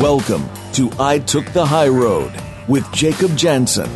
Welcome 0.00 0.50
to 0.72 0.90
I 0.98 1.22
Took 1.24 1.46
the 1.52 1.64
High 1.64 1.86
Road 1.86 2.32
with 2.66 2.90
Jacob 2.92 3.36
Jansen. 3.36 3.88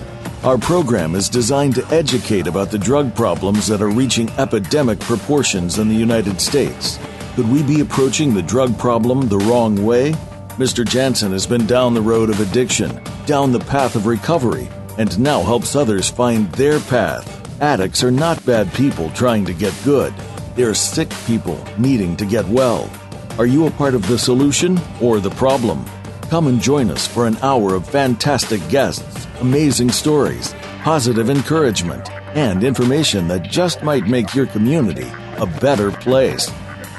Our 0.44 0.58
program 0.58 1.16
is 1.16 1.28
designed 1.28 1.74
to 1.74 1.86
educate 1.88 2.46
about 2.46 2.70
the 2.70 2.78
drug 2.78 3.16
problems 3.16 3.66
that 3.66 3.82
are 3.82 3.90
reaching 3.90 4.30
epidemic 4.38 5.00
proportions 5.00 5.80
in 5.80 5.88
the 5.88 5.94
United 5.96 6.40
States. 6.40 7.00
Could 7.34 7.50
we 7.50 7.64
be 7.64 7.80
approaching 7.80 8.32
the 8.32 8.42
drug 8.42 8.78
problem 8.78 9.28
the 9.28 9.38
wrong 9.38 9.84
way? 9.84 10.14
Mr. 10.60 10.86
Jansen 10.86 11.32
has 11.32 11.46
been 11.46 11.64
down 11.64 11.94
the 11.94 12.02
road 12.02 12.28
of 12.28 12.38
addiction, 12.38 13.02
down 13.24 13.50
the 13.50 13.60
path 13.60 13.96
of 13.96 14.04
recovery, 14.04 14.68
and 14.98 15.18
now 15.18 15.40
helps 15.40 15.74
others 15.74 16.10
find 16.10 16.52
their 16.52 16.78
path. 16.80 17.26
Addicts 17.62 18.04
are 18.04 18.10
not 18.10 18.44
bad 18.44 18.70
people 18.74 19.08
trying 19.12 19.46
to 19.46 19.54
get 19.54 19.72
good. 19.86 20.12
They're 20.56 20.74
sick 20.74 21.08
people 21.26 21.58
needing 21.78 22.14
to 22.18 22.26
get 22.26 22.46
well. 22.46 22.90
Are 23.38 23.46
you 23.46 23.68
a 23.68 23.70
part 23.70 23.94
of 23.94 24.06
the 24.06 24.18
solution 24.18 24.78
or 25.00 25.18
the 25.18 25.30
problem? 25.30 25.82
Come 26.28 26.46
and 26.46 26.60
join 26.60 26.90
us 26.90 27.06
for 27.06 27.26
an 27.26 27.38
hour 27.38 27.74
of 27.74 27.88
fantastic 27.88 28.60
guests, 28.68 29.26
amazing 29.40 29.90
stories, 29.90 30.54
positive 30.82 31.30
encouragement, 31.30 32.10
and 32.36 32.64
information 32.64 33.28
that 33.28 33.44
just 33.44 33.82
might 33.82 34.08
make 34.08 34.34
your 34.34 34.46
community 34.46 35.10
a 35.38 35.46
better 35.46 35.90
place. 35.90 36.52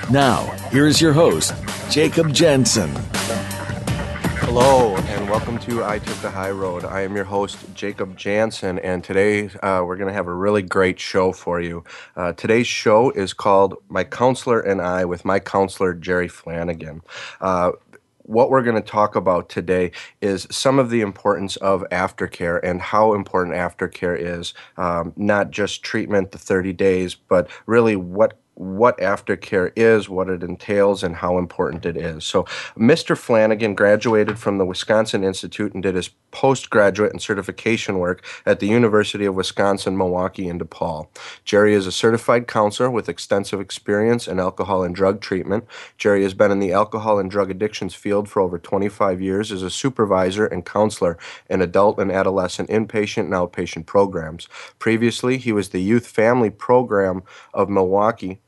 Now, 0.09 0.45
here's 0.71 0.99
your 0.99 1.13
host, 1.13 1.53
Jacob 1.91 2.33
Jansen. 2.33 2.91
Hello, 4.53 4.97
and 4.97 5.29
welcome 5.29 5.57
to 5.59 5.81
I 5.81 5.99
Took 5.99 6.17
the 6.17 6.29
High 6.29 6.51
Road. 6.51 6.83
I 6.83 7.03
am 7.03 7.15
your 7.15 7.23
host, 7.23 7.57
Jacob 7.73 8.17
Jansen, 8.17 8.80
and 8.80 9.02
today 9.02 9.45
uh, 9.63 9.81
we're 9.85 9.95
going 9.95 10.09
to 10.09 10.13
have 10.13 10.27
a 10.27 10.33
really 10.33 10.61
great 10.61 10.99
show 10.99 11.31
for 11.31 11.61
you. 11.61 11.85
Uh, 12.17 12.33
today's 12.33 12.67
show 12.67 13.11
is 13.11 13.31
called 13.31 13.81
My 13.88 14.03
Counselor 14.03 14.59
and 14.59 14.81
I 14.81 15.05
with 15.05 15.23
my 15.23 15.39
counselor, 15.39 15.93
Jerry 15.93 16.27
Flanagan. 16.27 17.02
Uh, 17.39 17.71
what 18.23 18.49
we're 18.49 18.61
going 18.61 18.75
to 18.75 18.81
talk 18.81 19.16
about 19.16 19.47
today 19.47 19.93
is 20.21 20.47
some 20.52 20.80
of 20.80 20.89
the 20.89 20.99
importance 20.99 21.55
of 21.55 21.86
aftercare 21.89 22.59
and 22.61 22.81
how 22.81 23.13
important 23.13 23.55
aftercare 23.55 24.19
is, 24.19 24.53
um, 24.75 25.13
not 25.15 25.52
just 25.52 25.81
treatment, 25.81 26.31
the 26.31 26.38
30 26.38 26.73
days, 26.73 27.15
but 27.15 27.49
really 27.67 27.95
what 27.95 28.41
what 28.62 29.00
aftercare 29.00 29.72
is, 29.76 30.08
what 30.08 30.30
it 30.30 30.44
entails, 30.44 31.02
and 31.02 31.16
how 31.16 31.40
important 31.40 31.84
it 31.84 31.98
is. 31.98 32.23
So, 32.23 32.44
Mr. 32.78 33.17
Flanagan 33.17 33.73
graduated 33.73 34.38
from 34.38 34.59
the 34.59 34.66
Wisconsin 34.66 35.23
Institute 35.23 35.73
and 35.73 35.81
did 35.81 35.95
his 35.95 36.12
postgraduate 36.30 37.12
and 37.12 37.22
certification 37.22 37.98
work 37.98 38.23
at 38.45 38.59
the 38.59 38.67
University 38.67 39.26
of 39.26 39.34
Wisconsin 39.34 39.98
Milwaukee 39.98 40.48
in 40.48 40.59
DePaul. 40.59 41.08
Jerry 41.44 41.73
is 41.73 41.88
a 41.88 41.92
certified 41.92 42.48
counselor 42.48 42.92
with 42.92 43.09
extensive 43.09 43.59
experience 43.59 44.28
in 44.28 44.39
alcohol 44.39 44.84
and 44.84 44.95
drug 44.95 45.22
treatment. 45.22 45.66
Jerry 45.98 46.22
has 46.22 46.36
been 46.36 46.52
in 46.52 46.59
the 46.59 46.72
alcohol 46.72 47.17
and 47.17 47.32
drug 47.32 47.50
addictions 47.50 47.95
field 47.95 48.30
for 48.30 48.42
over 48.42 48.59
25 48.59 49.22
years 49.22 49.52
as 49.52 49.64
a 49.64 49.72
supervisor 49.72 50.45
and 50.45 50.66
counselor 50.66 51.17
in 51.50 51.62
adult 51.64 52.00
and 52.00 52.12
adolescent 52.12 52.70
inpatient 52.70 53.23
and 53.23 53.34
outpatient 53.34 53.88
programs. 53.88 54.48
Previously, 54.78 55.38
he 55.38 55.52
was 55.52 55.70
the 55.70 55.82
youth 55.82 56.06
family 56.06 56.52
program 56.52 57.23
of 57.56 57.67
Milwaukee 57.67 58.39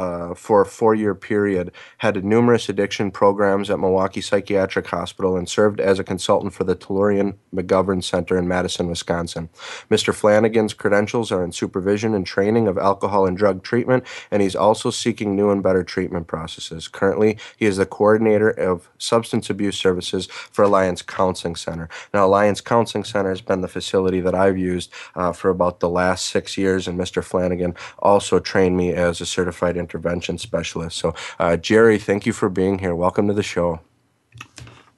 uh, 0.00 0.34
for 0.34 0.62
a 0.62 0.66
four 0.66 0.94
year 0.94 1.14
period, 1.14 1.70
had 1.98 2.24
numerous 2.24 2.70
addiction 2.70 3.10
programs 3.10 3.68
at 3.68 3.78
Milwaukee 3.78 4.22
Psychiatric 4.22 4.86
Hospital, 4.86 5.36
and 5.36 5.46
served 5.46 5.78
as 5.78 5.98
a 5.98 6.04
consultant 6.04 6.54
for 6.54 6.64
the 6.64 6.74
Tellurian 6.74 7.34
McGovern 7.54 8.02
Center 8.02 8.38
in 8.38 8.48
Madison, 8.48 8.88
Wisconsin. 8.88 9.50
Mr. 9.90 10.14
Flanagan's 10.14 10.72
credentials 10.72 11.30
are 11.30 11.44
in 11.44 11.52
supervision 11.52 12.14
and 12.14 12.26
training 12.26 12.66
of 12.66 12.78
alcohol 12.78 13.26
and 13.26 13.36
drug 13.36 13.62
treatment, 13.62 14.04
and 14.30 14.40
he's 14.40 14.56
also 14.56 14.90
seeking 14.90 15.36
new 15.36 15.50
and 15.50 15.62
better 15.62 15.84
treatment 15.84 16.26
processes. 16.26 16.88
Currently, 16.88 17.36
he 17.58 17.66
is 17.66 17.76
the 17.76 17.84
coordinator 17.84 18.48
of 18.48 18.88
substance 18.96 19.50
abuse 19.50 19.76
services 19.76 20.26
for 20.26 20.62
Alliance 20.64 21.02
Counseling 21.02 21.56
Center. 21.56 21.90
Now, 22.14 22.24
Alliance 22.24 22.62
Counseling 22.62 23.04
Center 23.04 23.28
has 23.28 23.42
been 23.42 23.60
the 23.60 23.68
facility 23.68 24.20
that 24.20 24.34
I've 24.34 24.56
used 24.56 24.90
uh, 25.14 25.32
for 25.32 25.50
about 25.50 25.80
the 25.80 25.90
last 25.90 26.24
six 26.24 26.56
years, 26.56 26.88
and 26.88 26.98
Mr. 26.98 27.22
Flanagan 27.22 27.74
also 27.98 28.38
trained 28.38 28.78
me 28.78 28.94
as 28.94 29.20
a 29.20 29.26
certified 29.26 29.76
intervention 29.90 30.38
specialist. 30.38 30.96
So, 30.96 31.14
uh, 31.38 31.56
Jerry, 31.56 31.98
thank 31.98 32.26
you 32.26 32.32
for 32.32 32.48
being 32.48 32.78
here. 32.78 32.94
Welcome 32.94 33.26
to 33.26 33.34
the 33.34 33.42
show. 33.42 33.80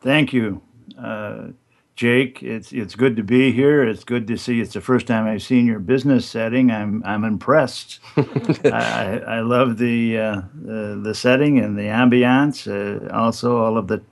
Thank 0.00 0.32
you, 0.32 0.60
uh, 0.98 1.48
Jake. 1.97 2.42
It's 2.42 2.72
it's 2.72 2.94
good 2.94 3.16
to 3.16 3.22
be 3.22 3.52
here. 3.52 3.82
It's 3.84 4.04
good 4.04 4.26
to 4.26 4.36
see. 4.36 4.60
It's 4.60 4.75
the 4.75 4.81
first 4.81 5.06
time 5.06 5.26
I've 5.26 5.42
seen 5.42 5.66
your 5.66 5.78
business 5.78 6.26
setting. 6.26 6.70
I'm 6.70 7.02
I'm 7.04 7.25
impressed. 7.25 8.00
I, 8.16 9.22
I 9.26 9.41
love 9.41 9.78
the, 9.78 10.19
uh, 10.19 10.42
the, 10.54 11.00
the 11.02 11.14
setting 11.14 11.58
and 11.58 11.78
the 11.78 11.84
ambiance. 11.84 12.66
Uh, 12.66 13.08
also, 13.14 13.56
all 13.58 13.78
of 13.78 13.88
the 13.88 14.02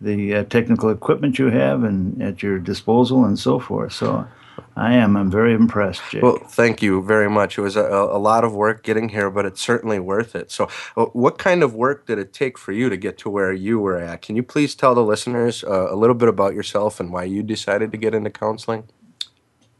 the 0.00 0.34
uh, 0.34 0.44
technical 0.44 0.90
equipment 0.90 1.38
you 1.38 1.46
have 1.46 1.84
and 1.84 2.22
at 2.22 2.42
your 2.42 2.58
disposal 2.58 3.24
and 3.24 3.38
so 3.38 3.58
forth. 3.58 3.92
So 3.92 4.26
I 4.76 4.92
am. 4.92 5.16
I'm 5.16 5.30
very 5.30 5.54
impressed, 5.54 6.02
Jake. 6.10 6.22
Well, 6.22 6.36
thank 6.36 6.82
you 6.82 7.02
very 7.02 7.30
much. 7.30 7.56
It 7.56 7.62
was 7.62 7.76
a, 7.76 7.82
a 7.84 8.18
lot 8.18 8.44
of 8.44 8.54
work 8.54 8.82
getting 8.82 9.08
here, 9.08 9.30
but 9.30 9.46
it's 9.46 9.60
certainly 9.60 9.98
worth 9.98 10.36
it. 10.36 10.50
So, 10.50 10.68
uh, 10.98 11.06
what 11.06 11.38
kind 11.38 11.62
of 11.62 11.74
work 11.74 12.06
did 12.06 12.18
it 12.18 12.34
take 12.34 12.58
for 12.58 12.72
you 12.72 12.90
to 12.90 12.96
get 12.98 13.16
to 13.18 13.30
where 13.30 13.54
you 13.54 13.78
were 13.78 13.96
at? 13.96 14.20
Can 14.20 14.36
you 14.36 14.42
please 14.42 14.74
tell 14.74 14.94
the 14.94 15.02
listeners 15.02 15.64
uh, 15.64 15.88
a 15.90 15.96
little 15.96 16.14
bit 16.14 16.28
about 16.28 16.52
yourself 16.52 17.00
and 17.00 17.10
why 17.10 17.24
you 17.24 17.42
decided 17.42 17.90
to 17.92 17.96
get 17.96 18.14
into 18.14 18.28
counseling? 18.28 18.84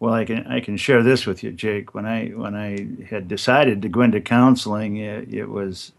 Well, 0.01 0.15
I 0.15 0.25
can 0.25 0.47
I 0.47 0.61
can 0.61 0.79
share 0.79 1.03
this 1.03 1.27
with 1.27 1.43
you, 1.43 1.53
Jake. 1.53 1.95
When 1.95 2.07
I 2.07 2.29
when 2.29 2.55
I 2.55 2.87
had 3.11 3.29
decided 3.29 3.83
to 3.83 3.91
go 3.91 4.01
into 4.01 4.21
counseling, 4.23 4.97
it, 4.97 5.33
it 5.33 5.51
was 5.51 5.93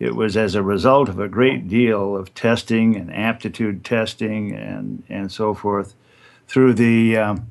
it 0.00 0.16
was 0.16 0.36
as 0.36 0.56
a 0.56 0.62
result 0.64 1.08
of 1.08 1.20
a 1.20 1.28
great 1.28 1.68
deal 1.68 2.16
of 2.16 2.34
testing 2.34 2.96
and 2.96 3.14
aptitude 3.14 3.84
testing 3.84 4.52
and 4.52 5.04
and 5.08 5.30
so 5.30 5.54
forth 5.54 5.94
through 6.48 6.74
the 6.74 7.16
um, 7.16 7.50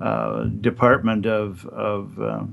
uh, 0.00 0.44
Department 0.44 1.26
of, 1.26 1.66
of 1.66 2.20
uh, 2.20 2.44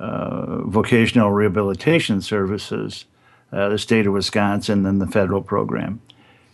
uh, 0.00 0.62
Vocational 0.62 1.30
Rehabilitation 1.30 2.20
Services, 2.20 3.04
uh, 3.52 3.68
the 3.68 3.78
state 3.78 4.06
of 4.06 4.12
Wisconsin, 4.12 4.86
and 4.86 5.00
the 5.00 5.06
federal 5.06 5.42
program. 5.42 6.00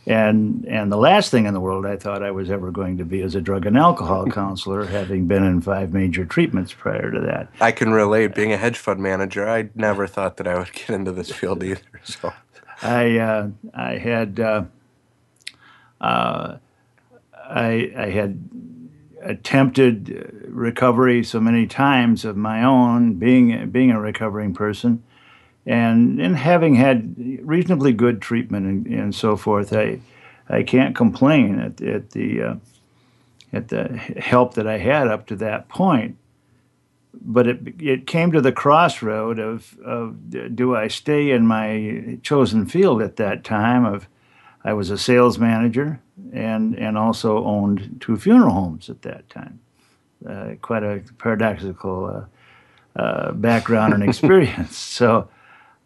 And, 0.06 0.66
and 0.66 0.92
the 0.92 0.98
last 0.98 1.30
thing 1.30 1.46
in 1.46 1.54
the 1.54 1.60
world 1.60 1.86
I 1.86 1.96
thought 1.96 2.22
I 2.22 2.30
was 2.30 2.50
ever 2.50 2.70
going 2.70 2.98
to 2.98 3.04
be 3.04 3.22
is 3.22 3.34
a 3.34 3.40
drug 3.40 3.64
and 3.64 3.76
alcohol 3.76 4.26
counselor, 4.30 4.84
having 4.84 5.26
been 5.26 5.42
in 5.42 5.62
five 5.62 5.92
major 5.92 6.26
treatments 6.26 6.74
prior 6.74 7.10
to 7.10 7.20
that. 7.20 7.48
I 7.60 7.72
can 7.72 7.92
relate. 7.92 8.34
Being 8.34 8.52
a 8.52 8.58
hedge 8.58 8.76
fund 8.76 9.00
manager, 9.00 9.48
I 9.48 9.70
never 9.74 10.06
thought 10.06 10.36
that 10.36 10.46
I 10.46 10.58
would 10.58 10.72
get 10.72 10.90
into 10.90 11.12
this 11.12 11.30
field 11.30 11.62
either. 11.62 11.80
So, 12.04 12.34
I 12.82 13.16
uh, 13.16 13.48
I 13.72 13.96
had 13.96 14.38
uh, 14.38 14.64
uh, 16.02 16.58
I, 17.48 17.92
I 17.96 18.10
had 18.10 18.38
attempted 19.24 20.46
recovery 20.48 21.24
so 21.24 21.40
many 21.40 21.66
times 21.66 22.24
of 22.24 22.36
my 22.36 22.62
own, 22.62 23.14
being 23.14 23.70
being 23.70 23.90
a 23.90 24.00
recovering 24.00 24.54
person, 24.54 25.02
and 25.66 26.20
and 26.20 26.36
having 26.36 26.74
had 26.74 27.14
reasonably 27.42 27.92
good 27.92 28.20
treatment 28.20 28.66
and, 28.66 28.86
and 28.86 29.14
so 29.14 29.36
forth, 29.36 29.72
I 29.72 30.00
I 30.48 30.62
can't 30.62 30.94
complain 30.94 31.58
at, 31.58 31.80
at 31.80 32.10
the 32.10 32.42
uh, 32.42 32.54
at 33.52 33.68
the 33.68 33.96
help 34.18 34.54
that 34.54 34.66
I 34.66 34.78
had 34.78 35.08
up 35.08 35.26
to 35.28 35.36
that 35.36 35.68
point. 35.68 36.16
But 37.14 37.46
it 37.46 37.60
it 37.78 38.06
came 38.06 38.32
to 38.32 38.40
the 38.40 38.52
crossroad 38.52 39.38
of 39.38 39.78
of 39.84 40.30
do 40.54 40.76
I 40.76 40.88
stay 40.88 41.30
in 41.30 41.46
my 41.46 42.18
chosen 42.22 42.66
field 42.66 43.00
at 43.00 43.16
that 43.16 43.44
time 43.44 43.84
of 43.84 44.06
I 44.64 44.72
was 44.72 44.90
a 44.90 44.98
sales 44.98 45.38
manager 45.38 46.00
and 46.32 46.74
and 46.78 46.96
also 46.96 47.44
owned 47.44 47.98
two 48.00 48.16
funeral 48.16 48.52
homes 48.52 48.88
at 48.88 49.02
that 49.02 49.28
time. 49.28 49.60
Uh, 50.28 50.54
quite 50.62 50.82
a 50.82 51.02
paradoxical 51.18 52.06
uh, 52.06 53.00
uh, 53.00 53.32
background 53.32 53.92
and 53.92 54.02
experience. 54.08 54.76
So, 54.76 55.28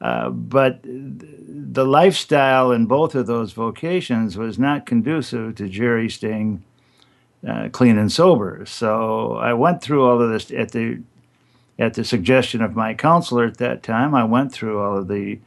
uh, 0.01 0.31
but 0.31 0.81
the 0.83 1.85
lifestyle 1.85 2.71
in 2.71 2.87
both 2.87 3.15
of 3.15 3.27
those 3.27 3.53
vocations 3.53 4.37
was 4.37 4.59
not 4.59 4.87
conducive 4.87 5.57
to 5.57 5.69
Jerry 5.69 6.09
staying 6.09 6.63
uh, 7.47 7.69
clean 7.71 7.99
and 7.99 8.13
sober. 8.13 8.65
So 8.67 9.35
I 9.37 9.53
went 9.55 9.83
through 9.83 10.07
all 10.07 10.21
of 10.21 10.31
this 10.31 10.51
at 10.51 10.73
the 10.73 11.01
at 11.79 11.95
the 11.95 12.05
suggestion 12.05 12.61
of 12.61 12.75
my 12.75 12.95
counselor 12.95 13.45
at 13.45 13.59
that 13.59 13.83
time. 13.83 14.15
I 14.15 14.25
went 14.25 14.53
through 14.53 14.81
all 14.81 14.99
of 14.99 15.09
the 15.09 15.39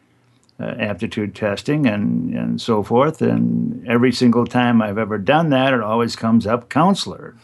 aptitude 0.79 1.35
testing 1.35 1.87
and, 1.87 2.33
and 2.35 2.61
so 2.61 2.83
forth. 2.83 3.21
And 3.21 3.87
every 3.87 4.11
single 4.11 4.45
time 4.45 4.81
I've 4.81 4.97
ever 4.97 5.17
done 5.17 5.49
that, 5.51 5.73
it 5.73 5.81
always 5.81 6.15
comes 6.15 6.47
up 6.47 6.69
counselor. 6.69 7.35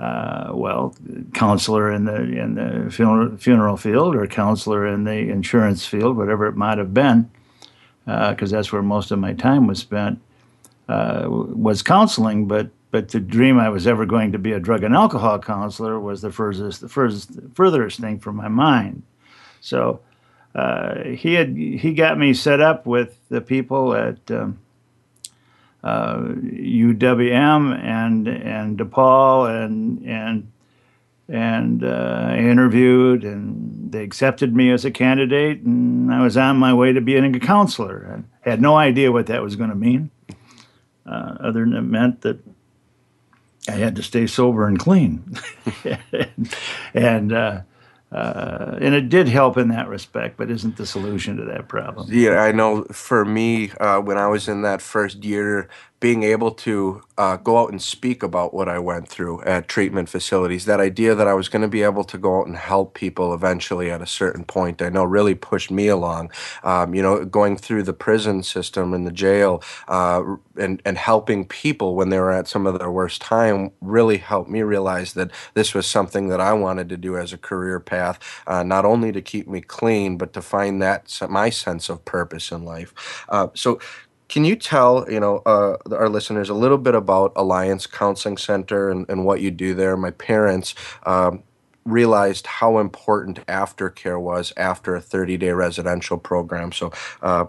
Uh, 0.00 0.50
well, 0.54 0.94
counselor 1.34 1.92
in 1.92 2.04
the 2.06 2.16
in 2.16 2.54
the 2.54 2.90
funeral, 2.90 3.36
funeral 3.36 3.76
field 3.76 4.16
or 4.16 4.26
counselor 4.26 4.86
in 4.86 5.04
the 5.04 5.30
insurance 5.30 5.86
field, 5.86 6.16
whatever 6.16 6.46
it 6.46 6.56
might 6.56 6.78
have 6.78 6.94
been, 6.94 7.30
because 8.06 8.52
uh, 8.52 8.56
that's 8.56 8.72
where 8.72 8.82
most 8.82 9.10
of 9.10 9.18
my 9.18 9.34
time 9.34 9.66
was 9.66 9.78
spent. 9.78 10.20
uh, 10.90 11.26
was 11.28 11.82
counseling, 11.82 12.46
but 12.48 12.70
but 12.90 13.08
to 13.10 13.20
dream 13.20 13.60
I 13.60 13.68
was 13.68 13.86
ever 13.86 14.04
going 14.06 14.32
to 14.32 14.38
be 14.38 14.52
a 14.52 14.60
drug 14.60 14.82
and 14.82 14.94
alcohol 14.94 15.38
counselor 15.38 16.00
was 16.00 16.20
the 16.22 16.32
furthest 16.32 16.80
the 16.80 16.88
furthest 16.88 17.30
furthest 17.54 18.00
thing 18.00 18.18
from 18.18 18.36
my 18.36 18.48
mind. 18.48 19.04
So 19.60 20.00
uh, 20.54 21.04
he 21.04 21.34
had 21.34 21.56
he 21.56 21.94
got 21.94 22.18
me 22.18 22.34
set 22.34 22.60
up 22.60 22.86
with 22.86 23.16
the 23.28 23.40
people 23.40 23.94
at 23.94 24.18
um, 24.30 24.58
uh, 25.84 26.16
UWM 26.18 27.78
and 27.82 28.26
and 28.26 28.78
DePaul 28.78 29.64
and 29.64 30.04
and 30.06 30.52
and 31.28 31.84
uh, 31.84 32.26
I 32.30 32.38
interviewed 32.38 33.22
and 33.22 33.92
they 33.92 34.02
accepted 34.02 34.54
me 34.54 34.70
as 34.72 34.84
a 34.84 34.90
candidate 34.90 35.60
and 35.62 36.12
I 36.12 36.22
was 36.22 36.36
on 36.36 36.56
my 36.56 36.74
way 36.74 36.92
to 36.92 37.00
being 37.00 37.34
a 37.34 37.40
counselor. 37.40 38.24
I 38.44 38.50
had 38.50 38.60
no 38.60 38.76
idea 38.76 39.12
what 39.12 39.26
that 39.26 39.42
was 39.42 39.54
going 39.54 39.70
to 39.70 39.76
mean, 39.76 40.10
uh, 41.06 41.36
other 41.40 41.60
than 41.60 41.74
it 41.74 41.82
meant 41.82 42.22
that 42.22 42.40
I 43.68 43.72
had 43.72 43.94
to 43.96 44.02
stay 44.02 44.26
sober 44.26 44.66
and 44.66 44.78
clean, 44.78 45.38
and 46.94 47.32
uh, 47.32 47.60
uh, 48.12 48.76
and 48.80 48.94
it 48.94 49.08
did 49.08 49.28
help 49.28 49.56
in 49.56 49.68
that 49.68 49.88
respect, 49.88 50.36
but 50.36 50.50
isn't 50.50 50.76
the 50.76 50.86
solution 50.86 51.36
to 51.36 51.44
that 51.44 51.68
problem. 51.68 52.08
Yeah, 52.10 52.42
I 52.42 52.50
know. 52.50 52.84
For 52.90 53.24
me, 53.24 53.70
uh, 53.80 54.00
when 54.00 54.18
I 54.18 54.26
was 54.26 54.48
in 54.48 54.62
that 54.62 54.82
first 54.82 55.24
year, 55.24 55.68
being 56.00 56.22
able 56.22 56.50
to 56.50 57.02
uh, 57.18 57.36
go 57.36 57.58
out 57.58 57.70
and 57.70 57.82
speak 57.82 58.22
about 58.22 58.54
what 58.54 58.70
I 58.70 58.78
went 58.78 59.06
through 59.06 59.42
at 59.42 59.68
treatment 59.68 60.08
facilities, 60.08 60.64
that 60.64 60.80
idea 60.80 61.14
that 61.14 61.28
I 61.28 61.34
was 61.34 61.50
going 61.50 61.60
to 61.60 61.68
be 61.68 61.82
able 61.82 62.04
to 62.04 62.16
go 62.16 62.40
out 62.40 62.46
and 62.46 62.56
help 62.56 62.94
people 62.94 63.34
eventually 63.34 63.90
at 63.90 64.00
a 64.00 64.06
certain 64.06 64.44
point, 64.44 64.80
I 64.80 64.88
know 64.88 65.04
really 65.04 65.34
pushed 65.34 65.70
me 65.70 65.88
along. 65.88 66.30
Um, 66.64 66.94
you 66.94 67.02
know, 67.02 67.26
going 67.26 67.58
through 67.58 67.82
the 67.82 67.92
prison 67.92 68.42
system 68.42 68.94
and 68.94 69.06
the 69.06 69.12
jail 69.12 69.62
uh, 69.88 70.22
and, 70.56 70.80
and 70.86 70.96
helping 70.96 71.44
people 71.46 71.94
when 71.94 72.08
they 72.08 72.18
were 72.18 72.32
at 72.32 72.48
some 72.48 72.66
of 72.66 72.78
their 72.78 72.90
worst 72.90 73.20
time 73.20 73.70
really 73.82 74.16
helped 74.16 74.48
me 74.48 74.62
realize 74.62 75.12
that 75.12 75.30
this 75.52 75.74
was 75.74 75.86
something 75.86 76.28
that 76.28 76.40
I 76.40 76.54
wanted 76.54 76.88
to 76.88 76.96
do 76.96 77.18
as 77.18 77.34
a 77.34 77.38
career 77.38 77.78
path, 77.78 78.18
uh, 78.46 78.62
not 78.62 78.86
only 78.86 79.12
to 79.12 79.20
keep 79.20 79.46
me 79.46 79.60
clean, 79.60 80.16
but 80.16 80.32
to 80.32 80.40
find 80.40 80.80
that 80.80 81.20
my 81.28 81.50
sense 81.50 81.90
of 81.90 82.06
purpose 82.06 82.50
in 82.50 82.64
life. 82.64 82.94
Uh, 83.28 83.48
so, 83.54 83.78
can 84.30 84.44
you 84.44 84.54
tell 84.54 85.04
you 85.10 85.20
know 85.20 85.42
uh, 85.44 85.76
our 85.92 86.08
listeners 86.08 86.48
a 86.48 86.54
little 86.54 86.78
bit 86.78 86.94
about 86.94 87.32
Alliance 87.34 87.86
Counseling 87.86 88.38
Center 88.38 88.88
and, 88.88 89.04
and 89.10 89.24
what 89.24 89.40
you 89.40 89.50
do 89.50 89.74
there? 89.74 89.96
My 89.96 90.12
parents 90.12 90.74
um, 91.04 91.42
realized 91.84 92.46
how 92.46 92.78
important 92.78 93.44
aftercare 93.46 94.20
was 94.20 94.52
after 94.56 94.94
a 94.94 95.00
30-day 95.00 95.50
residential 95.50 96.16
program. 96.16 96.72
So. 96.72 96.92
Uh, 97.20 97.46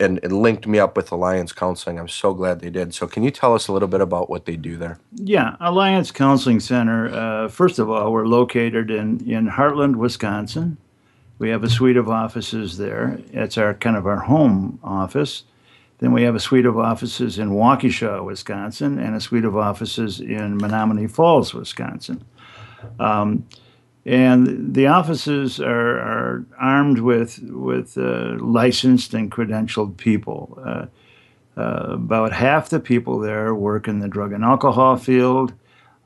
and, 0.00 0.18
and, 0.24 0.32
linked 0.42 0.66
me 0.66 0.80
up 0.80 0.96
with 0.96 1.12
Alliance 1.12 1.52
Counseling. 1.52 2.00
I'm 2.00 2.08
so 2.08 2.34
glad 2.34 2.58
they 2.58 2.68
did. 2.68 2.92
So, 2.92 3.06
can 3.06 3.22
you 3.22 3.30
tell 3.30 3.54
us 3.54 3.68
a 3.68 3.72
little 3.72 3.86
bit 3.86 4.00
about 4.00 4.28
what 4.28 4.44
they 4.44 4.56
do 4.56 4.76
there? 4.76 4.98
Yeah, 5.14 5.54
Alliance 5.60 6.10
Counseling 6.10 6.58
Center. 6.58 7.14
Uh, 7.14 7.48
first 7.48 7.78
of 7.78 7.88
all, 7.88 8.12
we're 8.12 8.26
located 8.26 8.90
in 8.90 9.20
in 9.30 9.46
Hartland, 9.50 9.94
Wisconsin. 9.94 10.78
We 11.38 11.50
have 11.50 11.62
a 11.62 11.70
suite 11.70 11.96
of 11.96 12.08
offices 12.08 12.76
there. 12.76 13.20
It's 13.32 13.56
our 13.56 13.72
kind 13.72 13.96
of 13.96 14.04
our 14.04 14.18
home 14.18 14.80
office. 14.82 15.44
Then 15.98 16.12
we 16.12 16.22
have 16.24 16.34
a 16.34 16.40
suite 16.40 16.66
of 16.66 16.78
offices 16.78 17.38
in 17.38 17.50
Waukesha, 17.50 18.24
Wisconsin, 18.24 18.98
and 18.98 19.14
a 19.14 19.20
suite 19.20 19.44
of 19.44 19.56
offices 19.56 20.20
in 20.20 20.58
Menomonee 20.58 21.10
Falls, 21.10 21.54
Wisconsin. 21.54 22.24
Um, 22.98 23.46
and 24.04 24.74
the 24.74 24.88
offices 24.88 25.60
are, 25.60 25.98
are 25.98 26.46
armed 26.58 26.98
with 26.98 27.38
with 27.44 27.96
uh, 27.96 28.36
licensed 28.38 29.14
and 29.14 29.30
credentialed 29.30 29.96
people. 29.96 30.58
Uh, 30.64 30.86
uh, 31.56 31.92
about 31.92 32.32
half 32.32 32.68
the 32.68 32.80
people 32.80 33.20
there 33.20 33.54
work 33.54 33.86
in 33.86 34.00
the 34.00 34.08
drug 34.08 34.32
and 34.32 34.42
alcohol 34.42 34.96
field, 34.96 35.54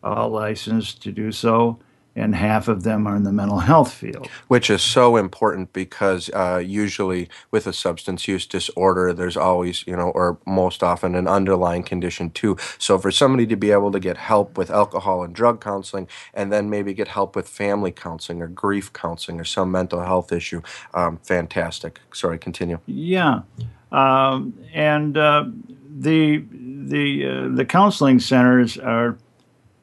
all 0.02 0.28
licensed 0.28 1.02
to 1.02 1.10
do 1.10 1.32
so 1.32 1.78
and 2.18 2.34
half 2.34 2.68
of 2.68 2.82
them 2.82 3.06
are 3.06 3.16
in 3.16 3.22
the 3.22 3.32
mental 3.32 3.60
health 3.60 3.92
field. 3.92 4.28
Which 4.48 4.70
is 4.70 4.82
so 4.82 5.16
important 5.16 5.72
because 5.72 6.30
uh, 6.30 6.62
usually 6.64 7.28
with 7.50 7.66
a 7.66 7.72
substance 7.72 8.26
use 8.26 8.46
disorder, 8.46 9.12
there's 9.12 9.36
always, 9.36 9.86
you 9.86 9.96
know, 9.96 10.10
or 10.10 10.38
most 10.46 10.82
often 10.82 11.14
an 11.14 11.28
underlying 11.28 11.82
condition 11.82 12.30
too. 12.30 12.56
So 12.78 12.98
for 12.98 13.10
somebody 13.10 13.46
to 13.46 13.56
be 13.56 13.70
able 13.70 13.92
to 13.92 14.00
get 14.00 14.16
help 14.16 14.58
with 14.58 14.70
alcohol 14.70 15.22
and 15.22 15.34
drug 15.34 15.60
counseling 15.60 16.08
and 16.34 16.52
then 16.52 16.68
maybe 16.68 16.92
get 16.94 17.08
help 17.08 17.36
with 17.36 17.48
family 17.48 17.92
counseling 17.92 18.42
or 18.42 18.48
grief 18.48 18.92
counseling 18.92 19.40
or 19.40 19.44
some 19.44 19.70
mental 19.70 20.02
health 20.02 20.32
issue, 20.32 20.62
um, 20.94 21.18
fantastic. 21.22 22.00
Sorry, 22.12 22.38
continue. 22.38 22.80
Yeah. 22.86 23.42
Um, 23.90 24.54
and 24.74 25.16
uh, 25.16 25.46
the, 25.88 26.44
the, 26.50 27.26
uh, 27.26 27.56
the 27.56 27.64
counseling 27.64 28.18
centers 28.18 28.76
are 28.76 29.16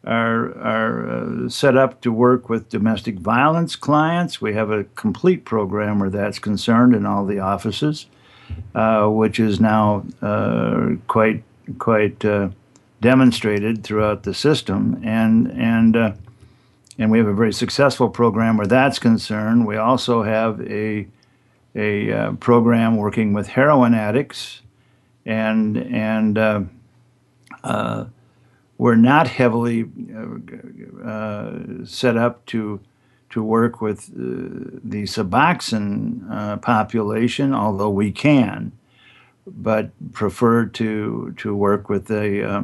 are, 0.06 0.56
are 0.60 1.10
uh, 1.10 1.50
set 1.50 1.76
up 1.76 2.02
to 2.02 2.12
work 2.12 2.48
with 2.48 2.70
domestic 2.70 3.16
violence 3.16 3.76
clients. 3.76 4.40
We 4.40 4.54
have 4.54 4.70
a 4.70 4.84
complete 4.96 5.46
program 5.46 6.00
where 6.00 6.10
that's 6.10 6.38
concerned 6.38 6.94
in 6.94 7.06
all 7.06 7.26
the 7.26 7.40
offices, 7.40 8.06
uh, 8.76 9.08
which 9.08 9.40
is 9.40 9.60
now 9.60 10.06
uh, 10.22 10.92
quite 11.08 11.44
quite 11.80 12.24
uh, 12.24 12.50
demonstrated 13.02 13.84
throughout 13.84 14.24
the 14.24 14.34
system, 14.34 15.02
and 15.04 15.52
and 15.52 15.96
uh, 15.96 16.12
and 17.00 17.10
we 17.10 17.18
have 17.18 17.28
a 17.28 17.34
very 17.34 17.54
successful 17.54 18.10
program 18.10 18.58
where 18.58 18.68
that's 18.68 19.00
concerned. 19.00 19.66
We 19.66 19.78
also 19.78 20.22
have 20.22 20.62
a 20.62 21.08
a 21.76 22.12
uh, 22.12 22.32
program 22.34 22.96
working 22.98 23.34
with 23.34 23.48
heroin 23.48 23.96
addicts, 23.96 24.62
and 25.26 25.78
and 25.78 26.38
we're 28.78 28.96
not 28.96 29.28
heavily 29.28 29.86
uh, 30.14 31.08
uh, 31.08 31.86
set 31.86 32.18
up 32.18 32.46
to 32.48 32.80
to 33.30 33.44
work 33.44 33.82
with 33.82 34.10
uh, 34.12 34.80
the 34.84 35.04
Suboxone 35.04 36.32
uh, 36.32 36.58
population, 36.58 37.54
although 37.54 37.90
we 37.90 38.12
can, 38.12 38.72
but 39.46 39.92
prefer 40.14 40.66
to 40.66 41.34
to 41.38 41.56
work 41.56 41.90
with 41.90 42.06
the 42.06 42.44
uh, 42.44 42.64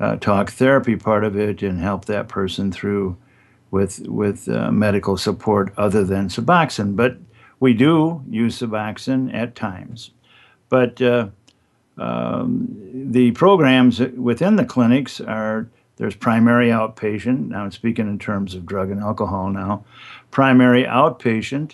uh, 0.00 0.16
talk 0.16 0.50
therapy 0.50 0.96
part 0.96 1.24
of 1.24 1.36
it 1.36 1.62
and 1.62 1.80
help 1.80 2.06
that 2.06 2.28
person 2.28 2.72
through 2.72 3.16
with 3.70 4.00
with 4.08 4.48
medical 4.48 5.16
support 5.16 5.72
other 5.76 6.04
than 6.04 6.28
Suboxone. 6.28 6.96
But 6.96 7.18
we 7.60 7.72
do 7.72 8.22
use 8.28 8.58
Suboxone 8.58 9.32
at 9.34 9.54
times, 9.54 10.10
but 10.68 11.00
um, 11.98 12.68
the 12.92 13.30
programs 13.32 14.00
within 14.00 14.56
the 14.56 14.64
clinics 14.64 15.20
are 15.20 15.68
there's 15.96 16.14
primary 16.14 16.68
outpatient. 16.68 17.48
Now 17.48 17.64
I'm 17.64 17.70
speaking 17.70 18.06
in 18.06 18.18
terms 18.18 18.54
of 18.54 18.66
drug 18.66 18.90
and 18.90 19.00
alcohol 19.00 19.50
now. 19.50 19.84
Primary 20.30 20.84
outpatient, 20.84 21.72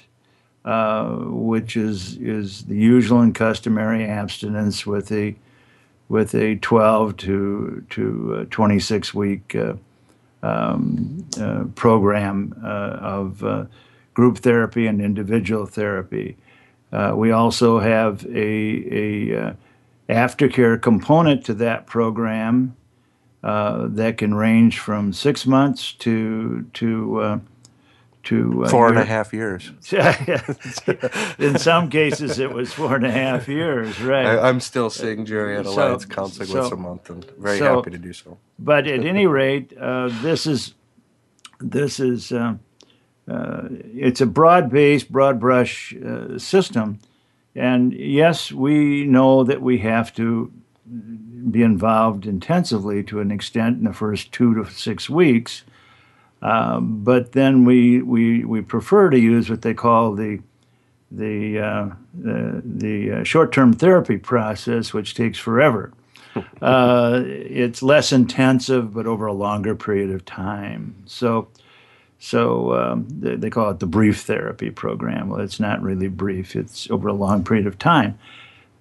uh, 0.65 1.09
which 1.09 1.77
is 1.77 2.17
is 2.19 2.65
the 2.65 2.77
usual 2.77 3.21
and 3.21 3.35
customary 3.35 4.05
abstinence 4.05 4.87
with 4.87 5.11
a 5.11 5.35
with 6.09 6.35
a 6.35 6.57
12 6.57 7.17
to 7.17 7.85
to 7.91 8.47
26 8.51 9.15
week 9.15 9.57
uh, 9.57 9.75
um, 10.45 11.27
uh, 11.41 11.65
program 11.75 12.55
uh, 12.63 12.67
of 13.01 13.43
uh, 13.43 13.65
group 14.15 14.39
therapy 14.39 14.87
and 14.87 15.01
individual 15.01 15.67
therapy. 15.67 16.37
Uh, 16.93 17.15
we 17.17 17.33
also 17.33 17.81
have 17.81 18.25
a 18.27 19.33
a 19.33 19.57
aftercare 20.09 20.81
component 20.81 21.45
to 21.47 21.55
that 21.55 21.87
program 21.87 22.77
uh, 23.43 23.89
that 23.89 24.19
can 24.19 24.35
range 24.35 24.79
from 24.79 25.13
six 25.13 25.47
months 25.47 25.93
to 25.95 26.65
to 26.75 27.21
uh, 27.21 27.39
to 28.25 28.65
uh, 28.65 28.69
four 28.69 28.89
and 28.89 28.99
a 28.99 29.05
half 29.05 29.33
years. 29.33 29.73
In 31.39 31.59
some 31.59 31.91
cases, 31.91 32.39
it 32.39 32.53
was 32.53 32.73
four 32.73 32.95
and 32.95 33.05
a 33.05 33.11
half 33.11 33.49
years. 33.49 34.01
Right. 34.01 34.27
I, 34.27 34.49
am 34.49 34.61
still 34.61 34.91
seeing 34.91 35.25
Jerry 35.25 35.57
at 35.57 35.67
Alliance 35.67 36.05
so, 36.05 36.09
Counseling 36.09 36.49
so, 36.49 36.61
once 36.61 36.73
a 36.73 36.77
month, 36.77 37.11
and 37.11 37.25
very 37.33 37.59
so, 37.59 37.77
happy 37.77 37.91
to 37.91 37.99
do 37.99 38.13
so. 38.13 38.39
But 38.59 38.87
at 38.87 39.05
any 39.05 39.27
rate, 39.27 39.77
uh, 39.77 40.11
this 40.23 40.47
is 40.47 40.75
this 41.61 41.99
is 41.99 42.31
uh, 42.31 42.55
uh, 43.29 43.63
it's 43.71 44.21
a 44.21 44.27
broad-based, 44.27 45.11
broad 45.11 45.41
brush 45.41 45.95
system 46.39 47.01
and 47.55 47.93
yes, 47.93 48.51
we 48.51 49.05
know 49.05 49.45
that 49.45 49.61
we 49.61 49.79
have 49.79 50.15
to 50.15 50.53
be 51.51 51.63
involved 51.63 52.27
intensively 52.27 53.03
to 53.05 53.21
an 53.21 53.31
extent 53.31 53.79
in 53.79 53.85
the 53.85 53.93
first 53.93 54.33
two 54.33 54.55
to 54.55 54.71
six 54.71 55.11
weeks. 55.11 55.65
Uh, 56.41 56.81
but 56.81 57.33
then 57.33 57.65
we, 57.65 58.03
we, 58.03 58.45
we 58.45 58.61
prefer 58.63 59.11
to 59.11 59.19
use 59.19 59.49
what 59.49 59.63
they 59.63 59.75
call 59.75 60.15
the, 60.15 60.41
the, 61.11 61.59
uh, 61.59 61.91
the, 62.15 62.63
the 62.65 63.13
uh, 63.13 63.25
short 63.25 63.53
term 63.53 63.73
therapy 63.73 64.17
process, 64.17 64.93
which 64.93 65.15
takes 65.15 65.39
forever. 65.39 65.93
Uh, 66.63 67.23
it's 67.27 67.83
less 67.83 68.11
intensive, 68.11 68.95
but 68.95 69.07
over 69.07 69.27
a 69.27 69.33
longer 69.35 69.75
period 69.75 70.11
of 70.11 70.25
time. 70.25 70.95
So 71.05 71.49
so 72.25 72.73
um, 72.75 73.09
they, 73.09 73.35
they, 73.35 73.51
call 73.51 73.71
it 73.71 73.81
the 73.81 73.87
brief 73.87 74.21
therapy 74.21 74.71
program. 74.71 75.29
Well, 75.29 75.41
it's 75.41 75.59
not 75.59 75.83
really 75.83 76.07
brief, 76.07 76.55
it's 76.55 76.89
over 76.89 77.09
a 77.09 77.13
long 77.13 77.43
period 77.43 77.67
of 77.67 77.81
time. 77.81 78.17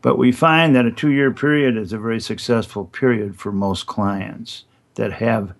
But 0.03 0.19
we 0.19 0.31
find 0.31 0.75
that 0.75 0.85
a 0.85 0.91
two 0.91 1.09
year 1.09 1.31
period 1.31 1.75
is 1.75 1.91
a 1.91 1.97
very 1.97 2.19
successful 2.19 2.85
period 2.85 3.39
for 3.39 3.51
most 3.51 3.87
clients 3.87 4.65
that 4.93 5.13
have 5.13 5.55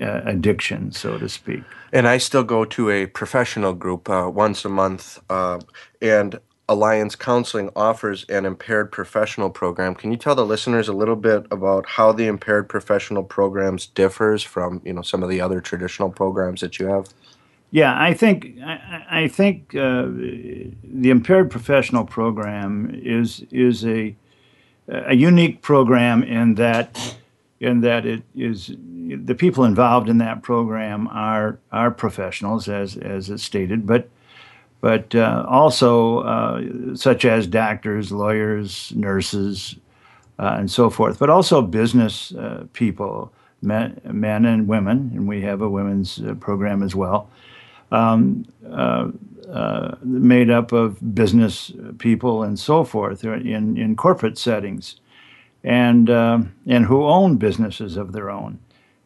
uh, 0.00 0.20
addiction, 0.24 0.92
so 0.92 1.18
to 1.18 1.28
speak. 1.28 1.64
And 1.92 2.06
I 2.06 2.18
still 2.18 2.44
go 2.44 2.64
to 2.66 2.90
a 2.90 3.06
professional 3.06 3.72
group 3.72 4.08
uh, 4.08 4.30
once 4.32 4.64
a 4.64 4.68
month, 4.68 5.18
uh, 5.28 5.58
and 6.00 6.38
Alliance 6.72 7.14
Counseling 7.14 7.70
offers 7.76 8.24
an 8.28 8.44
impaired 8.44 8.90
professional 8.90 9.50
program. 9.50 9.94
Can 9.94 10.10
you 10.10 10.16
tell 10.16 10.34
the 10.34 10.46
listeners 10.46 10.88
a 10.88 10.92
little 10.92 11.16
bit 11.16 11.46
about 11.50 11.86
how 11.86 12.12
the 12.12 12.26
impaired 12.26 12.68
professional 12.68 13.22
programs 13.22 13.86
differs 13.86 14.42
from 14.42 14.80
you 14.84 14.92
know 14.92 15.02
some 15.02 15.22
of 15.22 15.28
the 15.28 15.40
other 15.40 15.60
traditional 15.60 16.10
programs 16.10 16.60
that 16.60 16.78
you 16.78 16.86
have? 16.86 17.08
Yeah, 17.70 17.94
I 17.98 18.14
think 18.14 18.58
I, 18.64 19.04
I 19.10 19.28
think 19.28 19.74
uh, 19.74 20.06
the 20.06 21.10
impaired 21.10 21.50
professional 21.50 22.04
program 22.04 22.90
is 22.94 23.44
is 23.50 23.84
a 23.84 24.14
a 24.88 25.14
unique 25.14 25.62
program 25.62 26.22
in 26.22 26.54
that 26.56 27.16
in 27.60 27.80
that 27.82 28.04
it 28.04 28.22
is 28.34 28.74
the 28.78 29.34
people 29.34 29.64
involved 29.64 30.08
in 30.08 30.18
that 30.18 30.42
program 30.42 31.08
are 31.08 31.58
are 31.70 31.90
professionals 31.90 32.68
as 32.68 32.96
as 32.96 33.30
it's 33.30 33.42
stated, 33.42 33.86
but 33.86 34.08
but 34.82 35.14
uh, 35.14 35.46
also 35.48 36.18
uh, 36.18 36.60
such 36.96 37.24
as 37.24 37.46
doctors, 37.46 38.10
lawyers, 38.10 38.92
nurses, 38.96 39.76
uh, 40.40 40.56
and 40.58 40.70
so 40.70 40.90
forth, 40.90 41.20
but 41.20 41.30
also 41.30 41.62
business 41.62 42.34
uh, 42.34 42.64
people, 42.72 43.32
men, 43.62 43.98
men 44.04 44.44
and 44.44 44.66
women, 44.66 45.12
and 45.14 45.28
we 45.28 45.40
have 45.40 45.62
a 45.62 45.70
women's 45.70 46.20
uh, 46.20 46.34
program 46.34 46.82
as 46.82 46.96
well 46.96 47.30
um, 47.92 48.44
uh, 48.68 49.08
made 50.02 50.50
up 50.50 50.72
of 50.72 51.14
business 51.14 51.70
people 51.98 52.42
and 52.42 52.58
so 52.58 52.82
forth 52.82 53.22
in, 53.22 53.76
in 53.76 53.94
corporate 53.94 54.36
settings 54.36 54.96
and, 55.62 56.08
and 56.08 56.86
who 56.86 57.04
own 57.04 57.36
businesses 57.36 57.96
of 57.96 58.12
their 58.12 58.30
own. 58.30 58.58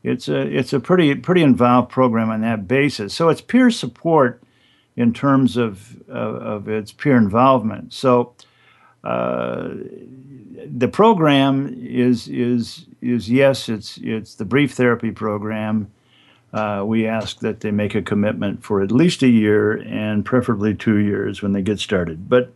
It's 0.02 0.28
a, 0.28 0.40
it's 0.40 0.73
a 0.73 0.80
pretty, 0.80 1.14
pretty 1.16 1.42
involved 1.42 1.90
program 1.90 2.30
on 2.30 2.40
that 2.42 2.66
basis. 2.66 3.12
So 3.12 3.28
it's 3.28 3.42
peer 3.42 3.71
support 3.71 4.40
in 4.97 5.12
terms 5.12 5.57
of, 5.57 6.00
of, 6.09 6.35
of 6.37 6.69
its 6.69 6.93
peer 6.93 7.17
involvement. 7.17 7.93
So 7.93 8.35
uh, 9.05 9.69
the 10.67 10.88
program 10.88 11.75
is, 11.79 12.29
is, 12.29 12.87
is 13.00 13.31
yes, 13.31 13.69
it's, 13.69 13.99
it's 14.03 14.35
the 14.35 14.45
brief 14.45 14.73
therapy 14.73 15.11
program 15.11 15.91
uh, 16.53 16.83
we 16.87 17.07
ask 17.07 17.41
that 17.41 17.61
they 17.61 17.71
make 17.71 17.95
a 17.95 18.03
commitment 18.03 18.65
for 18.65 18.81
at 18.81 18.91
least 18.91 19.23
a 19.23 19.29
year 19.29 19.73
and 19.73 20.25
preferably 20.25 20.75
two 20.75 20.97
years 20.97 21.43
when 21.43 21.53
they 21.53 21.62
get 21.62 21.79
started. 21.79 22.29
But 22.29 22.53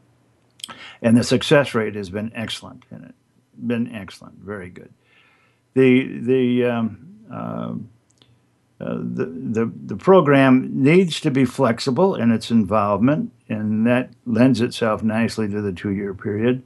and 1.02 1.16
the 1.16 1.24
success 1.24 1.74
rate 1.74 1.94
has 1.94 2.10
been 2.10 2.32
excellent 2.34 2.84
in 2.90 3.04
it, 3.04 3.14
been 3.66 3.94
excellent, 3.94 4.36
very 4.36 4.70
good. 4.70 4.92
The 5.74 6.18
the 6.18 6.64
um, 6.64 7.16
uh, 7.32 7.74
uh, 8.80 8.94
the, 8.94 9.26
the, 9.26 9.72
the 9.86 9.96
program 9.96 10.70
needs 10.72 11.20
to 11.20 11.30
be 11.30 11.44
flexible 11.44 12.14
in 12.14 12.30
its 12.30 12.50
involvement, 12.50 13.32
and 13.48 13.86
that 13.86 14.10
lends 14.26 14.60
itself 14.60 15.02
nicely 15.02 15.48
to 15.48 15.60
the 15.60 15.72
two 15.72 15.90
year 15.90 16.14
period 16.14 16.62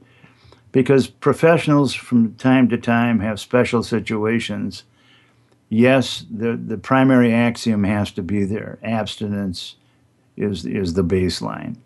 because 0.71 1.07
professionals 1.07 1.93
from 1.93 2.35
time 2.35 2.69
to 2.69 2.77
time 2.77 3.19
have 3.19 3.39
special 3.39 3.83
situations 3.83 4.83
yes, 5.69 6.25
the, 6.29 6.55
the 6.55 6.77
primary 6.77 7.33
axiom 7.33 7.83
has 7.83 8.11
to 8.11 8.21
be 8.21 8.43
there. 8.45 8.79
Abstinence 8.83 9.75
is, 10.37 10.65
is 10.65 10.93
the 10.93 11.03
baseline. 11.03 11.77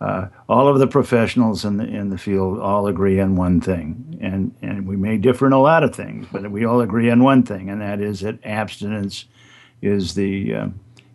Uh, 0.00 0.28
all 0.48 0.68
of 0.68 0.78
the 0.78 0.86
professionals 0.86 1.64
in 1.64 1.78
the 1.78 1.84
in 1.84 2.10
the 2.10 2.18
field 2.18 2.58
all 2.58 2.88
agree 2.88 3.20
on 3.20 3.36
one 3.36 3.60
thing, 3.60 4.18
and 4.20 4.54
and 4.60 4.86
we 4.86 4.96
may 4.96 5.16
differ 5.16 5.46
in 5.46 5.52
a 5.52 5.60
lot 5.60 5.84
of 5.84 5.94
things, 5.94 6.26
but 6.32 6.50
we 6.50 6.64
all 6.64 6.80
agree 6.80 7.08
on 7.08 7.22
one 7.22 7.42
thing, 7.42 7.70
and 7.70 7.80
that 7.80 8.00
is 8.00 8.20
that 8.20 8.44
abstinence 8.44 9.24
is 9.84 10.14
the 10.14 10.54
uh, 10.54 10.68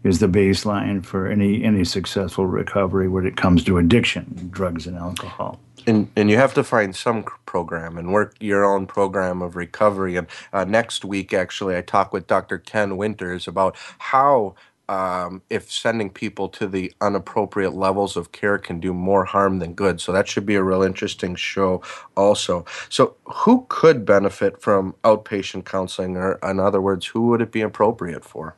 is 0.04 0.20
the 0.20 0.28
baseline 0.28 1.06
for 1.06 1.28
any 1.28 1.64
any 1.64 1.84
successful 1.84 2.46
recovery 2.46 3.08
when 3.08 3.26
it 3.26 3.36
comes 3.36 3.64
to 3.66 3.78
addiction, 3.78 4.50
drugs 4.52 4.88
and 4.88 4.98
alcohol. 4.98 5.60
And, 5.88 6.12
and 6.16 6.30
you 6.30 6.38
have 6.38 6.54
to 6.56 6.64
find 6.64 6.96
some 6.96 7.24
program 7.46 7.98
and 7.98 8.12
work 8.12 8.36
your 8.40 8.66
own 8.66 8.86
program 8.86 9.42
of 9.42 9.56
recovery. 9.56 10.18
And 10.18 10.28
uh, 10.54 10.66
next 10.66 11.06
week, 11.06 11.34
actually, 11.34 11.76
I 11.78 11.82
talk 11.82 12.14
with 12.14 12.28
Dr. 12.28 12.58
Ken 12.58 12.98
Winters 12.98 13.48
about 13.48 13.76
how 13.98 14.56
um, 14.90 15.44
if 15.52 15.72
sending 15.72 16.10
people 16.10 16.50
to 16.50 16.68
the 16.68 16.92
inappropriate 17.00 17.76
levels 17.76 18.18
of 18.18 18.32
care 18.32 18.58
can 18.58 18.80
do 18.80 18.92
more 18.92 19.24
harm 19.24 19.60
than 19.60 19.76
good. 19.76 20.02
So 20.02 20.12
that 20.12 20.28
should 20.28 20.48
be 20.48 20.56
a 20.56 20.64
real 20.64 20.82
interesting 20.82 21.36
show, 21.36 21.84
also. 22.18 22.66
So, 22.90 23.16
who 23.26 23.68
could 23.70 24.04
benefit 24.04 24.60
from 24.60 24.96
outpatient 25.04 25.66
counseling, 25.66 26.18
or 26.18 26.40
in 26.44 26.60
other 26.60 26.82
words, 26.82 27.06
who 27.06 27.28
would 27.28 27.40
it 27.40 27.52
be 27.52 27.62
appropriate 27.62 28.26
for? 28.26 28.56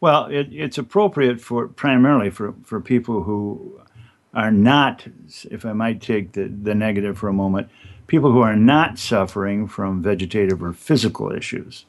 Well, 0.00 0.26
it, 0.26 0.48
it's 0.52 0.76
appropriate 0.76 1.40
for 1.40 1.68
primarily 1.68 2.28
for, 2.28 2.54
for 2.62 2.78
people 2.80 3.22
who 3.22 3.80
are 4.34 4.52
not, 4.52 5.06
if 5.50 5.64
I 5.64 5.72
might 5.72 6.02
take 6.02 6.32
the, 6.32 6.48
the 6.48 6.74
negative 6.74 7.16
for 7.16 7.28
a 7.28 7.32
moment, 7.32 7.68
people 8.08 8.30
who 8.30 8.40
are 8.40 8.56
not 8.56 8.98
suffering 8.98 9.66
from 9.66 10.02
vegetative 10.02 10.62
or 10.62 10.74
physical 10.74 11.32
issues 11.32 11.86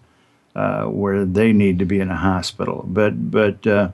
uh, 0.56 0.84
where 0.86 1.24
they 1.26 1.54
need 1.54 1.80
to 1.80 1.86
be 1.86 2.00
in 2.00 2.10
a 2.10 2.18
hospital. 2.18 2.84
But, 2.88 3.32
but 3.32 3.66
uh, 3.66 3.92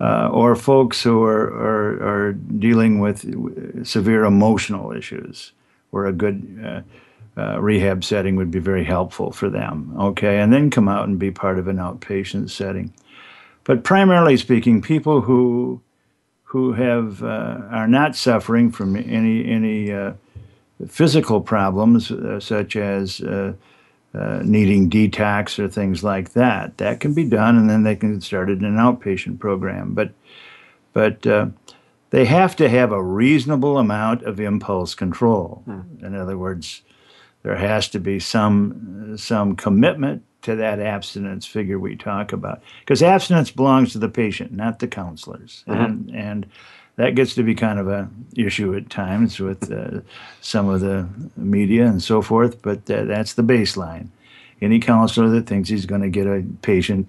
uh, 0.00 0.28
or 0.32 0.56
folks 0.56 1.02
who 1.02 1.22
are, 1.22 1.44
are, 1.44 2.02
are, 2.02 2.32
dealing 2.32 2.98
with 2.98 3.86
severe 3.86 4.24
emotional 4.24 4.90
issues 4.90 5.52
where 5.90 6.06
a 6.06 6.12
good 6.12 6.58
uh, 6.64 7.40
uh, 7.40 7.60
rehab 7.60 8.02
setting 8.02 8.34
would 8.34 8.50
be 8.50 8.58
very 8.58 8.84
helpful 8.84 9.30
for 9.30 9.48
them. 9.48 9.94
Okay, 9.98 10.40
and 10.40 10.52
then 10.52 10.70
come 10.70 10.88
out 10.88 11.06
and 11.06 11.18
be 11.18 11.30
part 11.30 11.58
of 11.58 11.68
an 11.68 11.76
outpatient 11.76 12.50
setting. 12.50 12.92
But 13.62 13.84
primarily 13.84 14.36
speaking, 14.36 14.82
people 14.82 15.20
who 15.20 15.80
who 16.44 16.72
have 16.72 17.22
are 17.22 17.86
not 17.86 18.16
suffering 18.16 18.72
from 18.72 18.96
any 18.96 19.48
any 19.48 20.14
physical 20.88 21.40
problems 21.40 22.10
such 22.44 22.76
as 22.76 23.20
uh, 24.14 24.40
needing 24.44 24.90
detox 24.90 25.58
or 25.58 25.68
things 25.68 26.04
like 26.04 26.32
that. 26.32 26.78
That 26.78 27.00
can 27.00 27.14
be 27.14 27.24
done, 27.24 27.56
and 27.56 27.68
then 27.68 27.82
they 27.82 27.96
can 27.96 28.20
start 28.20 28.50
in 28.50 28.64
an 28.64 28.76
outpatient 28.76 29.38
program. 29.38 29.94
But 29.94 30.12
but 30.92 31.26
uh, 31.26 31.46
they 32.10 32.26
have 32.26 32.54
to 32.56 32.68
have 32.68 32.92
a 32.92 33.02
reasonable 33.02 33.78
amount 33.78 34.22
of 34.24 34.38
impulse 34.38 34.94
control. 34.94 35.62
Hmm. 35.64 36.04
In 36.04 36.14
other 36.14 36.36
words, 36.36 36.82
there 37.42 37.56
has 37.56 37.88
to 37.90 37.98
be 37.98 38.20
some 38.20 39.16
some 39.16 39.56
commitment 39.56 40.22
to 40.42 40.56
that 40.56 40.80
abstinence 40.80 41.46
figure 41.46 41.78
we 41.78 41.96
talk 41.96 42.32
about 42.32 42.62
because 42.80 43.02
abstinence 43.02 43.50
belongs 43.50 43.92
to 43.92 43.98
the 43.98 44.08
patient 44.08 44.52
not 44.52 44.80
the 44.80 44.88
counselors 44.88 45.64
mm-hmm. 45.68 45.80
and 45.80 46.10
and 46.10 46.46
that 46.96 47.14
gets 47.14 47.34
to 47.34 47.42
be 47.42 47.54
kind 47.54 47.78
of 47.78 47.88
a 47.88 48.08
issue 48.36 48.74
at 48.74 48.90
times 48.90 49.40
with 49.40 49.72
uh, 49.72 50.00
some 50.40 50.68
of 50.68 50.80
the 50.80 51.08
media 51.36 51.86
and 51.86 52.02
so 52.02 52.22
forth 52.22 52.60
but 52.62 52.78
uh, 52.90 53.04
that's 53.04 53.34
the 53.34 53.42
baseline 53.42 54.08
any 54.60 54.78
counselor 54.78 55.28
that 55.28 55.46
thinks 55.46 55.68
he's 55.68 55.86
going 55.86 56.02
to 56.02 56.08
get 56.08 56.26
a 56.26 56.44
patient 56.62 57.08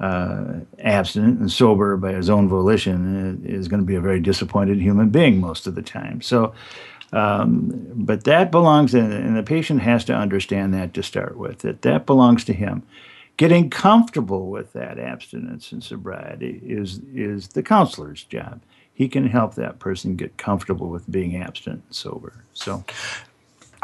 uh, 0.00 0.54
abstinent 0.80 1.38
and 1.38 1.52
sober 1.52 1.96
by 1.96 2.12
his 2.12 2.28
own 2.28 2.48
volition 2.48 3.44
uh, 3.44 3.48
is 3.48 3.68
going 3.68 3.80
to 3.80 3.86
be 3.86 3.94
a 3.94 4.00
very 4.00 4.20
disappointed 4.20 4.80
human 4.80 5.08
being 5.08 5.40
most 5.40 5.66
of 5.66 5.74
the 5.74 5.82
time 5.82 6.20
so 6.20 6.52
um, 7.14 7.70
but 7.94 8.24
that 8.24 8.50
belongs, 8.50 8.92
in, 8.92 9.12
and 9.12 9.36
the 9.36 9.44
patient 9.44 9.82
has 9.82 10.04
to 10.06 10.14
understand 10.14 10.74
that 10.74 10.92
to 10.94 11.02
start 11.02 11.36
with, 11.38 11.60
that 11.60 11.82
that 11.82 12.06
belongs 12.06 12.44
to 12.46 12.52
him. 12.52 12.82
Getting 13.36 13.70
comfortable 13.70 14.48
with 14.48 14.72
that 14.72 14.98
abstinence 14.98 15.70
and 15.70 15.82
sobriety 15.82 16.60
is, 16.64 17.00
is 17.14 17.48
the 17.48 17.62
counselor's 17.62 18.24
job. 18.24 18.60
He 18.94 19.08
can 19.08 19.26
help 19.26 19.54
that 19.56 19.80
person 19.80 20.16
get 20.16 20.36
comfortable 20.36 20.88
with 20.88 21.10
being 21.10 21.36
abstinent 21.36 21.82
and 21.86 21.94
sober. 21.94 22.32
So, 22.52 22.84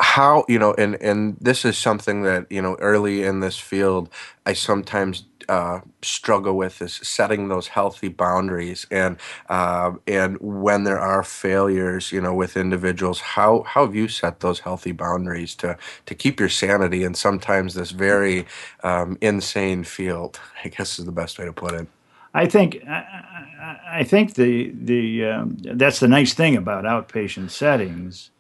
how 0.01 0.45
you 0.49 0.59
know 0.59 0.73
and 0.79 0.95
and 1.03 1.37
this 1.41 1.65
is 1.65 1.77
something 1.77 2.23
that 2.23 2.51
you 2.51 2.63
know 2.63 2.75
early 2.81 3.23
in 3.23 3.41
this 3.41 3.59
field 3.59 4.09
i 4.47 4.53
sometimes 4.53 5.25
uh, 5.49 5.81
struggle 6.01 6.57
with 6.57 6.81
is 6.81 6.95
setting 7.03 7.49
those 7.49 7.69
healthy 7.69 8.09
boundaries 8.09 8.87
and 8.91 9.17
uh, 9.49 9.91
and 10.07 10.39
when 10.41 10.85
there 10.85 10.99
are 10.99 11.25
failures 11.25 12.13
you 12.13 12.21
know 12.21 12.33
with 12.33 12.57
individuals 12.57 13.21
how 13.21 13.63
how 13.63 13.85
have 13.85 13.95
you 13.95 14.07
set 14.07 14.41
those 14.41 14.61
healthy 14.61 14.93
boundaries 14.93 15.55
to 15.55 15.77
to 16.07 16.15
keep 16.15 16.39
your 16.39 16.49
sanity 16.49 17.03
in 17.03 17.15
sometimes 17.15 17.75
this 17.75 17.91
very 17.91 18.47
um, 18.85 19.19
insane 19.21 19.83
field 19.85 20.39
i 20.65 20.69
guess 20.69 20.99
is 20.99 21.05
the 21.05 21.13
best 21.13 21.39
way 21.39 21.45
to 21.45 21.53
put 21.53 21.75
it 21.75 21.89
I 22.33 22.47
think 22.47 22.83
I, 22.87 23.79
I 23.91 24.05
think 24.05 24.35
the 24.35 24.73
the 24.75 25.25
um, 25.27 25.57
that's 25.59 26.01
the 26.01 26.09
nice 26.09 26.35
thing 26.35 26.57
about 26.57 26.85
outpatient 26.85 27.51
settings 27.51 28.31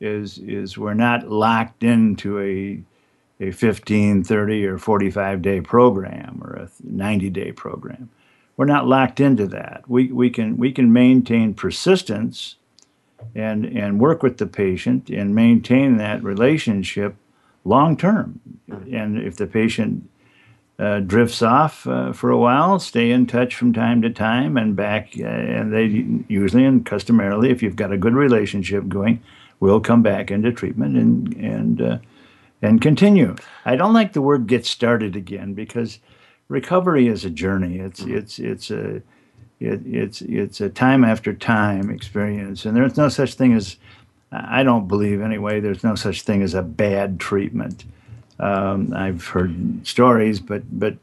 is 0.00 0.38
is 0.38 0.76
we're 0.76 0.94
not 0.94 1.28
locked 1.28 1.82
into 1.82 2.40
a 2.40 2.82
a 3.42 3.50
15, 3.50 4.22
30, 4.22 4.66
or 4.66 4.78
45 4.78 5.42
day 5.42 5.60
program 5.60 6.40
or 6.44 6.54
a 6.54 6.70
90 6.84 7.28
day 7.30 7.50
program. 7.50 8.08
We're 8.56 8.66
not 8.66 8.86
locked 8.86 9.18
into 9.18 9.48
that. 9.48 9.82
We, 9.88 10.12
we, 10.12 10.30
can, 10.30 10.56
we 10.56 10.70
can 10.70 10.92
maintain 10.92 11.54
persistence 11.54 12.56
and 13.34 13.64
and 13.64 14.00
work 14.00 14.22
with 14.22 14.38
the 14.38 14.46
patient 14.46 15.08
and 15.08 15.32
maintain 15.32 15.96
that 15.96 16.22
relationship 16.24 17.14
long 17.64 17.96
term. 17.96 18.40
And 18.68 19.16
if 19.16 19.36
the 19.36 19.46
patient 19.46 20.10
uh, 20.82 20.98
drifts 20.98 21.42
off 21.42 21.86
uh, 21.86 22.12
for 22.12 22.30
a 22.30 22.38
while, 22.38 22.80
stay 22.80 23.12
in 23.12 23.24
touch 23.24 23.54
from 23.54 23.72
time 23.72 24.02
to 24.02 24.10
time 24.10 24.56
and 24.56 24.74
back. 24.74 25.12
Uh, 25.16 25.26
and 25.26 25.72
they 25.72 25.86
usually 26.26 26.64
and 26.64 26.84
customarily, 26.84 27.50
if 27.50 27.62
you've 27.62 27.76
got 27.76 27.92
a 27.92 27.96
good 27.96 28.14
relationship 28.14 28.88
going, 28.88 29.22
will 29.60 29.78
come 29.78 30.02
back 30.02 30.32
into 30.32 30.50
treatment 30.50 30.96
and 30.96 31.34
and 31.34 31.80
uh, 31.80 31.98
and 32.62 32.80
continue. 32.80 33.36
I 33.64 33.76
don't 33.76 33.92
like 33.94 34.12
the 34.12 34.22
word 34.22 34.48
"get 34.48 34.66
started" 34.66 35.14
again 35.14 35.54
because 35.54 36.00
recovery 36.48 37.06
is 37.06 37.24
a 37.24 37.30
journey. 37.30 37.78
It's 37.78 38.00
it's 38.00 38.40
it's 38.40 38.70
a 38.72 38.96
it, 39.60 39.86
it's 39.86 40.20
it's 40.22 40.60
a 40.60 40.68
time 40.68 41.04
after 41.04 41.32
time 41.32 41.90
experience, 41.90 42.64
and 42.64 42.76
there's 42.76 42.96
no 42.96 43.08
such 43.08 43.34
thing 43.34 43.52
as 43.52 43.76
I 44.32 44.64
don't 44.64 44.88
believe 44.88 45.20
anyway. 45.20 45.60
There's 45.60 45.84
no 45.84 45.94
such 45.94 46.22
thing 46.22 46.42
as 46.42 46.54
a 46.54 46.62
bad 46.62 47.20
treatment. 47.20 47.84
Um, 48.42 48.92
I've 48.94 49.24
heard 49.24 49.86
stories, 49.86 50.40
but 50.40 50.62
but 50.78 50.96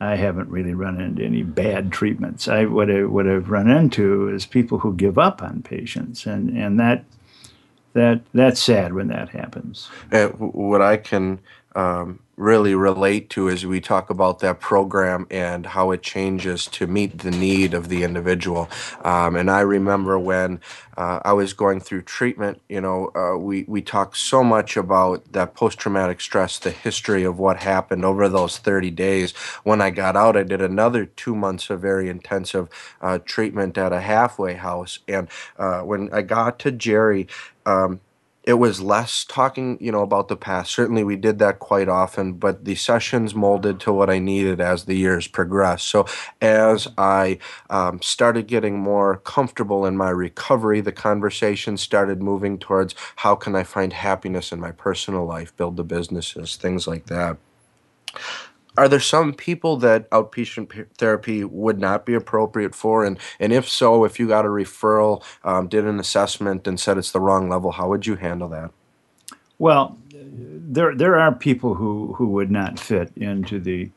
I 0.00 0.16
haven't 0.16 0.50
really 0.50 0.74
run 0.74 1.00
into 1.00 1.24
any 1.24 1.42
bad 1.42 1.90
treatments. 1.90 2.46
I 2.46 2.66
what 2.66 2.90
I 2.90 3.04
what 3.04 3.26
I've 3.26 3.50
run 3.50 3.70
into 3.70 4.28
is 4.28 4.46
people 4.46 4.78
who 4.78 4.94
give 4.94 5.18
up 5.18 5.42
on 5.42 5.62
patients, 5.62 6.26
and 6.26 6.50
and 6.56 6.78
that 6.78 7.04
that 7.94 8.20
that's 8.34 8.62
sad 8.62 8.92
when 8.92 9.08
that 9.08 9.30
happens. 9.30 9.88
Uh, 10.12 10.28
what 10.28 10.82
I 10.82 10.98
can 10.98 11.40
um, 11.74 12.20
really 12.38 12.74
relate 12.74 13.28
to 13.30 13.50
as 13.50 13.66
we 13.66 13.80
talk 13.80 14.10
about 14.10 14.38
that 14.38 14.60
program 14.60 15.26
and 15.30 15.66
how 15.66 15.90
it 15.90 16.02
changes 16.02 16.66
to 16.66 16.86
meet 16.86 17.18
the 17.18 17.30
need 17.32 17.74
of 17.74 17.88
the 17.88 18.04
individual. 18.04 18.68
Um, 19.02 19.34
and 19.34 19.50
I 19.50 19.60
remember 19.60 20.18
when 20.18 20.60
uh, 20.96 21.20
I 21.24 21.32
was 21.32 21.52
going 21.52 21.80
through 21.80 22.02
treatment, 22.02 22.62
you 22.68 22.80
know, 22.80 23.10
uh, 23.14 23.36
we, 23.36 23.64
we 23.66 23.82
talked 23.82 24.16
so 24.16 24.44
much 24.44 24.76
about 24.76 25.32
that 25.32 25.54
post 25.54 25.78
traumatic 25.78 26.20
stress, 26.20 26.58
the 26.58 26.70
history 26.70 27.24
of 27.24 27.38
what 27.38 27.58
happened 27.58 28.04
over 28.04 28.28
those 28.28 28.58
30 28.58 28.92
days. 28.92 29.32
When 29.64 29.80
I 29.80 29.90
got 29.90 30.16
out, 30.16 30.36
I 30.36 30.44
did 30.44 30.62
another 30.62 31.06
two 31.06 31.34
months 31.34 31.70
of 31.70 31.80
very 31.80 32.08
intensive 32.08 32.68
uh, 33.00 33.18
treatment 33.18 33.76
at 33.76 33.92
a 33.92 34.00
halfway 34.00 34.54
house. 34.54 35.00
And 35.08 35.28
uh, 35.58 35.80
when 35.80 36.12
I 36.12 36.22
got 36.22 36.60
to 36.60 36.70
Jerry, 36.70 37.26
um, 37.66 38.00
it 38.48 38.54
was 38.54 38.80
less 38.80 39.26
talking, 39.26 39.76
you 39.78 39.92
know, 39.92 40.00
about 40.00 40.28
the 40.28 40.36
past. 40.36 40.72
Certainly, 40.72 41.04
we 41.04 41.16
did 41.16 41.38
that 41.38 41.58
quite 41.58 41.86
often, 41.86 42.32
but 42.32 42.64
the 42.64 42.76
sessions 42.76 43.34
molded 43.34 43.78
to 43.80 43.92
what 43.92 44.08
I 44.08 44.18
needed 44.18 44.58
as 44.58 44.86
the 44.86 44.94
years 44.94 45.26
progressed. 45.26 45.86
So, 45.86 46.06
as 46.40 46.88
I 46.96 47.40
um, 47.68 48.00
started 48.00 48.46
getting 48.46 48.78
more 48.78 49.18
comfortable 49.18 49.84
in 49.84 49.98
my 49.98 50.08
recovery, 50.08 50.80
the 50.80 50.92
conversation 50.92 51.76
started 51.76 52.22
moving 52.22 52.58
towards 52.58 52.94
how 53.16 53.34
can 53.34 53.54
I 53.54 53.64
find 53.64 53.92
happiness 53.92 54.50
in 54.50 54.60
my 54.60 54.72
personal 54.72 55.26
life, 55.26 55.54
build 55.58 55.76
the 55.76 55.84
businesses, 55.84 56.56
things 56.56 56.86
like 56.86 57.04
that 57.04 57.36
are 58.78 58.88
there 58.88 59.00
some 59.00 59.34
people 59.34 59.76
that 59.78 60.08
outpatient 60.10 60.86
therapy 60.96 61.44
would 61.44 61.78
not 61.80 62.06
be 62.06 62.14
appropriate 62.14 62.74
for? 62.74 63.04
And, 63.04 63.18
and 63.40 63.52
if 63.52 63.68
so, 63.68 64.04
if 64.04 64.18
you 64.18 64.28
got 64.28 64.44
a 64.44 64.48
referral, 64.48 65.22
um, 65.42 65.68
did 65.68 65.84
an 65.84 65.98
assessment, 65.98 66.66
and 66.66 66.78
said 66.78 66.96
it's 66.96 67.12
the 67.12 67.20
wrong 67.20 67.48
level, 67.48 67.72
how 67.72 67.88
would 67.88 68.06
you 68.06 68.16
handle 68.16 68.48
that? 68.50 68.70
Well, 69.58 69.98
there 70.12 70.94
there 70.94 71.18
are 71.18 71.34
people 71.34 71.74
who, 71.74 72.14
who 72.16 72.28
would 72.28 72.50
not 72.50 72.78
fit 72.78 73.10
into 73.16 73.58
the 73.58 73.90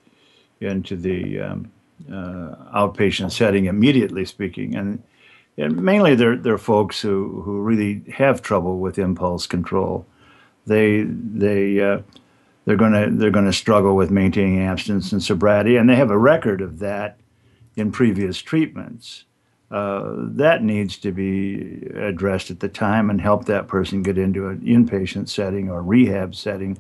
into 0.60 0.96
the 0.96 1.40
um, 1.40 1.72
uh, 2.10 2.56
outpatient 2.76 3.32
setting 3.32 3.66
immediately 3.66 4.26
speaking, 4.26 4.76
and, 4.76 5.04
and 5.58 5.84
mainly 5.84 6.16
they're 6.16 6.38
they're 6.38 6.58
folks 6.58 7.00
who, 7.02 7.42
who 7.44 7.62
really 7.62 8.02
have 8.12 8.42
trouble 8.42 8.80
with 8.80 8.98
impulse 8.98 9.46
control. 9.46 10.06
They 10.66 11.04
they 11.04 11.80
uh, 11.80 12.00
they're 12.66 12.78
going 12.78 12.94
to 12.94 13.10
they're 13.12 13.32
going 13.32 13.46
to 13.46 13.54
struggle 13.54 13.96
with 13.96 14.12
maintaining 14.12 14.62
abstinence 14.62 15.12
and 15.12 15.24
sobriety, 15.24 15.78
and 15.78 15.90
they 15.90 15.96
have 15.96 16.12
a 16.12 16.18
record 16.18 16.62
of 16.62 16.80
that 16.80 17.18
in 17.76 17.92
previous 17.92 18.40
treatments. 18.40 19.26
Uh, 19.72 20.16
that 20.18 20.64
needs 20.64 20.98
to 20.98 21.14
be 21.14 21.88
addressed 21.96 22.52
at 22.52 22.60
the 22.60 22.68
time 22.68 23.10
and 23.10 23.22
help 23.22 23.46
that 23.46 23.70
person 23.70 24.04
get 24.04 24.18
into 24.18 24.50
an 24.50 24.60
inpatient 24.60 25.30
setting 25.30 25.70
or 25.70 25.82
rehab 25.82 26.36
setting, 26.36 26.78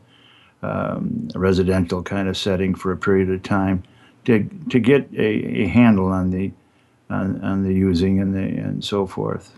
um, 0.61 1.29
a 1.33 1.39
residential 1.39 2.03
kind 2.03 2.27
of 2.27 2.35
setting 2.35 2.75
for 2.75 2.91
a 2.91 2.97
period 2.97 3.29
of 3.29 3.41
time 3.41 3.81
to 4.25 4.43
to 4.69 4.79
get 4.79 5.09
a, 5.13 5.63
a 5.63 5.67
handle 5.67 6.07
on 6.07 6.31
the 6.31 6.51
on, 7.09 7.41
on 7.41 7.63
the 7.63 7.73
using 7.73 8.19
and 8.19 8.35
the 8.35 8.39
and 8.39 8.83
so 8.83 9.07
forth. 9.07 9.57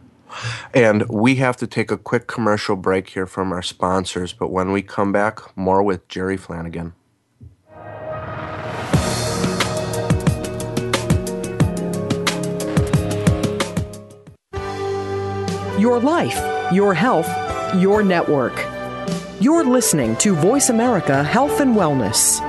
And 0.74 1.08
we 1.10 1.36
have 1.36 1.58
to 1.58 1.68
take 1.68 1.92
a 1.92 1.98
quick 1.98 2.28
commercial 2.28 2.76
break 2.76 3.10
here 3.10 3.28
from 3.28 3.52
our 3.52 3.62
sponsors, 3.62 4.34
but 4.34 4.52
when 4.52 4.72
we 4.72 4.82
come 4.82 5.12
back, 5.12 5.56
more 5.58 5.84
with 5.84 6.08
Jerry 6.08 6.38
Flanagan. 6.38 6.94
Your 15.80 16.00
life, 16.00 16.40
your 16.72 16.94
health, 16.94 17.28
your 17.76 18.04
network. 18.04 18.54
You're 19.42 19.66
listening 19.66 20.16
to 20.18 20.36
Voice 20.36 20.70
America 20.70 21.24
Health 21.24 21.60
and 21.60 21.76
Wellness. 21.76 22.40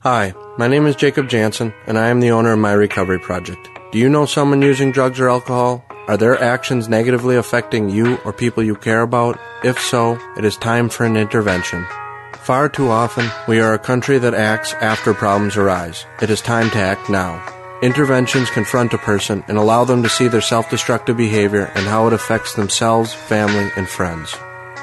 Hi, 0.00 0.34
my 0.58 0.68
name 0.68 0.86
is 0.86 0.94
Jacob 0.96 1.28
Jansen, 1.28 1.72
and 1.86 1.98
I 1.98 2.08
am 2.08 2.20
the 2.20 2.30
owner 2.30 2.52
of 2.52 2.58
My 2.58 2.72
Recovery 2.72 3.18
Project. 3.18 3.71
Do 3.92 3.98
you 3.98 4.08
know 4.08 4.24
someone 4.24 4.62
using 4.62 4.90
drugs 4.90 5.20
or 5.20 5.28
alcohol? 5.28 5.84
Are 6.08 6.16
their 6.16 6.42
actions 6.42 6.88
negatively 6.88 7.36
affecting 7.36 7.90
you 7.90 8.16
or 8.24 8.32
people 8.32 8.62
you 8.62 8.74
care 8.74 9.02
about? 9.02 9.38
If 9.62 9.78
so, 9.78 10.18
it 10.34 10.46
is 10.46 10.56
time 10.56 10.88
for 10.88 11.04
an 11.04 11.14
intervention. 11.14 11.86
Far 12.32 12.70
too 12.70 12.88
often, 12.88 13.30
we 13.46 13.60
are 13.60 13.74
a 13.74 13.78
country 13.78 14.16
that 14.16 14.32
acts 14.32 14.72
after 14.80 15.12
problems 15.12 15.58
arise. 15.58 16.06
It 16.22 16.30
is 16.30 16.40
time 16.40 16.70
to 16.70 16.78
act 16.78 17.10
now. 17.10 17.44
Interventions 17.82 18.48
confront 18.48 18.94
a 18.94 18.98
person 18.98 19.44
and 19.46 19.58
allow 19.58 19.84
them 19.84 20.02
to 20.04 20.08
see 20.08 20.26
their 20.26 20.40
self 20.40 20.70
destructive 20.70 21.18
behavior 21.18 21.70
and 21.74 21.86
how 21.86 22.06
it 22.06 22.14
affects 22.14 22.54
themselves, 22.54 23.12
family, 23.12 23.70
and 23.76 23.86
friends. 23.86 24.34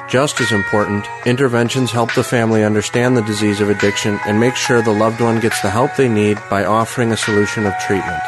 Just 0.08 0.40
as 0.40 0.52
important, 0.52 1.04
interventions 1.26 1.90
help 1.90 2.14
the 2.14 2.22
family 2.22 2.62
understand 2.62 3.16
the 3.16 3.22
disease 3.22 3.60
of 3.60 3.70
addiction 3.70 4.20
and 4.24 4.38
make 4.38 4.54
sure 4.54 4.80
the 4.82 4.92
loved 4.92 5.20
one 5.20 5.40
gets 5.40 5.60
the 5.62 5.70
help 5.70 5.96
they 5.96 6.08
need 6.08 6.38
by 6.48 6.64
offering 6.64 7.10
a 7.10 7.16
solution 7.16 7.66
of 7.66 7.76
treatment. 7.80 8.22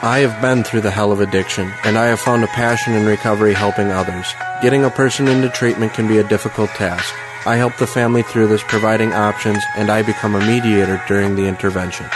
I 0.00 0.20
have 0.20 0.40
been 0.40 0.62
through 0.62 0.82
the 0.82 0.92
hell 0.92 1.10
of 1.10 1.20
addiction, 1.20 1.72
and 1.82 1.98
I 1.98 2.06
have 2.06 2.20
found 2.20 2.44
a 2.44 2.48
passion 2.48 2.94
in 2.94 3.04
recovery 3.04 3.52
helping 3.52 3.90
others. 3.90 4.32
Getting 4.62 4.84
a 4.84 4.90
person 4.90 5.26
into 5.26 5.48
treatment 5.48 5.92
can 5.92 6.06
be 6.06 6.18
a 6.18 6.28
difficult 6.28 6.70
task. 6.70 7.12
I 7.44 7.56
help 7.56 7.76
the 7.78 7.86
family 7.88 8.22
through 8.22 8.46
this, 8.46 8.62
providing 8.62 9.12
options, 9.12 9.60
and 9.76 9.90
I 9.90 10.02
become 10.02 10.36
a 10.36 10.46
mediator 10.46 11.02
during 11.08 11.34
the 11.34 11.48
intervention. 11.48 12.06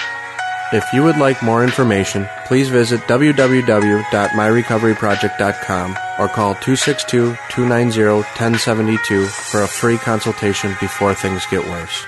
If 0.73 0.92
you 0.92 1.03
would 1.03 1.16
like 1.16 1.42
more 1.42 1.64
information, 1.64 2.29
please 2.47 2.68
visit 2.68 3.01
www.myrecoveryproject.com 3.01 5.90
or 6.21 6.29
call 6.29 6.55
262 6.55 7.37
290 7.51 8.05
1072 8.05 9.27
for 9.27 9.62
a 9.62 9.68
free 9.68 9.99
consultation 9.99 10.77
before 10.81 11.14
things 11.14 11.45
get 11.51 11.66
worse. 11.66 12.07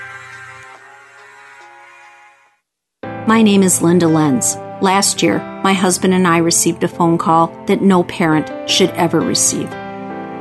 My 3.27 3.41
name 3.41 3.61
is 3.61 3.81
Linda 3.81 4.07
Lenz. 4.07 4.55
Last 4.81 5.23
year, 5.23 5.39
my 5.63 5.71
husband 5.71 6.13
and 6.13 6.27
I 6.27 6.39
received 6.39 6.83
a 6.83 6.89
phone 6.89 7.17
call 7.17 7.47
that 7.67 7.81
no 7.81 8.03
parent 8.03 8.69
should 8.69 8.89
ever 8.89 9.21
receive. 9.21 9.73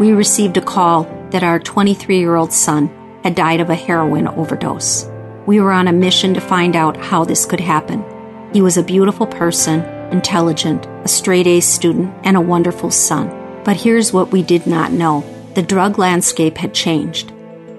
We 0.01 0.11
received 0.11 0.57
a 0.57 0.61
call 0.61 1.05
that 1.31 1.45
our 1.45 1.61
23 1.61 2.19
year 2.19 2.35
old 2.35 2.53
son 2.53 2.91
had 3.23 3.37
died 3.37 3.61
of 3.61 3.71
a 3.71 3.77
heroin 3.77 4.27
overdose. 4.27 5.09
We 5.47 5.61
were 5.61 5.71
on 5.71 5.87
a 5.87 5.93
mission 5.93 6.35
to 6.35 6.41
find 6.41 6.75
out 6.75 6.97
how 6.97 7.25
this 7.25 7.47
could 7.47 7.61
happen. 7.61 8.05
He 8.53 8.61
was 8.61 8.77
a 8.77 8.83
beautiful 8.83 9.29
person, 9.29 9.83
intelligent, 10.11 10.85
a 11.05 11.09
straight 11.09 11.47
A 11.47 11.61
student, 11.61 12.13
and 12.25 12.37
a 12.37 12.41
wonderful 12.41 12.91
son. 12.91 13.29
But 13.63 13.77
here's 13.77 14.13
what 14.13 14.33
we 14.33 14.43
did 14.43 14.67
not 14.67 14.91
know 14.91 15.25
the 15.55 15.63
drug 15.63 15.97
landscape 15.97 16.57
had 16.57 16.75
changed. 16.75 17.33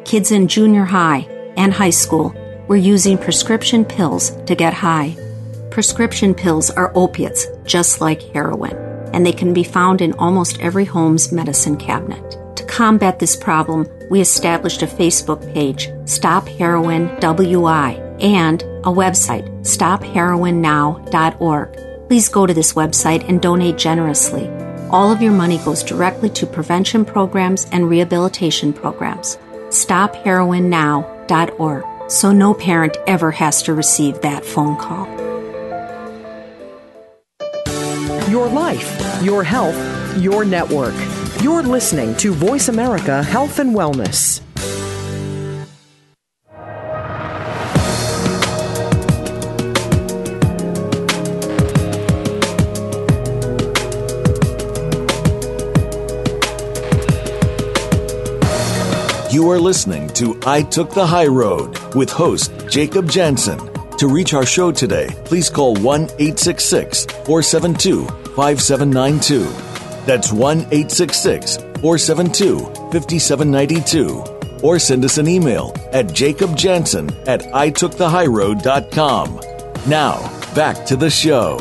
Kids 0.06 0.32
in 0.32 0.48
junior 0.48 0.86
high 0.86 1.28
and 1.58 1.74
high 1.74 1.90
school 1.90 2.34
were 2.70 2.78
using 2.78 3.18
prescription 3.18 3.84
pills 3.84 4.32
to 4.46 4.56
get 4.56 4.74
high. 4.74 5.18
Prescription 5.76 6.34
pills 6.34 6.70
are 6.70 6.94
opiates, 6.96 7.48
just 7.66 8.00
like 8.00 8.22
heroin, 8.32 8.78
and 9.14 9.26
they 9.26 9.34
can 9.34 9.54
be 9.54 9.66
found 9.66 10.02
in 10.02 10.14
almost 10.14 10.62
every 10.62 10.86
home's 10.86 11.34
medicine 11.34 11.76
cabinet. 11.76 12.38
To 12.56 12.64
combat 12.64 13.20
this 13.20 13.36
problem, 13.36 13.86
we 14.10 14.22
established 14.22 14.84
a 14.84 14.88
Facebook 14.88 15.54
page, 15.54 15.90
Stop 16.06 16.48
Heroin 16.48 17.14
WI, 17.20 17.96
and 18.22 18.64
a 18.64 18.90
website, 18.90 19.50
stopheroinnow.org. 19.64 22.08
Please 22.08 22.30
go 22.30 22.46
to 22.46 22.54
this 22.54 22.72
website 22.72 23.28
and 23.28 23.42
donate 23.42 23.78
generously. 23.78 24.48
All 24.92 25.12
of 25.12 25.22
your 25.22 25.34
money 25.34 25.58
goes 25.58 25.84
directly 25.84 26.30
to 26.30 26.48
prevention 26.48 27.04
programs 27.04 27.68
and 27.74 27.90
rehabilitation 27.90 28.72
programs. 28.72 29.38
StopHeroinNow.org 29.72 31.84
so 32.08 32.32
no 32.32 32.54
parent 32.54 32.96
ever 33.08 33.32
has 33.32 33.64
to 33.64 33.74
receive 33.74 34.22
that 34.22 34.46
phone 34.46 34.78
call. 34.78 35.15
Your 38.46 38.54
life, 38.54 39.24
your 39.24 39.44
health, 39.44 39.76
your 40.22 40.46
network. 40.46 40.94
You're 41.42 41.64
listening 41.64 42.16
to 42.18 42.32
Voice 42.32 42.68
America 42.68 43.24
Health 43.24 43.58
and 43.58 43.74
Wellness. 43.74 44.42
You 59.34 59.50
are 59.50 59.60
listening 59.60 60.08
to 60.10 60.40
I 60.46 60.62
Took 60.62 60.92
the 60.92 61.06
High 61.06 61.28
Road 61.28 61.96
with 61.96 62.12
host 62.12 62.52
Jacob 62.70 63.10
Jansen. 63.10 63.60
To 63.98 64.08
reach 64.08 64.34
our 64.34 64.46
show 64.46 64.72
today, 64.72 65.08
please 65.24 65.50
call 65.50 65.74
1 65.76 66.02
866 66.20 67.06
472 67.06 68.25
5792. 68.36 69.44
That's 70.06 70.32
1 70.32 70.60
866 70.60 71.58
472 71.58 72.60
5792. 72.92 74.24
Or 74.64 74.80
send 74.80 75.06
us 75.06 75.18
an 75.18 75.28
email 75.28 75.74
at 75.92 76.08
jacobjansen 76.08 77.28
at 77.28 77.42
itookthehighroad.com. 77.42 79.40
Now, 79.88 80.54
back 80.54 80.86
to 80.88 80.96
the 80.96 81.10
show. 81.10 81.58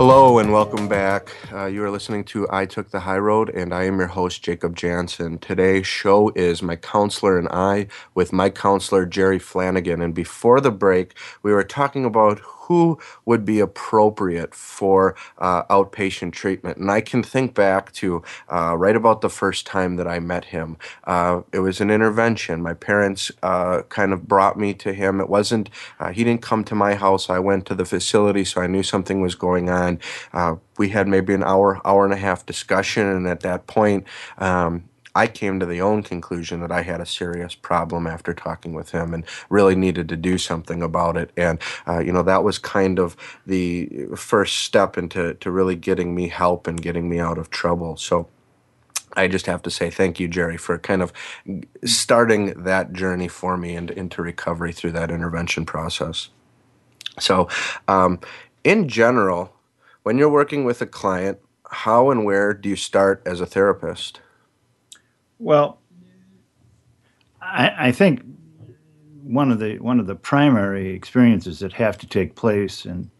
Hello 0.00 0.38
and 0.38 0.50
welcome 0.50 0.88
back. 0.88 1.30
Uh, 1.52 1.66
you 1.66 1.84
are 1.84 1.90
listening 1.90 2.24
to 2.24 2.46
I 2.50 2.64
Took 2.64 2.90
the 2.90 3.00
High 3.00 3.18
Road, 3.18 3.50
and 3.50 3.74
I 3.74 3.84
am 3.84 3.98
your 3.98 4.08
host, 4.08 4.42
Jacob 4.42 4.74
Jansen. 4.74 5.38
Today's 5.38 5.86
show 5.86 6.32
is 6.34 6.62
My 6.62 6.76
Counselor 6.76 7.38
and 7.38 7.48
I 7.48 7.88
with 8.14 8.32
my 8.32 8.48
counselor, 8.48 9.04
Jerry 9.04 9.38
Flanagan. 9.38 10.00
And 10.00 10.14
before 10.14 10.60
the 10.62 10.70
break, 10.70 11.14
we 11.42 11.52
were 11.52 11.64
talking 11.64 12.06
about 12.06 12.40
who 12.70 12.96
would 13.24 13.44
be 13.44 13.58
appropriate 13.58 14.54
for 14.54 15.16
uh, 15.38 15.64
outpatient 15.64 16.30
treatment. 16.30 16.76
And 16.78 16.88
I 16.88 17.00
can 17.00 17.20
think 17.20 17.52
back 17.52 17.90
to 17.94 18.22
uh, 18.48 18.76
right 18.78 18.94
about 18.94 19.22
the 19.22 19.28
first 19.28 19.66
time 19.66 19.96
that 19.96 20.06
I 20.06 20.20
met 20.20 20.44
him. 20.44 20.76
Uh, 21.02 21.40
it 21.52 21.58
was 21.58 21.80
an 21.80 21.90
intervention. 21.90 22.62
My 22.62 22.74
parents 22.74 23.32
uh, 23.42 23.82
kind 23.88 24.12
of 24.12 24.28
brought 24.28 24.56
me 24.56 24.72
to 24.74 24.92
him. 24.92 25.20
It 25.20 25.28
wasn't, 25.28 25.68
uh, 25.98 26.12
he 26.12 26.22
didn't 26.22 26.42
come 26.42 26.62
to 26.62 26.76
my 26.76 26.94
house. 26.94 27.28
I 27.28 27.40
went 27.40 27.66
to 27.66 27.74
the 27.74 27.84
facility, 27.84 28.44
so 28.44 28.60
I 28.60 28.68
knew 28.68 28.84
something 28.84 29.20
was 29.20 29.34
going 29.34 29.68
on. 29.68 29.98
Uh, 30.32 30.54
we 30.78 30.90
had 30.90 31.08
maybe 31.08 31.34
an 31.34 31.42
hour, 31.42 31.80
hour 31.84 32.04
and 32.04 32.14
a 32.14 32.18
half 32.18 32.46
discussion, 32.46 33.04
and 33.04 33.26
at 33.26 33.40
that 33.40 33.66
point, 33.66 34.06
um, 34.38 34.84
I 35.14 35.26
came 35.26 35.58
to 35.60 35.66
the 35.66 35.80
own 35.80 36.02
conclusion 36.02 36.60
that 36.60 36.70
I 36.72 36.82
had 36.82 37.00
a 37.00 37.06
serious 37.06 37.54
problem 37.54 38.06
after 38.06 38.32
talking 38.32 38.74
with 38.74 38.90
him 38.90 39.12
and 39.12 39.24
really 39.48 39.74
needed 39.74 40.08
to 40.10 40.16
do 40.16 40.38
something 40.38 40.82
about 40.82 41.16
it. 41.16 41.30
And, 41.36 41.58
uh, 41.86 41.98
you 41.98 42.12
know, 42.12 42.22
that 42.22 42.44
was 42.44 42.58
kind 42.58 42.98
of 42.98 43.16
the 43.46 44.06
first 44.16 44.58
step 44.60 44.96
into 44.96 45.34
to 45.34 45.50
really 45.50 45.76
getting 45.76 46.14
me 46.14 46.28
help 46.28 46.66
and 46.66 46.80
getting 46.80 47.08
me 47.08 47.18
out 47.18 47.38
of 47.38 47.50
trouble. 47.50 47.96
So, 47.96 48.28
I 49.14 49.26
just 49.26 49.46
have 49.46 49.62
to 49.62 49.70
say 49.70 49.90
thank 49.90 50.20
you, 50.20 50.28
Jerry, 50.28 50.56
for 50.56 50.78
kind 50.78 51.02
of 51.02 51.12
starting 51.84 52.62
that 52.62 52.92
journey 52.92 53.28
for 53.28 53.56
me 53.56 53.74
and 53.74 53.90
into 53.90 54.22
recovery 54.22 54.72
through 54.72 54.92
that 54.92 55.10
intervention 55.10 55.66
process. 55.66 56.28
So, 57.18 57.48
um, 57.88 58.20
in 58.62 58.88
general, 58.88 59.52
when 60.02 60.16
you're 60.16 60.30
working 60.30 60.64
with 60.64 60.80
a 60.80 60.86
client, 60.86 61.38
how 61.70 62.10
and 62.10 62.24
where 62.24 62.54
do 62.54 62.68
you 62.68 62.76
start 62.76 63.22
as 63.26 63.40
a 63.40 63.46
therapist? 63.46 64.20
Well, 65.40 65.78
I, 67.40 67.88
I, 67.88 67.92
think 67.92 68.22
one 69.22 69.50
of 69.50 69.58
the 69.58 69.78
one 69.78 69.98
of 69.98 70.06
the 70.06 70.14
primary 70.14 70.90
experiences 70.90 71.60
that 71.60 71.72
have 71.72 71.96
to 71.98 72.06
take 72.06 72.34
place 72.34 72.84
and 72.84 73.10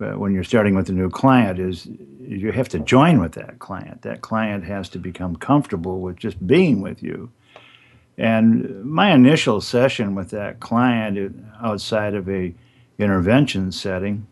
uh, 0.00 0.12
when 0.12 0.32
you're 0.32 0.42
starting 0.42 0.74
with 0.74 0.88
a 0.88 0.92
new 0.92 1.10
client 1.10 1.58
is 1.58 1.86
you 2.18 2.50
have 2.50 2.70
to 2.70 2.78
join 2.78 3.20
with 3.20 3.32
that 3.32 3.58
client. 3.58 4.00
That 4.00 4.22
client 4.22 4.64
has 4.64 4.88
to 4.90 4.98
become 4.98 5.36
comfortable 5.36 6.00
with 6.00 6.16
just 6.16 6.44
being 6.46 6.80
with 6.80 7.02
you. 7.02 7.30
And 8.16 8.82
my 8.82 9.12
initial 9.12 9.60
session 9.60 10.14
with 10.14 10.30
that 10.30 10.60
client 10.60 11.44
outside 11.62 12.14
of 12.14 12.26
a 12.30 12.54
intervention 12.98 13.70
setting 13.70 14.26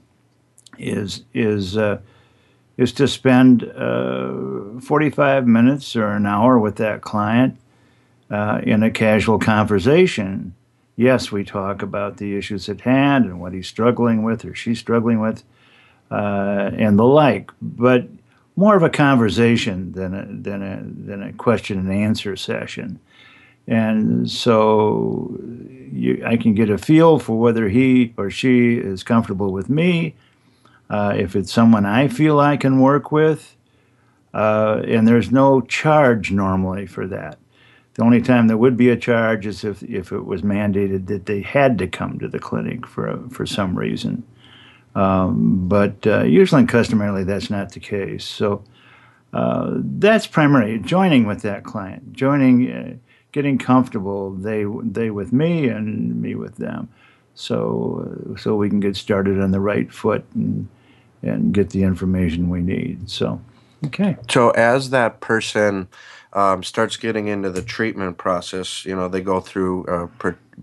is 0.79 1.25
is 1.35 1.77
uh, 1.77 2.01
is 2.79 2.93
to 2.93 3.09
spend 3.09 3.65
uh, 3.65 4.81
45 4.81 5.47
minutes 5.47 5.95
or 5.97 6.13
an 6.13 6.25
hour 6.25 6.59
with 6.59 6.77
that 6.77 7.03
client 7.03 7.59
uh, 8.31 8.61
in 8.63 8.83
a 8.85 8.91
casual 8.91 9.39
conversation. 9.39 10.55
Yes, 10.97 11.31
we 11.31 11.45
talk 11.45 11.83
about 11.83 12.17
the 12.17 12.37
issues 12.37 12.69
at 12.69 12.81
hand 12.83 13.25
and 13.27 13.41
what 13.41 13.53
he's 13.53 13.67
struggling 13.67 14.23
with 14.23 14.45
or 14.45 14.55
she's 14.55 14.79
struggling 14.79 15.21
with 15.21 15.43
uh, 16.11 16.71
and 16.75 16.99
the 16.99 17.05
like, 17.05 17.51
but 17.61 18.07
more 18.57 18.77
of 18.77 18.83
a 18.83 18.91
conversation 18.91 19.93
than 19.93 20.15
a, 20.15 20.27
than 20.27 20.63
a, 20.63 20.83
than 20.83 21.23
a 21.23 21.33
question 21.33 21.79
and 21.79 21.93
answer 21.93 22.37
session. 22.37 22.99
And 23.67 24.31
so 24.31 25.37
you, 25.93 26.23
I 26.25 26.37
can 26.37 26.55
get 26.55 26.71
a 26.71 26.79
feel 26.79 27.19
for 27.19 27.39
whether 27.39 27.69
he 27.69 28.15
or 28.17 28.31
she 28.31 28.75
is 28.75 29.03
comfortable 29.03 29.53
with 29.53 29.69
me 29.69 30.15
uh, 30.91 31.15
if 31.17 31.37
it's 31.37 31.53
someone 31.53 31.85
I 31.85 32.09
feel 32.09 32.41
I 32.41 32.57
can 32.57 32.81
work 32.81 33.13
with, 33.13 33.57
uh, 34.35 34.83
and 34.87 35.07
there's 35.07 35.31
no 35.31 35.61
charge 35.61 36.31
normally 36.31 36.87
for 36.87 37.07
that. 37.07 37.39
The 37.95 38.05
only 38.05 38.23
time 38.23 38.47
there 38.47 38.57
would 38.57 38.77
be 38.77 38.91
a 38.91 38.97
charge 38.97 39.45
is 39.45 39.65
if, 39.65 39.83
if 39.83 40.13
it 40.13 40.25
was 40.25 40.43
mandated 40.43 41.09
that 41.09 41.27
they 41.27 41.41
had 41.41 41.79
to 41.79 41.89
come 41.89 42.19
to 42.21 42.29
the 42.29 42.39
clinic 42.39 42.87
for, 42.87 43.19
for 43.31 43.45
some 43.45 43.77
reason. 43.77 44.23
Um, 44.95 45.69
but 45.69 46.07
uh, 46.07 46.23
usually 46.23 46.61
and 46.61 46.69
customarily, 46.69 47.25
that's 47.25 47.51
not 47.51 47.73
the 47.73 47.81
case. 47.81 48.25
So 48.25 48.63
uh, 49.33 49.73
that's 49.77 50.27
primarily 50.27 50.79
joining 50.79 51.27
with 51.27 51.43
that 51.43 51.65
client, 51.65 52.13
joining, 52.13 52.71
uh, 52.71 52.95
getting 53.33 53.59
comfortable, 53.59 54.31
they, 54.31 54.65
they 54.83 55.11
with 55.11 55.33
me 55.33 55.69
and 55.69 56.23
me 56.23 56.35
with 56.35 56.57
them. 56.57 56.89
So, 57.35 58.33
uh, 58.33 58.39
so 58.39 58.55
we 58.57 58.69
can 58.69 58.81
get 58.81 58.97
started 58.97 59.41
on 59.41 59.51
the 59.51 59.61
right 59.61 59.93
foot 59.93 60.25
and, 60.35 60.69
and 61.23 61.53
get 61.53 61.71
the 61.71 61.83
information 61.83 62.49
we 62.49 62.61
need. 62.61 63.11
So, 63.11 63.41
okay. 63.87 64.17
So, 64.31 64.51
as 64.51 64.91
that 64.91 65.21
person 65.21 65.89
um, 66.33 66.63
starts 66.63 66.97
getting 66.97 67.29
into 67.29 67.51
the 67.51 67.63
treatment 67.63 68.19
process, 68.19 68.85
you 68.85 68.95
know, 68.95 69.09
they 69.09 69.21
go 69.21 69.41
through 69.41 69.87
uh, 69.87 70.07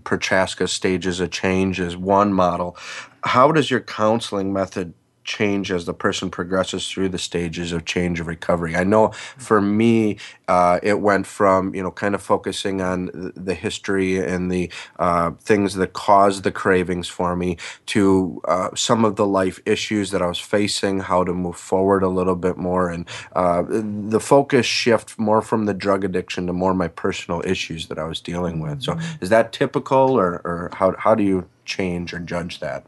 Prochaska 0.04 0.68
stages 0.68 1.20
of 1.20 1.30
change 1.30 1.80
as 1.80 1.96
one 1.96 2.32
model. 2.32 2.76
How 3.24 3.50
does 3.52 3.70
your 3.70 3.80
counseling 3.80 4.52
method 4.52 4.94
change 5.26 5.70
as 5.70 5.84
the 5.84 5.92
person 5.92 6.30
progresses 6.30 6.88
through 6.88 7.10
the 7.10 7.18
stages 7.18 7.72
of 7.72 7.84
change 7.84 8.20
of 8.20 8.26
recovery. 8.26 8.76
I 8.76 8.84
know 8.84 9.08
for 9.36 9.60
me, 9.60 10.18
uh, 10.48 10.78
it 10.82 11.00
went 11.00 11.26
from 11.26 11.74
you 11.74 11.82
know 11.82 11.90
kind 11.90 12.14
of 12.14 12.22
focusing 12.22 12.80
on 12.80 13.32
the 13.34 13.54
history 13.54 14.18
and 14.18 14.50
the 14.50 14.70
uh, 14.98 15.32
things 15.40 15.74
that 15.74 15.92
caused 15.92 16.44
the 16.44 16.52
cravings 16.52 17.08
for 17.08 17.36
me 17.36 17.58
to 17.86 18.40
uh, 18.46 18.70
some 18.74 19.04
of 19.04 19.16
the 19.16 19.26
life 19.26 19.60
issues 19.66 20.10
that 20.12 20.22
I 20.22 20.26
was 20.26 20.38
facing, 20.38 21.00
how 21.00 21.24
to 21.24 21.34
move 21.34 21.56
forward 21.56 22.02
a 22.02 22.08
little 22.08 22.36
bit 22.36 22.56
more, 22.56 22.88
and 22.88 23.06
uh, 23.34 23.64
the 23.68 24.20
focus 24.20 24.64
shift 24.64 25.18
more 25.18 25.42
from 25.42 25.66
the 25.66 25.74
drug 25.74 26.04
addiction 26.04 26.46
to 26.46 26.52
more 26.52 26.74
my 26.74 26.88
personal 26.88 27.42
issues 27.44 27.88
that 27.88 27.98
I 27.98 28.04
was 28.04 28.20
dealing 28.20 28.60
with. 28.60 28.82
So 28.82 28.92
mm-hmm. 28.92 29.24
is 29.24 29.30
that 29.30 29.52
typical, 29.52 30.18
or, 30.18 30.40
or 30.44 30.70
how 30.74 30.94
how 30.96 31.14
do 31.14 31.24
you 31.24 31.48
change 31.64 32.14
or 32.14 32.20
judge 32.20 32.60
that? 32.60 32.86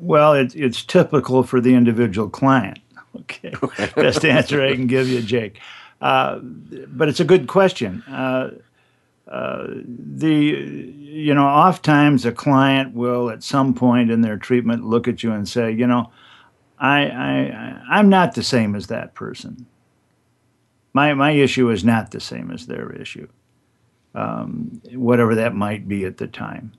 Well, 0.00 0.34
it, 0.34 0.54
it's 0.54 0.82
typical 0.82 1.42
for 1.42 1.60
the 1.60 1.74
individual 1.74 2.28
client. 2.28 2.78
Okay, 3.20 3.54
best 3.94 4.26
answer 4.26 4.62
I 4.62 4.74
can 4.74 4.86
give 4.86 5.08
you, 5.08 5.22
Jake. 5.22 5.58
Uh, 6.02 6.38
but 6.38 7.08
it's 7.08 7.18
a 7.18 7.24
good 7.24 7.48
question. 7.48 8.02
Uh, 8.02 8.50
uh, 9.26 9.68
the 9.68 10.28
you 10.28 11.32
know, 11.32 11.46
oftentimes 11.46 12.26
a 12.26 12.32
client 12.32 12.94
will 12.94 13.30
at 13.30 13.42
some 13.42 13.72
point 13.72 14.10
in 14.10 14.20
their 14.20 14.36
treatment 14.36 14.84
look 14.84 15.08
at 15.08 15.22
you 15.22 15.32
and 15.32 15.48
say, 15.48 15.72
you 15.72 15.86
know, 15.86 16.12
I 16.78 17.06
I 17.06 17.80
I'm 17.90 18.10
not 18.10 18.34
the 18.34 18.42
same 18.42 18.74
as 18.76 18.88
that 18.88 19.14
person. 19.14 19.64
My 20.92 21.14
my 21.14 21.30
issue 21.30 21.70
is 21.70 21.84
not 21.84 22.10
the 22.10 22.20
same 22.20 22.50
as 22.50 22.66
their 22.66 22.92
issue, 22.92 23.28
um, 24.14 24.82
whatever 24.92 25.34
that 25.36 25.54
might 25.54 25.88
be 25.88 26.04
at 26.04 26.18
the 26.18 26.26
time 26.26 26.72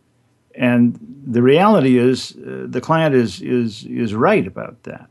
and 0.57 0.99
the 1.25 1.41
reality 1.41 1.97
is 1.97 2.35
uh, 2.37 2.65
the 2.67 2.81
client 2.81 3.13
is 3.15 3.41
is 3.41 3.85
is 3.85 4.13
right 4.13 4.45
about 4.45 4.83
that 4.83 5.09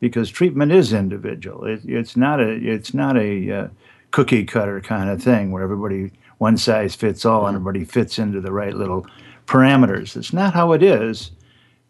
because 0.00 0.30
treatment 0.30 0.72
is 0.72 0.92
individual. 0.92 1.64
It, 1.64 1.80
it's 1.84 2.16
not 2.16 2.40
a 2.40 2.50
it's 2.50 2.92
not 2.92 3.16
a 3.16 3.50
uh, 3.50 3.68
cookie 4.10 4.44
cutter 4.44 4.80
kind 4.80 5.08
of 5.10 5.22
thing 5.22 5.50
where 5.50 5.62
everybody 5.62 6.12
one 6.38 6.56
size 6.56 6.94
fits 6.94 7.24
all 7.24 7.46
and 7.46 7.56
everybody 7.56 7.84
fits 7.84 8.18
into 8.18 8.40
the 8.40 8.52
right 8.52 8.74
little 8.74 9.06
parameters. 9.46 10.16
It's 10.16 10.32
not 10.32 10.54
how 10.54 10.72
it 10.72 10.82
is 10.82 11.32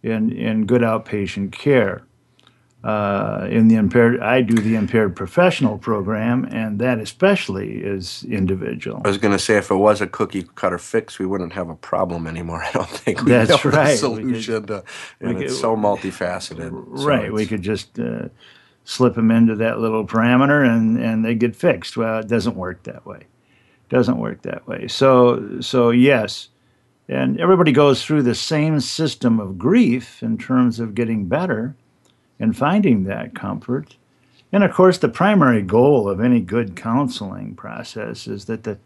in 0.02 0.30
in 0.32 0.66
good 0.66 0.82
outpatient 0.82 1.52
care. 1.52 2.04
Uh, 2.84 3.48
in 3.50 3.68
the 3.68 3.76
impaired. 3.76 4.20
I 4.20 4.42
do 4.42 4.54
the 4.56 4.74
impaired 4.74 5.16
professional 5.16 5.78
program, 5.78 6.44
and 6.50 6.78
that 6.80 6.98
especially 6.98 7.78
is 7.78 8.24
individual. 8.28 9.00
I 9.04 9.08
was 9.08 9.16
going 9.16 9.32
to 9.32 9.38
say, 9.38 9.56
if 9.56 9.70
it 9.70 9.76
was 9.76 10.02
a 10.02 10.06
cookie 10.06 10.42
cutter 10.54 10.76
fix, 10.76 11.18
we 11.18 11.24
wouldn't 11.24 11.54
have 11.54 11.70
a 11.70 11.74
problem 11.76 12.26
anymore. 12.26 12.62
I 12.68 12.72
don't 12.72 12.88
think 12.88 13.22
we 13.22 13.30
That's 13.30 13.64
right. 13.64 13.98
Solution, 13.98 14.54
could- 14.54 14.66
to, 14.66 14.84
and 15.20 15.38
we 15.38 15.46
it's 15.46 15.58
so 15.58 15.74
multifaceted. 15.74 16.70
So 16.98 17.06
right. 17.06 17.32
We 17.32 17.46
could 17.46 17.62
just 17.62 17.98
uh, 17.98 18.28
slip 18.84 19.14
them 19.14 19.30
into 19.30 19.56
that 19.56 19.80
little 19.80 20.06
parameter, 20.06 20.68
and 20.68 20.98
and 21.02 21.24
they 21.24 21.34
get 21.34 21.56
fixed. 21.56 21.96
Well, 21.96 22.18
it 22.18 22.28
doesn't 22.28 22.54
work 22.54 22.82
that 22.82 23.06
way. 23.06 23.22
Doesn't 23.88 24.18
work 24.18 24.42
that 24.42 24.68
way. 24.68 24.88
So 24.88 25.58
so 25.62 25.88
yes, 25.88 26.50
and 27.08 27.40
everybody 27.40 27.72
goes 27.72 28.04
through 28.04 28.24
the 28.24 28.34
same 28.34 28.78
system 28.80 29.40
of 29.40 29.56
grief 29.56 30.22
in 30.22 30.36
terms 30.36 30.80
of 30.80 30.94
getting 30.94 31.28
better 31.28 31.76
and 32.38 32.56
finding 32.56 33.04
that 33.04 33.34
comfort. 33.34 33.96
And 34.52 34.62
of 34.62 34.72
course, 34.72 34.98
the 34.98 35.08
primary 35.08 35.62
goal 35.62 36.08
of 36.08 36.20
any 36.20 36.40
good 36.40 36.76
counseling 36.76 37.54
process 37.54 38.26
is 38.26 38.44
that 38.46 38.64
the 38.64 38.78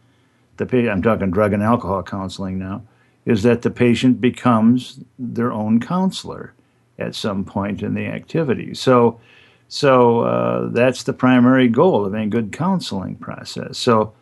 the 0.56 0.90
I'm 0.90 1.02
talking 1.02 1.30
drug 1.30 1.52
and 1.52 1.62
alcohol 1.62 2.02
counseling 2.02 2.58
now 2.58 2.82
is 3.24 3.44
that 3.44 3.62
the 3.62 3.70
patient 3.70 4.20
becomes 4.20 5.00
their 5.18 5.52
own 5.52 5.78
counselor 5.78 6.52
at 6.98 7.14
some 7.14 7.44
point 7.44 7.82
in 7.82 7.94
the 7.94 8.06
activity. 8.06 8.74
So 8.74 9.20
so 9.68 10.20
uh, 10.20 10.68
that's 10.70 11.02
the 11.02 11.12
primary 11.12 11.68
goal 11.68 12.06
of 12.06 12.14
any 12.14 12.26
good 12.26 12.52
counseling 12.52 13.16
process. 13.16 13.76
So 13.78 14.14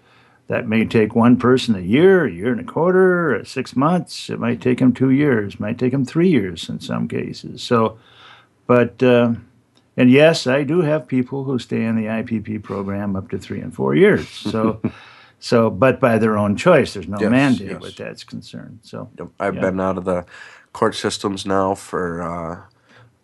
that 0.49 0.69
may 0.69 0.85
take 0.85 1.15
one 1.15 1.37
person 1.37 1.75
a 1.75 1.81
year, 1.81 2.27
a 2.27 2.33
year 2.33 2.53
and 2.53 2.61
a 2.61 2.65
quarter, 2.65 3.43
six 3.45 3.75
months. 3.75 4.31
It 4.31 4.39
might 4.39 4.61
take 4.61 4.79
them 4.79 4.93
two 4.93 5.11
years, 5.11 5.59
might 5.59 5.79
take 5.79 5.93
them 5.93 6.05
three 6.05 6.29
years 6.29 6.69
in 6.69 6.81
some 6.81 7.09
cases. 7.09 7.63
So, 7.63 7.99
but, 8.67 9.03
uh, 9.03 9.33
and 9.97 10.11
yes, 10.11 10.47
I 10.47 10.63
do 10.65 10.81
have 10.83 11.07
people 11.07 11.45
who 11.45 11.59
stay 11.59 11.85
in 11.85 11.97
the 11.97 12.05
IPP 12.07 12.63
program 12.63 13.17
up 13.17 13.31
to 13.31 13.39
three 13.39 13.61
and 13.61 13.75
four 13.75 13.95
years. 13.95 14.29
So, 14.53 14.81
so, 15.39 15.71
but 15.71 16.01
by 16.01 16.19
their 16.19 16.37
own 16.39 16.57
choice, 16.57 16.95
there's 16.95 17.09
no 17.09 17.19
Yes, 17.21 17.31
mandate 17.31 17.69
yes. 17.69 17.81
with 17.81 17.97
that's 17.97 18.25
concerned. 18.25 18.79
So, 18.83 19.09
Yep. 19.19 19.29
I've 19.39 19.55
Yeah. 19.55 19.61
been 19.61 19.81
out 19.81 19.99
of 19.99 20.05
the 20.05 20.25
court 20.73 20.95
systems 20.95 21.45
now 21.47 21.75
for 21.75 22.23
uh, 22.23 22.63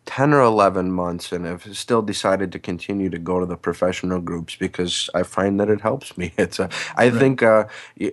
10 0.07 0.35
or 0.35 0.41
11 0.41 0.91
months 0.91 1.31
and 1.31 1.47
have 1.47 1.77
still 1.77 2.03
decided 2.03 2.51
to 2.51 2.59
continue 2.59 3.09
to 3.09 3.19
go 3.19 3.39
to 3.39 3.47
the 3.47 3.57
professional 3.57 4.21
groups 4.21 4.57
because 4.57 5.09
I 5.15 5.23
find 5.23 5.61
that 5.61 5.71
it 5.71 5.81
helps 5.81 6.19
me. 6.19 6.33
It's 6.43 6.59
a, 6.59 6.69
I 6.97 7.11
think 7.11 7.43
uh, 7.43 7.67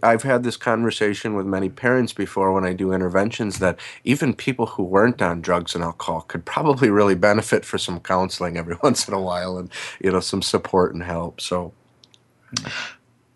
I've 0.03 0.21
had 0.21 0.43
this 0.43 0.55
conversation 0.55 1.33
with 1.33 1.47
many 1.47 1.67
parents 1.67 2.13
before 2.13 2.53
when 2.53 2.63
I 2.63 2.73
do 2.73 2.93
interventions 2.93 3.57
that 3.59 3.79
even 4.03 4.35
people 4.35 4.67
who 4.67 4.83
weren't 4.83 5.21
on 5.21 5.41
drugs 5.41 5.73
and 5.73 5.83
alcohol 5.83 6.21
could 6.21 6.45
probably 6.45 6.89
really 6.91 7.15
benefit 7.15 7.65
for 7.65 7.79
some 7.79 7.99
counseling 7.99 8.55
every 8.55 8.77
once 8.83 9.07
in 9.07 9.13
a 9.15 9.21
while 9.21 9.57
and 9.57 9.71
you 9.99 10.11
know 10.11 10.19
some 10.19 10.43
support 10.43 10.93
and 10.93 11.03
help. 11.03 11.41
So 11.41 11.73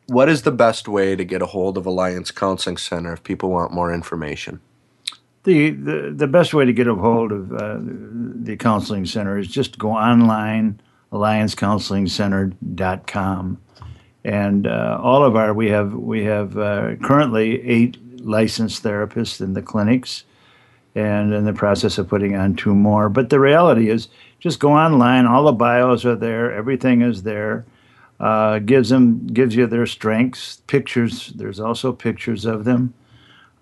what 0.07 0.29
is 0.29 0.43
the 0.43 0.51
best 0.51 0.87
way 0.87 1.15
to 1.15 1.25
get 1.25 1.41
a 1.41 1.47
hold 1.47 1.77
of 1.77 1.85
Alliance 1.85 2.29
Counseling 2.29 2.77
Center 2.77 3.13
if 3.13 3.23
people 3.23 3.49
want 3.49 3.71
more 3.71 3.91
information? 3.91 4.61
The, 5.43 5.71
the, 6.15 6.27
best 6.27 6.53
way 6.53 6.63
to 6.63 6.71
get 6.71 6.87
a 6.87 6.95
hold 6.95 7.33
of 7.33 7.51
uh, 7.51 7.79
the 7.81 8.55
counseling 8.55 9.05
center 9.05 9.37
is 9.37 9.49
just 9.49 9.77
go 9.77 9.91
online, 9.91 10.79
alliancecounselingcenter.com. 11.11 13.57
And 14.23 14.67
uh, 14.67 14.99
all 15.03 15.25
of 15.25 15.35
our, 15.35 15.53
we 15.53 15.69
have, 15.69 15.93
we 15.93 16.23
have 16.23 16.57
uh, 16.57 16.95
currently 17.03 17.61
eight 17.67 17.97
licensed 18.25 18.83
therapists 18.83 19.41
in 19.41 19.53
the 19.53 19.61
clinics 19.61 20.23
and 20.95 21.33
in 21.33 21.43
the 21.43 21.51
process 21.51 21.97
of 21.97 22.07
putting 22.07 22.37
on 22.37 22.55
two 22.55 22.73
more. 22.73 23.09
But 23.09 23.29
the 23.29 23.41
reality 23.41 23.89
is 23.89 24.07
just 24.39 24.61
go 24.61 24.71
online, 24.71 25.25
all 25.25 25.43
the 25.43 25.51
bios 25.51 26.05
are 26.05 26.15
there, 26.15 26.53
everything 26.53 27.01
is 27.01 27.23
there. 27.23 27.65
Uh, 28.19 28.59
gives 28.59 28.89
them 28.89 29.25
gives 29.27 29.55
you 29.55 29.65
their 29.67 29.87
strengths, 29.87 30.61
pictures. 30.67 31.33
There's 31.35 31.59
also 31.59 31.91
pictures 31.91 32.45
of 32.45 32.63
them 32.63 32.93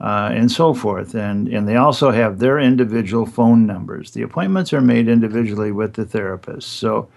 uh, 0.02 0.32
and 0.34 0.52
so 0.52 0.74
forth. 0.74 1.14
And, 1.14 1.48
and 1.48 1.68
they 1.68 1.76
also 1.76 2.10
have 2.10 2.40
their 2.40 2.60
individual 2.60 3.28
phone 3.28 3.68
numbers. 3.68 4.12
The 4.12 4.24
appointments 4.24 4.74
are 4.74 4.82
made 4.82 5.08
individually 5.08 5.72
with 5.72 5.94
the 5.94 6.06
therapist. 6.06 6.68
So, 6.68 7.08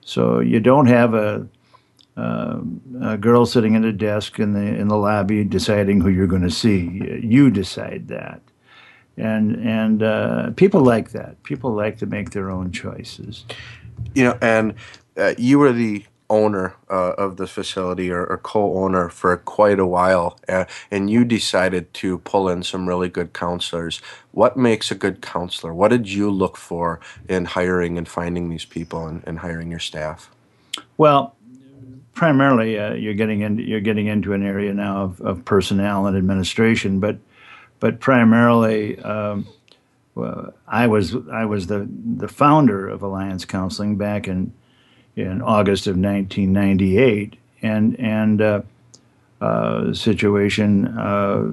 so 0.00 0.40
you 0.40 0.58
don't 0.58 0.88
have 0.88 1.14
a, 1.14 1.46
uh, 2.16 2.60
a 3.02 3.16
girl 3.16 3.46
sitting 3.46 3.76
at 3.76 3.84
a 3.84 3.92
desk 3.92 4.40
in 4.40 4.52
the, 4.52 4.60
in 4.60 4.88
the 4.88 4.96
lobby 4.96 5.44
deciding 5.44 6.00
who 6.00 6.08
you're 6.08 6.26
going 6.26 6.42
to 6.42 6.50
see. 6.50 7.20
You 7.22 7.50
decide 7.50 8.08
that. 8.08 8.42
And, 9.16 9.54
and 9.64 10.02
uh, 10.02 10.50
people 10.56 10.80
like 10.80 11.12
that. 11.12 11.40
People 11.44 11.72
like 11.72 11.98
to 11.98 12.06
make 12.06 12.30
their 12.30 12.50
own 12.50 12.72
choices. 12.72 13.44
you 14.14 14.24
know, 14.24 14.38
and 14.42 14.74
uh, 15.16 15.34
you 15.38 15.60
were 15.60 15.72
the 15.72 16.04
owner 16.34 16.74
uh, 16.90 17.12
of 17.16 17.36
the 17.36 17.46
facility 17.46 18.10
or, 18.10 18.26
or 18.26 18.38
co-owner 18.38 19.08
for 19.08 19.36
quite 19.36 19.78
a 19.78 19.86
while, 19.86 20.38
uh, 20.48 20.64
and 20.90 21.08
you 21.08 21.24
decided 21.24 21.92
to 21.94 22.18
pull 22.18 22.48
in 22.48 22.62
some 22.62 22.88
really 22.88 23.08
good 23.08 23.32
counselors. 23.32 24.00
What 24.32 24.56
makes 24.56 24.90
a 24.90 24.94
good 24.94 25.22
counselor? 25.22 25.72
What 25.72 25.88
did 25.88 26.10
you 26.10 26.30
look 26.30 26.56
for 26.56 27.00
in 27.28 27.44
hiring 27.44 27.96
and 27.98 28.08
finding 28.08 28.48
these 28.48 28.64
people 28.64 29.06
and, 29.06 29.22
and 29.26 29.38
hiring 29.38 29.70
your 29.70 29.80
staff? 29.80 30.30
Well, 30.96 31.36
primarily 32.14 32.78
uh, 32.78 32.94
you're 32.94 33.14
getting 33.14 33.40
into 33.42 33.62
you're 33.62 33.80
getting 33.80 34.06
into 34.06 34.32
an 34.32 34.44
area 34.44 34.72
now 34.74 35.02
of, 35.02 35.20
of 35.20 35.44
personnel 35.44 36.06
and 36.06 36.16
administration, 36.16 37.00
but 37.00 37.18
but 37.80 38.00
primarily 38.00 38.98
um, 39.00 39.46
well, 40.14 40.54
I 40.66 40.86
was 40.86 41.16
I 41.30 41.44
was 41.44 41.66
the 41.66 41.88
the 42.16 42.28
founder 42.28 42.88
of 42.88 43.02
Alliance 43.02 43.44
Counseling 43.44 43.96
back 43.96 44.28
in 44.28 44.52
in 45.16 45.42
August 45.42 45.86
of 45.86 45.96
1998, 45.96 47.36
and 47.62 47.98
and 47.98 48.42
uh, 48.42 48.62
uh, 49.40 49.92
situation. 49.92 50.86
Uh, 50.98 51.52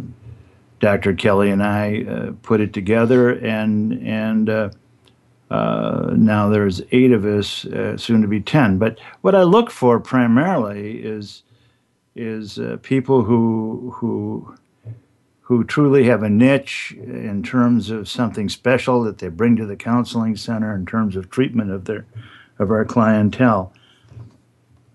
Dr. 0.79 1.13
Kelly 1.13 1.51
and 1.51 1.61
I 1.61 2.03
uh, 2.03 2.31
put 2.41 2.59
it 2.59 2.73
together, 2.73 3.31
and 3.31 4.01
and 4.01 4.49
uh, 4.49 4.69
uh, 5.51 6.11
now 6.15 6.49
there's 6.49 6.81
eight 6.91 7.11
of 7.11 7.25
us, 7.25 7.67
soon 8.01 8.21
to 8.21 8.27
be 8.27 8.39
ten. 8.39 8.77
But 8.77 8.99
what 9.21 9.35
I 9.35 9.43
look 9.43 9.69
for 9.69 9.99
primarily 9.99 11.03
is 11.03 11.43
is 12.15 12.59
people 12.81 13.23
who 13.23 13.93
who 13.97 14.55
who 15.41 15.63
truly 15.65 16.05
have 16.05 16.23
a 16.23 16.29
niche 16.29 16.95
in 16.97 17.43
terms 17.43 17.89
of 17.89 18.07
something 18.07 18.47
special 18.47 19.03
that 19.03 19.17
they 19.17 19.27
bring 19.27 19.57
to 19.57 19.65
the 19.65 19.75
counseling 19.75 20.37
center 20.37 20.73
in 20.73 20.85
terms 20.85 21.15
of 21.17 21.29
treatment 21.29 21.71
of 21.71 21.83
their 21.85 22.05
of 22.61 22.71
our 22.71 22.85
clientele. 22.85 23.73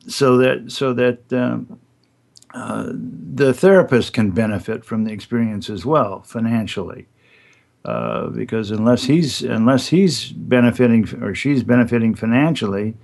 So 0.09 0.37
that 0.39 0.71
so 0.71 0.93
that 0.95 1.33
um, 1.33 1.81
uh, 2.55 2.93
the 2.93 3.53
therapist 3.53 4.13
can 4.13 4.31
benefit 4.31 4.85
from 4.85 5.05
the 5.05 5.13
experience 5.13 5.69
as 5.69 5.85
well 5.85 6.23
financially. 6.23 7.07
Uh, 7.85 8.29
because 8.29 8.71
unless 8.71 9.05
he's 9.05 9.43
unless 9.43 9.89
he's 9.89 10.33
benefiting 10.33 11.07
or 11.23 11.35
she's 11.35 11.63
benefiting 11.63 12.15
financially, 12.15 12.95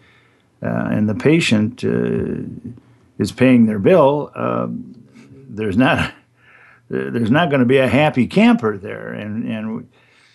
uh, 0.63 0.89
and 0.91 1.09
the 1.09 1.15
patient 1.15 1.85
uh, 1.85 2.43
is 3.19 3.33
paying 3.33 3.67
their 3.67 3.79
bill, 3.79 4.31
um, 4.35 4.95
there's 5.49 5.77
not 5.77 6.15
there's 6.89 7.31
not 7.31 7.51
going 7.51 7.61
to 7.61 7.67
be 7.67 7.79
a 7.79 7.89
happy 7.89 8.27
camper 8.27 8.77
there, 8.79 9.13
and 9.13 9.47
and 9.47 9.89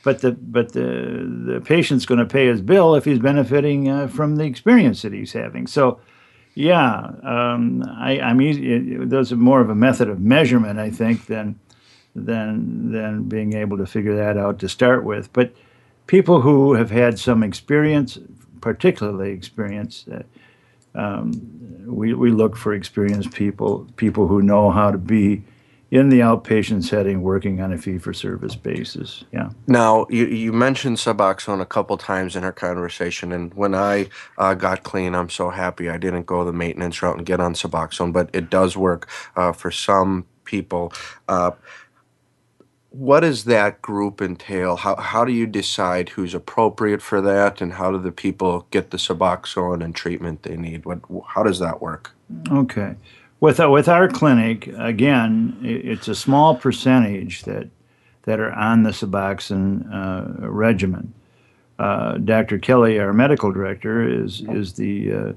but 0.07 0.21
the 0.21 0.31
but 0.31 0.71
the 0.71 0.89
the 1.51 1.59
patient's 1.59 2.05
going 2.05 2.19
to 2.19 2.25
pay 2.25 2.47
his 2.47 2.61
bill 2.61 2.95
if 2.95 3.03
he's 3.03 3.19
benefiting 3.19 3.89
uh, 3.89 4.07
from 4.07 4.37
the 4.37 4.45
experience 4.45 5.01
that 5.01 5.11
he's 5.13 5.33
having. 5.33 5.67
So. 5.67 5.99
Yeah, 6.59 7.11
um, 7.21 7.83
I, 7.87 8.19
I'm 8.19 8.41
easy. 8.41 8.73
It, 8.73 9.09
those 9.11 9.31
are 9.31 9.35
more 9.35 9.61
of 9.61 9.69
a 9.69 9.75
method 9.75 10.09
of 10.09 10.19
measurement, 10.19 10.79
I 10.79 10.89
think, 10.89 11.27
than 11.27 11.59
than 12.15 12.91
than 12.91 13.29
being 13.29 13.53
able 13.53 13.77
to 13.77 13.85
figure 13.85 14.15
that 14.15 14.37
out 14.37 14.57
to 14.59 14.67
start 14.67 15.03
with. 15.03 15.31
But 15.33 15.53
people 16.07 16.41
who 16.41 16.73
have 16.73 16.89
had 16.89 17.19
some 17.19 17.43
experience, 17.43 18.17
particularly 18.59 19.33
experience, 19.33 20.05
uh, 20.07 20.23
um, 20.99 21.33
we 21.85 22.15
we 22.15 22.31
look 22.31 22.57
for 22.57 22.73
experienced 22.73 23.33
people, 23.33 23.87
people 23.95 24.25
who 24.25 24.41
know 24.41 24.71
how 24.71 24.89
to 24.89 24.97
be 24.97 25.43
in 25.89 26.09
the 26.09 26.19
outpatient 26.19 26.83
setting, 26.83 27.21
working 27.21 27.61
on 27.61 27.71
a 27.71 27.77
fee 27.77 27.97
for 27.97 28.13
service 28.13 28.55
basis. 28.55 29.23
Yeah. 29.31 29.49
Now, 29.67 30.05
you, 30.09 30.25
you 30.25 30.51
mentioned 30.51 30.97
Suboxone 30.97 31.61
a 31.61 31.65
couple 31.65 31.97
times 31.97 32.35
in 32.35 32.43
our 32.43 32.51
conversation, 32.51 33.31
and 33.31 33.53
when 33.53 33.73
I 33.73 34.09
uh, 34.37 34.53
got 34.53 34.83
clean, 34.83 35.15
I'm 35.15 35.29
so 35.29 35.49
happy 35.49 35.89
I 35.89 35.97
didn't 35.97 36.25
go 36.25 36.43
the 36.43 36.51
maintenance 36.51 37.01
route 37.01 37.17
and 37.17 37.25
get 37.25 37.39
on 37.39 37.53
Suboxone, 37.53 38.11
but 38.11 38.29
it 38.33 38.49
does 38.49 38.75
work 38.75 39.07
uh, 39.35 39.53
for 39.53 39.71
some 39.71 40.25
people. 40.43 40.91
Uh, 41.27 41.51
what 42.89 43.19
does 43.21 43.45
that 43.45 43.81
group 43.81 44.21
entail? 44.21 44.75
How, 44.75 44.95
how 44.95 45.23
do 45.23 45.31
you 45.31 45.45
decide 45.45 46.09
who's 46.09 46.33
appropriate 46.33 47.01
for 47.01 47.21
that, 47.21 47.61
and 47.61 47.73
how 47.73 47.91
do 47.91 47.97
the 47.97 48.11
people 48.11 48.67
get 48.71 48.91
the 48.91 48.97
Suboxone 48.97 49.83
and 49.83 49.95
treatment 49.95 50.43
they 50.43 50.57
need? 50.57 50.85
What, 50.85 50.99
how 51.27 51.43
does 51.43 51.59
that 51.59 51.81
work? 51.81 52.11
Okay. 52.51 52.95
With 53.39 53.59
uh, 53.59 53.69
with 53.69 53.87
our 53.87 54.07
clinic, 54.07 54.67
again, 54.77 55.57
i- 55.61 55.67
it's 55.67 56.07
a 56.07 56.15
small 56.15 56.55
percentage 56.55 57.43
that 57.43 57.69
that 58.23 58.39
are 58.39 58.51
on 58.51 58.83
the 58.83 58.89
Suboxone 58.89 59.87
uh, 59.93 60.49
regimen. 60.49 61.13
Uh, 61.79 62.17
Dr. 62.17 62.57
Kelly, 62.57 62.99
our 62.99 63.13
medical 63.13 63.51
director, 63.51 64.07
is 64.07 64.41
is 64.49 64.73
the 64.73 65.13
uh, 65.13 65.33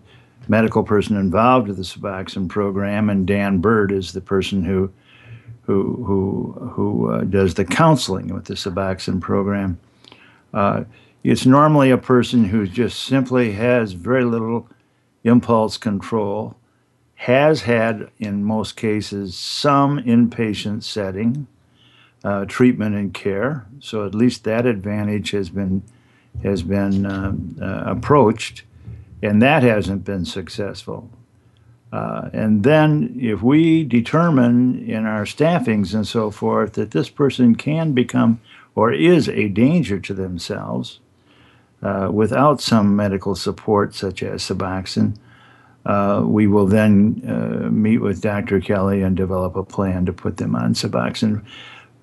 medical 0.49 0.83
person 0.83 1.17
involved 1.17 1.69
with 1.69 1.77
the 1.77 1.83
Suboxone 1.83 2.49
program, 2.49 3.11
and 3.11 3.27
Dan 3.27 3.59
Bird 3.59 3.93
is 3.93 4.13
the 4.13 4.23
person 4.23 4.65
who 4.65 4.91
who 5.63 6.03
who 6.05 6.71
who 6.73 7.11
uh, 7.11 7.25
does 7.25 7.55
the 7.55 7.67
counseling 7.67 8.33
with 8.33 8.47
the 8.47 8.55
Suboxone 8.55 9.21
program. 9.21 9.79
Uh, 10.55 10.85
it's 11.23 11.45
normally 11.45 11.91
a 11.91 11.99
person 11.99 12.45
who 12.45 12.67
just 12.67 13.03
simply 13.03 13.53
has 13.53 13.93
very 13.93 14.25
little 14.25 14.67
impulse 15.25 15.77
control, 15.77 16.57
has 17.21 17.63
had 17.63 18.11
in 18.19 18.43
most 18.43 18.77
cases 18.77 19.37
some 19.37 19.99
inpatient 19.99 20.83
setting 20.83 21.47
uh, 22.25 22.47
treatment 22.47 22.95
and 22.95 23.13
care. 23.13 23.67
So 23.79 24.07
at 24.07 24.15
least 24.15 24.45
that 24.45 24.65
advantage 24.65 25.33
has 25.33 25.51
been 25.51 25.83
has 26.43 26.63
been 26.63 27.05
uh, 27.05 27.35
uh, 27.61 27.83
approached, 27.91 28.63
and 29.23 29.43
that 29.43 29.63
hasn't 29.63 30.03
been 30.03 30.25
successful. 30.25 31.11
Uh, 31.93 32.31
and 32.33 32.63
then, 32.63 33.15
if 33.21 33.43
we 33.43 33.85
determine 33.85 34.89
in 34.89 35.05
our 35.05 35.27
staffings 35.27 35.93
and 35.93 36.07
so 36.07 36.31
forth 36.31 36.73
that 36.75 36.93
this 36.93 37.11
person 37.11 37.55
can 37.55 37.93
become 37.93 38.41
or 38.75 38.93
is 38.93 39.29
a 39.29 39.49
danger 39.49 39.99
to 39.99 40.15
themselves 40.15 41.01
uh, 41.83 42.09
without 42.11 42.63
some 42.63 42.97
medical 42.97 43.35
support, 43.35 43.95
such 43.95 44.23
as 44.23 44.43
Suboxone, 44.43 45.17
uh, 45.87 46.23
we 46.25 46.47
will 46.47 46.67
then 46.67 47.23
uh, 47.27 47.71
meet 47.71 47.99
with 47.99 48.21
Dr. 48.21 48.61
Kelly 48.61 49.03
and 49.03 49.17
develop 49.17 49.57
a 49.57 49.65
plan 49.65 50.07
to 50.07 50.13
put 50.13 50.37
them 50.37 50.55
on 50.55 50.75
Suboxone. 50.75 51.45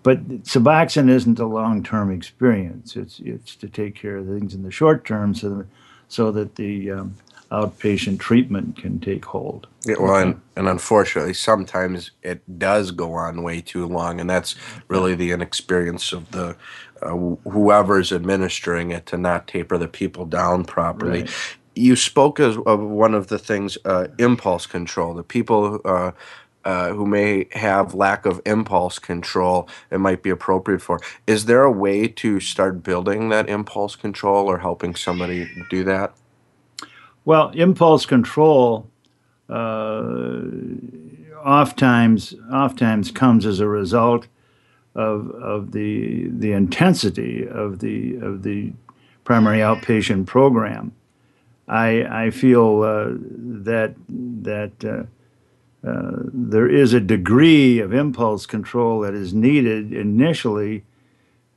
But 0.04 0.28
Suboxone 0.44 1.10
isn't 1.10 1.40
a 1.40 1.46
long-term 1.46 2.12
experience. 2.12 2.96
It's 2.96 3.20
it's 3.20 3.56
to 3.58 3.68
take 3.68 3.96
care 3.96 4.18
of 4.18 4.28
things 4.28 4.54
in 4.54 4.64
the 4.64 4.72
short 4.72 5.06
term, 5.06 5.36
so 5.36 5.50
that, 5.50 5.68
so 6.08 6.32
that 6.32 6.56
the 6.56 6.92
um, 6.92 7.16
outpatient 7.52 8.20
treatment 8.20 8.78
can 8.78 9.00
take 9.00 9.26
hold. 9.26 9.68
Yeah, 9.86 9.96
well, 10.00 10.16
and, 10.16 10.42
and 10.56 10.68
unfortunately, 10.68 11.34
sometimes 11.34 12.12
it 12.24 12.60
does 12.60 12.92
go 12.92 13.14
on 13.14 13.44
way 13.44 13.62
too 13.62 13.86
long, 13.86 14.20
and 14.20 14.30
that's 14.30 14.56
really 14.88 15.16
the 15.16 15.32
inexperience 15.32 16.12
of 16.12 16.32
the 16.32 16.56
uh, 17.02 17.10
whoever's 17.50 18.12
administering 18.12 18.92
it 18.92 19.06
to 19.08 19.18
not 19.18 19.48
taper 19.48 19.78
the 19.78 19.88
people 19.88 20.26
down 20.26 20.66
properly. 20.66 21.22
Right. 21.22 21.57
You 21.78 21.96
spoke 21.96 22.40
as, 22.40 22.58
of 22.66 22.82
one 22.82 23.14
of 23.14 23.28
the 23.28 23.40
things, 23.40 23.78
uh, 23.86 24.08
impulse 24.18 24.66
control. 24.66 25.14
The 25.14 25.24
people 25.24 25.80
uh, 25.86 26.12
uh, 26.66 26.90
who 26.90 27.06
may 27.06 27.48
have 27.54 27.94
lack 27.94 28.26
of 28.26 28.42
impulse 28.46 29.00
control, 29.00 29.70
it 29.90 30.00
might 30.00 30.22
be 30.22 30.30
appropriate 30.30 30.82
for. 30.82 31.00
Is 31.26 31.46
there 31.46 31.64
a 31.64 31.72
way 31.72 32.08
to 32.10 32.40
start 32.40 32.84
building 32.84 33.30
that 33.30 33.48
impulse 33.48 33.96
control 33.96 34.48
or 34.48 34.58
helping 34.58 34.96
somebody 34.96 35.50
do 35.70 35.84
that? 35.86 36.14
Well, 37.24 37.52
impulse 37.52 38.06
control 38.06 38.90
uh, 39.50 40.42
oftentimes 41.46 42.34
oftentimes 42.52 43.12
comes 43.12 43.46
as 43.46 43.62
a 43.62 43.68
result 43.68 44.28
of 44.96 45.30
of 45.32 45.72
the 45.72 46.28
the 46.30 46.52
intensity 46.52 47.48
of 47.48 47.80
the 47.80 48.16
of 48.16 48.44
the 48.44 48.74
primary 49.24 49.60
outpatient 49.60 50.26
program. 50.26 50.92
I 51.68 52.26
I 52.26 52.30
feel 52.32 52.82
uh, 52.84 53.12
that 53.66 53.96
that 54.44 54.86
uh, 54.86 55.88
uh, 55.88 56.24
there 56.34 56.70
is 56.70 56.94
a 56.94 57.00
degree 57.00 57.80
of 57.80 57.94
impulse 57.94 58.46
control 58.46 59.02
that 59.02 59.14
is 59.14 59.34
needed 59.34 59.94
initially 59.94 60.84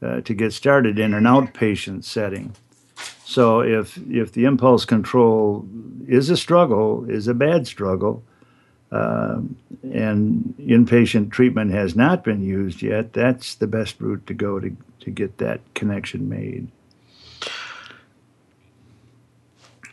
uh, 0.03 0.21
to 0.23 0.35
get 0.35 0.53
started 0.53 0.99
in 0.99 1.15
an 1.15 1.25
outpatient 1.25 2.05
setting. 2.05 2.55
So 3.25 3.61
if 3.61 3.99
if 4.11 4.33
the 4.33 4.45
impulse 4.45 4.85
control 4.85 5.67
is 6.09 6.31
a 6.31 6.37
struggle, 6.37 7.09
is 7.09 7.29
a 7.29 7.35
bad 7.35 7.67
struggle, 7.67 8.25
uh, 8.91 9.41
and 9.93 10.55
inpatient 10.59 11.31
treatment 11.31 11.71
has 11.71 11.95
not 11.95 12.25
been 12.25 12.43
used 12.43 12.83
yet, 12.83 13.13
that's 13.13 13.55
the 13.55 13.69
best 13.69 14.01
route 14.01 14.27
to 14.27 14.35
go 14.35 14.59
to, 14.59 14.77
to 15.01 15.11
get 15.11 15.39
that 15.39 15.61
connection 15.75 16.29
made. 16.29 16.69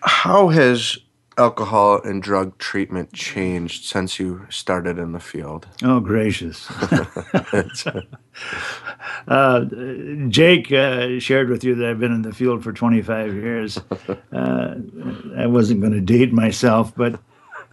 How 0.01 0.49
has 0.49 0.97
alcohol 1.37 2.01
and 2.03 2.21
drug 2.23 2.57
treatment 2.57 3.13
changed 3.13 3.85
since 3.85 4.19
you 4.19 4.45
started 4.49 4.97
in 4.97 5.11
the 5.11 5.19
field? 5.19 5.67
Oh, 5.83 5.99
gracious. 5.99 6.69
uh, 9.27 9.65
Jake 10.29 10.71
uh, 10.71 11.19
shared 11.19 11.49
with 11.49 11.63
you 11.63 11.75
that 11.75 11.87
I've 11.89 11.99
been 11.99 12.11
in 12.13 12.21
the 12.23 12.33
field 12.33 12.63
for 12.63 12.73
25 12.73 13.33
years. 13.33 13.79
Uh, 14.33 14.75
I 15.35 15.45
wasn't 15.47 15.81
going 15.81 15.93
to 15.93 16.01
date 16.01 16.33
myself, 16.33 16.93
but 16.95 17.19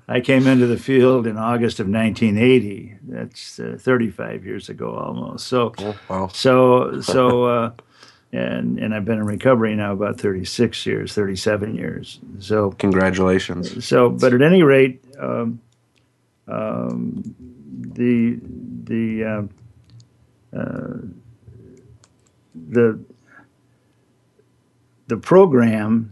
I 0.08 0.20
came 0.20 0.46
into 0.46 0.66
the 0.66 0.76
field 0.76 1.26
in 1.26 1.38
August 1.38 1.80
of 1.80 1.88
1980. 1.88 2.96
That's 3.08 3.58
uh, 3.58 3.76
35 3.78 4.44
years 4.44 4.68
ago 4.68 4.94
almost. 4.94 5.46
So, 5.46 5.72
Oh, 5.78 5.96
wow. 6.08 6.28
so, 6.28 7.00
so, 7.00 7.44
uh, 7.44 7.70
and 8.34 8.78
and 8.78 8.94
I've 8.94 9.04
been 9.04 9.18
in 9.18 9.26
recovery 9.26 9.74
now 9.76 9.92
about 9.92 10.20
36 10.20 10.86
years, 10.86 11.12
37 11.14 11.74
years. 11.74 12.18
So, 12.40 12.72
Congratulations. 12.72 13.86
so, 13.86 14.10
but 14.10 14.34
at 14.34 14.42
any 14.42 14.62
rate, 14.62 15.04
um, 15.18 15.60
um, 16.48 17.22
the 17.94 18.38
the 18.84 19.24
uh, 19.24 20.58
uh, 20.58 20.96
the 22.54 22.98
the 25.06 25.16
program. 25.16 26.10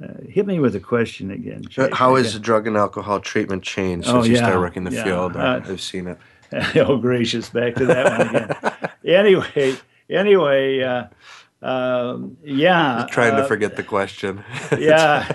Uh, 0.00 0.06
hit 0.28 0.46
me 0.46 0.60
with 0.60 0.76
a 0.76 0.80
question 0.80 1.32
again. 1.32 1.60
Uh, 1.66 1.68
Jake. 1.68 1.94
How 1.94 2.14
has 2.14 2.32
the 2.32 2.38
drug 2.38 2.68
and 2.68 2.76
alcohol 2.76 3.18
treatment 3.18 3.64
changed 3.64 4.06
since 4.06 4.16
Oh, 4.16 4.24
you 4.24 4.34
yeah, 4.34 4.38
started 4.38 4.60
working 4.60 4.84
the 4.84 4.92
yeah. 4.92 5.02
field? 5.02 5.34
Uh, 5.36 5.60
I've 5.64 5.80
seen 5.80 6.06
it. 6.06 6.18
oh 6.76 6.96
gracious 6.96 7.50
back 7.50 7.74
to 7.74 7.84
that 7.84 8.18
one 8.18 8.28
again 8.28 8.90
anyway 9.04 9.76
anyway 10.10 10.80
uh, 10.80 11.04
um, 11.62 12.36
yeah 12.44 13.06
Trying 13.10 13.36
to 13.36 13.42
uh, 13.42 13.46
forget 13.46 13.76
the 13.76 13.82
question. 13.82 14.44
yeah 14.78 15.30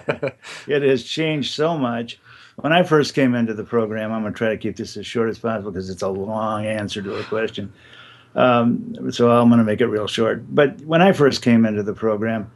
it 0.68 0.84
has 0.84 1.04
changed 1.04 1.54
so 1.54 1.78
much. 1.78 2.20
When 2.56 2.72
i 2.72 2.84
first 2.84 3.14
came 3.14 3.36
into 3.36 3.54
the 3.54 3.64
program 3.64 4.12
i'm 4.12 4.22
going 4.22 4.34
to 4.34 4.38
try 4.38 4.50
to 4.50 4.58
keep 4.58 4.76
this 4.76 4.96
as 4.98 5.06
short 5.06 5.30
as 5.30 5.40
possible 5.40 5.72
because 5.72 5.90
it's 5.90 6.02
a 6.02 6.08
long 6.08 6.66
answer 6.66 7.02
to 7.02 7.16
a 7.16 7.24
question. 7.24 7.74
Um, 8.36 9.12
so 9.12 9.32
i'm 9.32 9.50
going 9.50 9.60
to 9.60 9.66
make 9.66 9.82
it 9.82 9.88
real 9.88 10.08
short. 10.08 10.44
But 10.54 10.82
when 10.82 11.02
i 11.02 11.12
first 11.12 11.42
came 11.42 11.66
into 11.66 11.84
the 11.84 11.94
program 11.94 12.52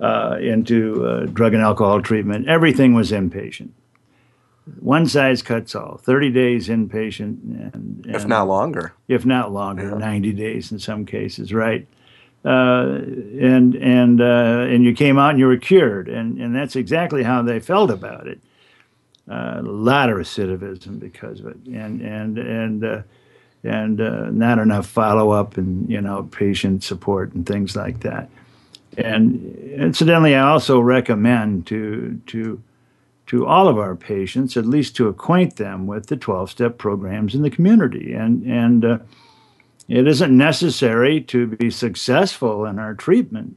uh, 0.00 0.38
into 0.40 1.06
uh, 1.06 1.26
drug 1.26 1.54
and 1.54 1.62
alcohol 1.62 2.02
treatment 2.02 2.48
everything 2.48 2.94
was 2.94 3.12
inpatient 3.12 3.70
one 4.80 5.06
size 5.06 5.42
cuts 5.42 5.74
all 5.74 5.98
30 5.98 6.30
days 6.30 6.68
inpatient 6.68 7.74
and, 7.74 8.06
if 8.08 8.26
not 8.26 8.48
longer. 8.48 8.92
if 9.08 9.26
not 9.26 9.52
longer, 9.52 9.96
90 9.98 10.32
days 10.32 10.72
in 10.72 10.78
some 10.78 11.04
cases, 11.04 11.52
right? 11.52 11.86
Uh, 12.44 13.00
and 13.40 13.74
and 13.74 14.20
uh, 14.20 14.66
and 14.68 14.84
you 14.84 14.94
came 14.94 15.18
out 15.18 15.30
and 15.30 15.38
you 15.38 15.46
were 15.46 15.56
cured, 15.56 16.08
and 16.08 16.38
and 16.38 16.54
that's 16.54 16.76
exactly 16.76 17.22
how 17.22 17.40
they 17.40 17.58
felt 17.58 17.90
about 17.90 18.26
it. 18.26 18.38
Uh, 19.30 19.54
a 19.60 19.62
lot 19.62 20.10
of 20.10 20.18
recidivism 20.18 21.00
because 21.00 21.40
of 21.40 21.46
it, 21.46 21.56
and 21.72 22.02
and 22.02 22.36
and 22.36 22.84
uh, 22.84 23.02
and 23.62 23.98
uh, 23.98 24.28
not 24.30 24.58
enough 24.58 24.86
follow 24.86 25.30
up 25.30 25.56
and 25.56 25.90
you 25.90 26.02
know 26.02 26.24
patient 26.32 26.84
support 26.84 27.32
and 27.32 27.46
things 27.46 27.74
like 27.74 28.00
that. 28.00 28.28
And 28.98 29.42
incidentally, 29.70 30.34
I 30.34 30.42
also 30.42 30.80
recommend 30.80 31.66
to 31.68 32.20
to 32.26 32.62
to 33.26 33.46
all 33.46 33.68
of 33.68 33.78
our 33.78 33.96
patients, 33.96 34.56
at 34.56 34.66
least 34.66 34.96
to 34.96 35.08
acquaint 35.08 35.56
them 35.56 35.86
with 35.86 36.06
the 36.06 36.16
12 36.16 36.50
step 36.50 36.78
programs 36.78 37.34
in 37.34 37.42
the 37.42 37.50
community. 37.50 38.12
And, 38.12 38.42
and 38.44 38.84
uh, 38.84 38.98
it 39.88 40.06
isn't 40.06 40.36
necessary 40.36 41.20
to 41.22 41.46
be 41.46 41.70
successful 41.70 42.64
in 42.66 42.78
our 42.78 42.94
treatment 42.94 43.56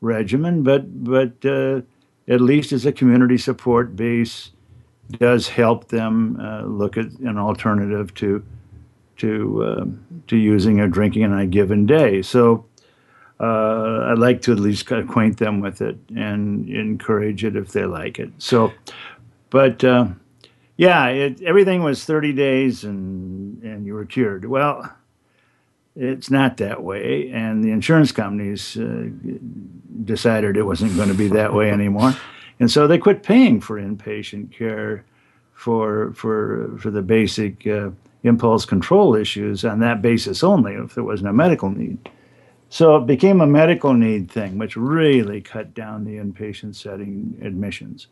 regimen, 0.00 0.62
but, 0.62 1.04
but 1.04 1.44
uh, 1.44 1.80
at 2.28 2.40
least 2.40 2.72
as 2.72 2.84
a 2.84 2.92
community 2.92 3.38
support 3.38 3.96
base, 3.96 4.50
does 5.12 5.48
help 5.48 5.88
them 5.88 6.38
uh, 6.40 6.62
look 6.62 6.98
at 6.98 7.06
an 7.20 7.38
alternative 7.38 8.14
to 8.14 8.44
to 9.16 9.64
um 9.66 10.04
to 10.28 10.36
using 10.36 10.80
or 10.80 10.88
drinking 10.88 11.24
on 11.24 11.38
a 11.38 11.46
given 11.46 11.86
day. 11.86 12.22
So 12.22 12.66
uh, 13.40 14.08
I'd 14.10 14.18
like 14.18 14.42
to 14.42 14.52
at 14.52 14.58
least 14.58 14.90
acquaint 14.90 15.38
them 15.38 15.60
with 15.60 15.80
it 15.80 15.96
and 16.14 16.68
encourage 16.68 17.44
it 17.44 17.56
if 17.56 17.72
they 17.72 17.84
like 17.84 18.18
it. 18.18 18.30
So, 18.38 18.72
but 19.50 19.84
uh, 19.84 20.08
yeah, 20.76 21.06
it, 21.06 21.42
everything 21.42 21.82
was 21.82 22.04
30 22.04 22.32
days 22.32 22.84
and 22.84 23.62
and 23.62 23.86
you 23.86 23.94
were 23.94 24.04
cured. 24.04 24.44
Well, 24.44 24.92
it's 25.96 26.30
not 26.30 26.58
that 26.58 26.82
way, 26.82 27.30
and 27.32 27.64
the 27.64 27.72
insurance 27.72 28.12
companies 28.12 28.76
uh, 28.76 29.08
decided 30.04 30.56
it 30.56 30.62
wasn't 30.62 30.94
going 30.94 31.08
to 31.08 31.14
be 31.14 31.28
that 31.28 31.52
way 31.52 31.70
anymore, 31.70 32.14
and 32.60 32.70
so 32.70 32.86
they 32.86 32.98
quit 32.98 33.24
paying 33.24 33.60
for 33.60 33.80
inpatient 33.80 34.52
care 34.52 35.04
for 35.54 36.12
for 36.14 36.76
for 36.78 36.90
the 36.92 37.02
basic 37.02 37.66
uh, 37.66 37.90
impulse 38.22 38.64
control 38.64 39.16
issues 39.16 39.64
on 39.64 39.80
that 39.80 40.00
basis 40.00 40.44
only. 40.44 40.74
If 40.74 40.94
there 40.94 41.04
wasn't 41.04 41.30
a 41.30 41.32
medical 41.32 41.70
need. 41.70 41.98
So 42.70 42.96
it 42.96 43.06
became 43.06 43.40
a 43.40 43.46
medical 43.46 43.94
need 43.94 44.30
thing, 44.30 44.58
which 44.58 44.76
really 44.76 45.40
cut 45.40 45.74
down 45.74 46.04
the 46.04 46.16
inpatient 46.16 46.74
setting 46.74 47.38
admissions. 47.42 48.08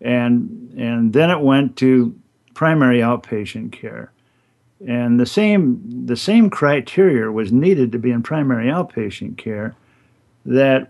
And, 0.00 0.74
and 0.76 1.12
then 1.12 1.30
it 1.30 1.40
went 1.40 1.76
to 1.76 2.18
primary 2.54 2.98
outpatient 2.98 3.72
care. 3.72 4.12
And 4.86 5.20
the 5.20 5.26
same, 5.26 6.06
the 6.06 6.16
same 6.16 6.50
criteria 6.50 7.30
was 7.30 7.52
needed 7.52 7.92
to 7.92 7.98
be 7.98 8.10
in 8.10 8.22
primary 8.22 8.66
outpatient 8.66 9.36
care 9.36 9.76
that 10.46 10.88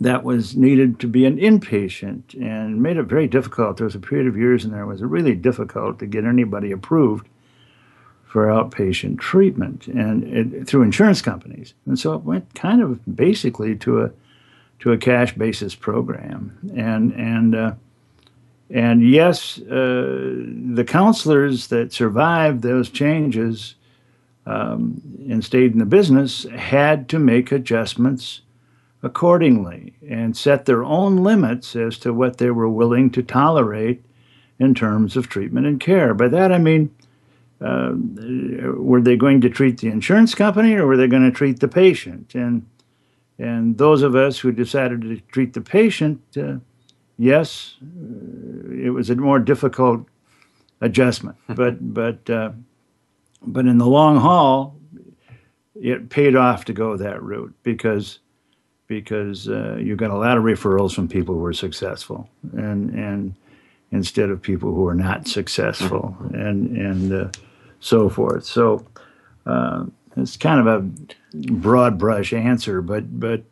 that 0.00 0.24
was 0.24 0.56
needed 0.56 1.00
to 1.00 1.06
be 1.06 1.26
an 1.26 1.36
inpatient 1.38 2.34
and 2.40 2.80
made 2.82 2.96
it 2.96 3.04
very 3.04 3.26
difficult. 3.26 3.76
There 3.76 3.84
was 3.84 3.94
a 3.94 4.00
period 4.00 4.26
of 4.26 4.36
years 4.36 4.64
in 4.64 4.70
there 4.70 4.86
was 4.86 5.02
really 5.02 5.34
difficult 5.34 5.98
to 5.98 6.06
get 6.06 6.24
anybody 6.24 6.70
approved 6.70 7.28
for 8.28 8.46
outpatient 8.46 9.18
treatment 9.18 9.86
and 9.88 10.24
it, 10.24 10.68
through 10.68 10.82
insurance 10.82 11.22
companies. 11.22 11.72
And 11.86 11.98
so 11.98 12.12
it 12.12 12.22
went 12.22 12.54
kind 12.54 12.82
of 12.82 13.00
basically 13.16 13.74
to 13.76 14.02
a 14.02 14.10
to 14.80 14.92
a 14.92 14.98
cash 14.98 15.34
basis 15.34 15.74
program. 15.74 16.56
And 16.76 17.12
and 17.14 17.54
uh, 17.54 17.72
and 18.70 19.08
yes, 19.08 19.58
uh, 19.62 20.44
the 20.74 20.84
counselors 20.86 21.68
that 21.68 21.92
survived 21.92 22.60
those 22.60 22.90
changes 22.90 23.74
um, 24.44 25.00
and 25.30 25.42
stayed 25.42 25.72
in 25.72 25.78
the 25.78 25.86
business 25.86 26.44
had 26.54 27.08
to 27.08 27.18
make 27.18 27.50
adjustments 27.50 28.42
accordingly 29.02 29.94
and 30.08 30.36
set 30.36 30.66
their 30.66 30.84
own 30.84 31.16
limits 31.16 31.74
as 31.76 31.96
to 31.98 32.12
what 32.12 32.36
they 32.36 32.50
were 32.50 32.68
willing 32.68 33.10
to 33.10 33.22
tolerate 33.22 34.04
in 34.58 34.74
terms 34.74 35.16
of 35.16 35.28
treatment 35.28 35.66
and 35.66 35.80
care. 35.80 36.12
By 36.12 36.28
that 36.28 36.52
I 36.52 36.58
mean, 36.58 36.94
uh, 37.60 37.92
were 38.76 39.00
they 39.00 39.16
going 39.16 39.40
to 39.40 39.50
treat 39.50 39.78
the 39.78 39.88
insurance 39.88 40.34
company 40.34 40.74
or 40.74 40.86
were 40.86 40.96
they 40.96 41.08
going 41.08 41.24
to 41.24 41.36
treat 41.36 41.60
the 41.60 41.68
patient? 41.68 42.34
And 42.34 42.66
and 43.38 43.78
those 43.78 44.02
of 44.02 44.16
us 44.16 44.38
who 44.40 44.50
decided 44.50 45.02
to 45.02 45.20
treat 45.32 45.52
the 45.52 45.60
patient, 45.60 46.20
uh, 46.36 46.56
yes, 47.16 47.76
uh, 47.82 48.72
it 48.72 48.90
was 48.90 49.10
a 49.10 49.16
more 49.16 49.38
difficult 49.38 50.06
adjustment, 50.80 51.36
but 51.48 51.94
but 51.94 52.28
uh, 52.30 52.52
but 53.42 53.66
in 53.66 53.78
the 53.78 53.86
long 53.86 54.18
haul, 54.18 54.76
it 55.74 56.10
paid 56.10 56.36
off 56.36 56.64
to 56.66 56.72
go 56.72 56.96
that 56.96 57.22
route 57.22 57.54
because 57.62 58.20
because 58.86 59.48
uh, 59.48 59.76
you 59.76 59.96
got 59.96 60.10
a 60.10 60.16
lot 60.16 60.38
of 60.38 60.44
referrals 60.44 60.94
from 60.94 61.08
people 61.08 61.34
who 61.34 61.40
were 61.40 61.52
successful 61.52 62.28
and 62.56 62.90
and 62.90 63.34
instead 63.90 64.30
of 64.30 64.40
people 64.42 64.74
who 64.74 64.86
are 64.86 64.94
not 64.94 65.26
successful 65.26 66.16
mm-hmm. 66.20 66.34
and 66.34 66.76
and 66.76 67.12
uh, 67.12 67.30
so 67.80 68.08
forth. 68.08 68.44
So 68.44 68.86
uh, 69.46 69.86
it's 70.16 70.36
kind 70.36 70.60
of 70.60 70.66
a 70.66 71.40
broad 71.52 71.98
brush 71.98 72.32
answer, 72.32 72.82
but 72.82 73.18
but 73.18 73.44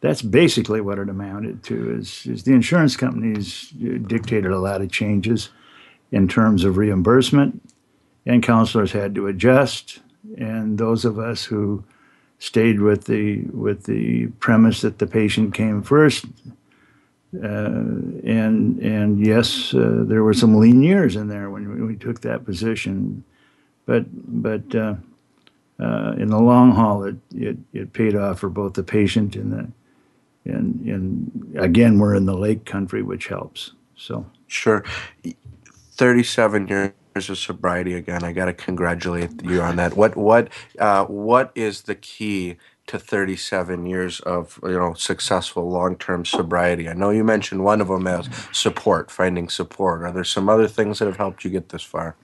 that's 0.00 0.22
basically 0.22 0.80
what 0.80 0.98
it 0.98 1.08
amounted 1.08 1.62
to. 1.64 1.98
Is 1.98 2.26
is 2.26 2.44
the 2.44 2.52
insurance 2.52 2.96
companies 2.96 3.70
dictated 3.70 4.50
a 4.50 4.58
lot 4.58 4.80
of 4.80 4.90
changes 4.90 5.50
in 6.10 6.28
terms 6.28 6.64
of 6.64 6.76
reimbursement, 6.76 7.62
and 8.26 8.42
counselors 8.42 8.92
had 8.92 9.14
to 9.14 9.26
adjust, 9.26 10.00
and 10.36 10.78
those 10.78 11.04
of 11.04 11.18
us 11.18 11.44
who 11.44 11.84
stayed 12.38 12.80
with 12.80 13.04
the 13.04 13.42
with 13.52 13.84
the 13.84 14.26
premise 14.38 14.80
that 14.82 14.98
the 14.98 15.06
patient 15.06 15.54
came 15.54 15.82
first. 15.82 16.24
Uh, 17.34 17.66
and 18.24 18.78
and 18.78 19.24
yes, 19.24 19.74
uh, 19.74 20.02
there 20.06 20.22
were 20.22 20.32
some 20.32 20.56
lean 20.56 20.82
years 20.82 21.14
in 21.14 21.28
there 21.28 21.50
when 21.50 21.68
we, 21.74 21.86
we 21.88 21.96
took 21.96 22.22
that 22.22 22.44
position, 22.44 23.22
but 23.88 24.04
but 24.42 24.74
uh, 24.74 24.94
uh 25.80 26.12
in 26.18 26.28
the 26.28 26.38
long 26.38 26.72
haul, 26.72 27.04
it, 27.04 27.16
it 27.34 27.56
it 27.72 27.92
paid 27.94 28.14
off 28.14 28.38
for 28.38 28.50
both 28.50 28.74
the 28.74 28.82
patient 28.82 29.34
and 29.34 29.50
the 29.52 30.52
and 30.52 30.80
and 30.82 31.56
again 31.58 31.98
we're 31.98 32.14
in 32.14 32.26
the 32.26 32.36
lake 32.36 32.66
country, 32.66 33.02
which 33.02 33.28
helps. 33.28 33.72
So 33.96 34.26
sure, 34.46 34.84
thirty-seven 35.92 36.68
years 36.68 36.92
of 37.16 37.38
sobriety 37.38 37.94
again. 37.94 38.22
I 38.22 38.32
got 38.32 38.44
to 38.44 38.52
congratulate 38.52 39.42
you 39.42 39.62
on 39.62 39.76
that. 39.76 39.96
What 39.96 40.16
what 40.16 40.52
uh, 40.78 41.06
what 41.06 41.50
is 41.54 41.82
the 41.82 41.94
key 41.94 42.56
to 42.88 42.98
37 42.98 43.84
years 43.86 44.20
of 44.20 44.60
you 44.62 44.78
know 44.78 44.92
successful 44.92 45.66
long-term 45.66 46.26
sobriety? 46.26 46.90
I 46.90 46.92
know 46.92 47.08
you 47.08 47.24
mentioned 47.24 47.64
one 47.64 47.80
of 47.80 47.88
them 47.88 48.06
as 48.06 48.28
support, 48.52 49.10
finding 49.10 49.48
support. 49.48 50.02
Are 50.02 50.12
there 50.12 50.24
some 50.24 50.50
other 50.50 50.68
things 50.68 50.98
that 50.98 51.06
have 51.06 51.16
helped 51.16 51.42
you 51.42 51.50
get 51.50 51.70
this 51.70 51.82
far? 51.82 52.16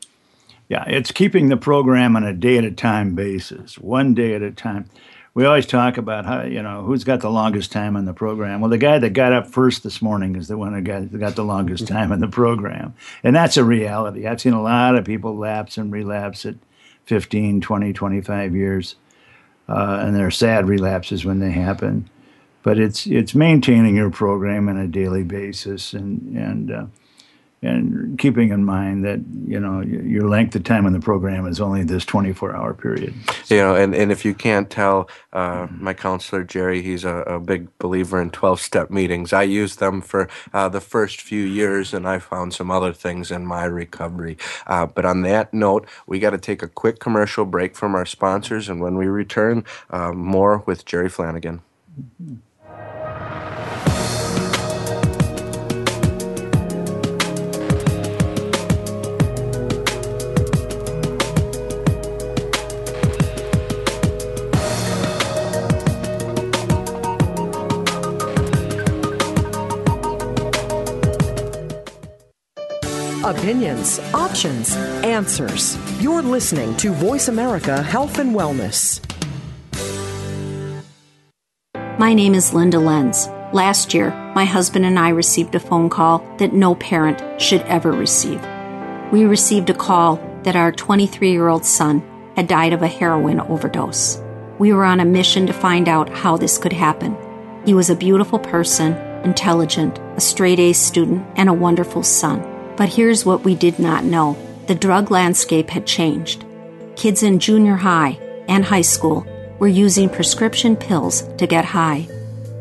Yeah, 0.68 0.84
it's 0.86 1.12
keeping 1.12 1.48
the 1.48 1.56
program 1.56 2.16
on 2.16 2.24
a 2.24 2.32
day 2.32 2.58
at 2.58 2.64
a 2.64 2.70
time 2.70 3.14
basis, 3.14 3.78
one 3.78 4.14
day 4.14 4.34
at 4.34 4.42
a 4.42 4.50
time 4.50 4.88
we 5.34 5.44
always 5.44 5.66
talk 5.66 5.98
about 5.98 6.24
how 6.24 6.42
you 6.42 6.62
know 6.62 6.82
who's 6.82 7.02
got 7.02 7.20
the 7.20 7.30
longest 7.30 7.72
time 7.72 7.96
on 7.96 8.04
the 8.04 8.12
program. 8.14 8.60
Well, 8.60 8.70
the 8.70 8.78
guy 8.78 8.98
that 9.00 9.10
got 9.10 9.32
up 9.32 9.48
first 9.48 9.82
this 9.82 10.00
morning 10.00 10.36
is 10.36 10.46
the 10.48 10.56
one 10.56 10.72
that 10.72 10.82
got, 10.82 11.18
got 11.18 11.34
the 11.34 11.44
longest 11.44 11.88
time 11.88 12.12
in 12.12 12.20
the 12.20 12.28
program, 12.28 12.94
and 13.24 13.34
that's 13.34 13.56
a 13.56 13.64
reality. 13.64 14.26
I've 14.26 14.40
seen 14.40 14.52
a 14.52 14.62
lot 14.62 14.94
of 14.94 15.04
people 15.04 15.36
lapse 15.36 15.76
and 15.76 15.92
relapse 15.92 16.46
at 16.46 16.54
15, 17.06 17.60
20, 17.60 17.92
25 17.92 18.54
years, 18.54 18.94
uh, 19.68 19.98
and 20.02 20.14
they're 20.14 20.30
sad 20.30 20.68
relapses 20.68 21.24
when 21.24 21.40
they 21.40 21.50
happen. 21.50 22.08
But 22.62 22.78
it's 22.78 23.06
it's 23.06 23.34
maintaining 23.34 23.96
your 23.96 24.10
program 24.10 24.68
on 24.68 24.76
a 24.76 24.86
daily 24.86 25.24
basis 25.24 25.92
and 25.92 26.36
and 26.36 26.70
uh, 26.70 26.86
and 27.64 28.18
keeping 28.18 28.50
in 28.50 28.64
mind 28.64 29.04
that 29.04 29.20
you 29.46 29.58
know 29.58 29.80
your 29.80 30.28
length 30.28 30.54
of 30.54 30.64
time 30.64 30.86
in 30.86 30.92
the 30.92 31.00
program 31.00 31.46
is 31.46 31.60
only 31.60 31.82
this 31.82 32.04
24 32.04 32.54
hour 32.54 32.74
period. 32.74 33.14
You 33.48 33.56
know 33.58 33.74
and, 33.74 33.94
and 33.94 34.12
if 34.12 34.24
you 34.24 34.34
can't 34.34 34.68
tell 34.70 35.08
uh, 35.32 35.66
my 35.70 35.94
counselor 35.94 36.44
jerry 36.44 36.82
he's 36.82 37.04
a, 37.04 37.16
a, 37.22 37.40
big 37.40 37.76
believer 37.78 38.20
in 38.20 38.30
12 38.30 38.60
step 38.60 38.90
meetings. 38.90 39.32
I 39.32 39.42
used 39.42 39.78
them 39.78 40.00
for 40.00 40.28
uh, 40.52 40.68
the 40.68 40.80
first 40.80 41.20
few 41.20 41.42
years 41.42 41.92
and 41.92 42.06
i 42.06 42.18
found 42.18 42.54
some 42.54 42.70
other 42.70 42.92
things 42.92 43.30
in 43.30 43.46
my 43.46 43.64
recovery. 43.64 44.36
Uh, 44.66 44.86
but 44.86 45.04
on 45.04 45.22
that 45.22 45.52
note 45.52 45.86
we 46.06 46.18
got 46.18 46.30
to 46.30 46.38
take 46.38 46.62
a 46.62 46.68
quick 46.68 46.98
commercial 47.00 47.44
break 47.44 47.74
from 47.74 47.94
our 47.94 48.06
sponsors 48.06 48.68
and 48.68 48.80
when 48.80 48.96
we 48.96 49.06
return 49.06 49.64
uh, 49.90 50.12
more 50.12 50.58
with 50.66 50.84
jerry 50.84 51.08
flanagan. 51.08 51.62
Mm-hmm. 51.98 52.36
Opinions, 73.24 73.98
options, 74.12 74.76
answers. 75.02 75.78
You're 76.00 76.20
listening 76.20 76.76
to 76.76 76.92
Voice 76.92 77.28
America 77.28 77.82
Health 77.82 78.18
and 78.18 78.34
Wellness. 78.34 79.00
My 81.98 82.12
name 82.12 82.34
is 82.34 82.52
Linda 82.52 82.78
Lenz. 82.78 83.28
Last 83.54 83.94
year, 83.94 84.10
my 84.34 84.44
husband 84.44 84.84
and 84.84 84.98
I 84.98 85.08
received 85.08 85.54
a 85.54 85.60
phone 85.60 85.88
call 85.88 86.18
that 86.36 86.52
no 86.52 86.74
parent 86.74 87.40
should 87.40 87.62
ever 87.62 87.92
receive. 87.92 88.44
We 89.10 89.24
received 89.24 89.70
a 89.70 89.74
call 89.74 90.16
that 90.42 90.56
our 90.56 90.70
23 90.70 91.30
year 91.30 91.48
old 91.48 91.64
son 91.64 92.02
had 92.36 92.46
died 92.46 92.74
of 92.74 92.82
a 92.82 92.88
heroin 92.88 93.40
overdose. 93.40 94.20
We 94.58 94.72
were 94.72 94.84
on 94.84 95.00
a 95.00 95.04
mission 95.04 95.46
to 95.46 95.52
find 95.52 95.88
out 95.88 96.10
how 96.10 96.36
this 96.36 96.58
could 96.58 96.72
happen. 96.74 97.16
He 97.64 97.72
was 97.72 97.88
a 97.88 97.96
beautiful 97.96 98.38
person, 98.38 98.92
intelligent, 99.24 99.98
a 100.16 100.20
straight 100.20 100.58
A 100.58 100.74
student, 100.74 101.26
and 101.36 101.48
a 101.48 101.54
wonderful 101.54 102.02
son. 102.02 102.53
But 102.76 102.88
here's 102.88 103.24
what 103.24 103.44
we 103.44 103.54
did 103.54 103.78
not 103.78 104.04
know 104.04 104.36
the 104.66 104.74
drug 104.74 105.10
landscape 105.10 105.70
had 105.70 105.86
changed. 105.86 106.44
Kids 106.96 107.22
in 107.22 107.38
junior 107.38 107.76
high 107.76 108.18
and 108.48 108.64
high 108.64 108.80
school 108.80 109.26
were 109.58 109.68
using 109.68 110.08
prescription 110.08 110.76
pills 110.76 111.22
to 111.38 111.46
get 111.46 111.64
high. 111.64 112.08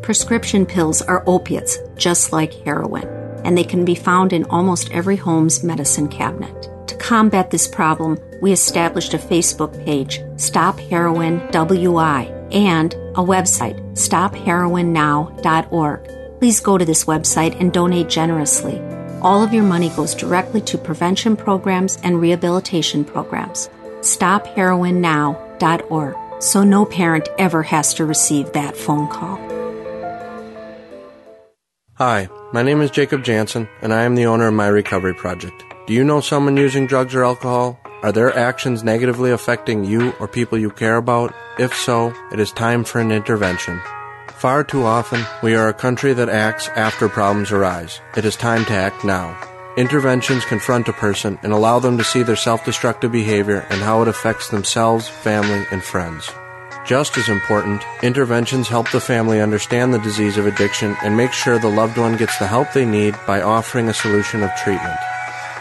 Prescription 0.02 0.66
pills 0.66 1.02
are 1.02 1.24
opiates, 1.26 1.78
just 1.96 2.32
like 2.32 2.52
heroin, 2.52 3.06
and 3.44 3.56
they 3.56 3.64
can 3.64 3.84
be 3.84 3.94
found 3.94 4.32
in 4.32 4.44
almost 4.44 4.90
every 4.90 5.16
home's 5.16 5.64
medicine 5.64 6.08
cabinet. 6.08 6.68
To 6.88 6.96
combat 6.96 7.50
this 7.50 7.66
problem, 7.66 8.18
we 8.42 8.52
established 8.52 9.14
a 9.14 9.18
Facebook 9.18 9.84
page, 9.84 10.20
Stop 10.36 10.78
Heroin 10.78 11.40
WI, 11.50 12.24
and 12.52 12.94
a 13.14 13.24
website, 13.24 13.80
stopheroinnow.org. 13.94 16.38
Please 16.38 16.60
go 16.60 16.76
to 16.76 16.84
this 16.84 17.06
website 17.06 17.58
and 17.58 17.72
donate 17.72 18.08
generously. 18.08 18.93
All 19.24 19.42
of 19.42 19.52
your 19.52 19.64
money 19.64 19.88
goes 19.88 20.14
directly 20.14 20.60
to 20.60 20.78
prevention 20.78 21.36
programs 21.36 21.98
and 22.04 22.20
rehabilitation 22.20 23.04
programs. 23.04 23.68
StopHeroinNow.org 24.00 26.14
so 26.44 26.62
no 26.62 26.84
parent 26.84 27.28
ever 27.38 27.62
has 27.62 27.94
to 27.94 28.04
receive 28.04 28.52
that 28.52 28.76
phone 28.76 29.08
call. 29.08 29.38
Hi, 31.94 32.28
my 32.52 32.62
name 32.62 32.80
is 32.80 32.90
Jacob 32.90 33.24
Jansen, 33.24 33.68
and 33.80 33.94
I 33.94 34.02
am 34.02 34.14
the 34.14 34.26
owner 34.26 34.48
of 34.48 34.54
My 34.54 34.66
Recovery 34.66 35.14
Project. 35.14 35.64
Do 35.86 35.94
you 35.94 36.04
know 36.04 36.20
someone 36.20 36.56
using 36.56 36.86
drugs 36.86 37.14
or 37.14 37.24
alcohol? 37.24 37.78
Are 38.02 38.12
their 38.12 38.36
actions 38.36 38.84
negatively 38.84 39.30
affecting 39.30 39.84
you 39.84 40.12
or 40.20 40.28
people 40.28 40.58
you 40.58 40.70
care 40.70 40.96
about? 40.96 41.34
If 41.58 41.74
so, 41.74 42.12
it 42.32 42.40
is 42.40 42.52
time 42.52 42.84
for 42.84 43.00
an 43.00 43.12
intervention. 43.12 43.80
Far 44.44 44.62
too 44.62 44.84
often, 44.84 45.24
we 45.42 45.54
are 45.54 45.70
a 45.70 45.72
country 45.72 46.12
that 46.12 46.28
acts 46.28 46.68
after 46.76 47.08
problems 47.08 47.50
arise. 47.50 48.02
It 48.14 48.26
is 48.26 48.36
time 48.36 48.66
to 48.66 48.74
act 48.74 49.02
now. 49.02 49.34
Interventions 49.78 50.44
confront 50.44 50.86
a 50.86 50.92
person 50.92 51.38
and 51.42 51.50
allow 51.50 51.78
them 51.78 51.96
to 51.96 52.04
see 52.04 52.22
their 52.22 52.36
self 52.36 52.62
destructive 52.62 53.10
behavior 53.10 53.66
and 53.70 53.80
how 53.80 54.02
it 54.02 54.08
affects 54.08 54.50
themselves, 54.50 55.08
family, 55.08 55.64
and 55.70 55.82
friends. 55.82 56.30
Just 56.84 57.16
as 57.16 57.30
important, 57.30 57.82
interventions 58.02 58.68
help 58.68 58.90
the 58.90 59.00
family 59.00 59.40
understand 59.40 59.94
the 59.94 59.98
disease 60.00 60.36
of 60.36 60.46
addiction 60.46 60.94
and 61.02 61.16
make 61.16 61.32
sure 61.32 61.58
the 61.58 61.68
loved 61.68 61.96
one 61.96 62.18
gets 62.18 62.38
the 62.38 62.46
help 62.46 62.70
they 62.74 62.84
need 62.84 63.16
by 63.26 63.40
offering 63.40 63.88
a 63.88 63.94
solution 63.94 64.42
of 64.42 64.54
treatment. 64.56 64.98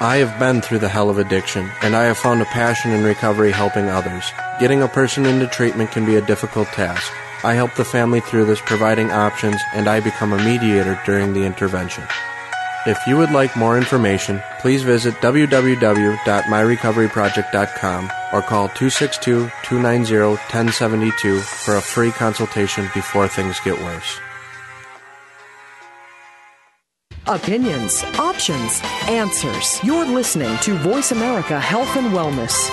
I 0.02 0.18
have 0.18 0.38
been 0.38 0.60
through 0.62 0.80
the 0.80 0.90
hell 0.90 1.10
of 1.10 1.20
addiction, 1.20 1.72
and 1.84 1.96
I 1.96 2.04
have 2.04 2.18
found 2.18 2.42
a 2.42 2.46
passion 2.52 2.92
in 2.92 3.06
recovery 3.06 3.54
helping 3.54 3.88
others. 3.88 4.30
Getting 4.60 4.82
a 4.82 4.90
person 4.90 5.26
into 5.26 5.48
treatment 5.48 5.92
can 5.92 6.06
be 6.06 6.18
a 6.18 6.26
difficult 6.26 6.68
task. 6.68 7.10
I 7.44 7.54
help 7.54 7.76
the 7.76 7.86
family 7.86 8.22
through 8.22 8.46
this, 8.46 8.62
providing 8.62 9.12
options, 9.12 9.62
and 9.74 9.88
I 9.88 10.00
become 10.00 10.34
a 10.34 10.44
mediator 10.44 11.00
during 11.06 11.34
the 11.34 11.44
intervention. 11.44 12.06
If 12.86 13.08
you 13.08 13.18
would 13.18 13.32
like 13.32 13.56
more 13.56 13.78
information, 13.78 14.44
please 14.60 14.84
visit 14.84 15.14
www.myrecoveryproject.com 15.16 18.12
or 18.34 18.42
call 18.42 18.68
262 18.70 19.50
290 19.64 20.18
1072 20.18 21.40
for 21.40 21.78
a 21.78 21.82
free 21.82 22.12
consultation 22.12 22.90
before 22.94 23.30
things 23.30 23.58
get 23.64 23.80
worse. 23.80 24.20
Opinions, 27.28 28.04
options, 28.20 28.82
answers. 29.08 29.82
You're 29.82 30.06
listening 30.06 30.58
to 30.58 30.76
Voice 30.76 31.14
America 31.14 31.58
Health 31.58 31.96
and 31.96 32.08
Wellness. 32.08 32.70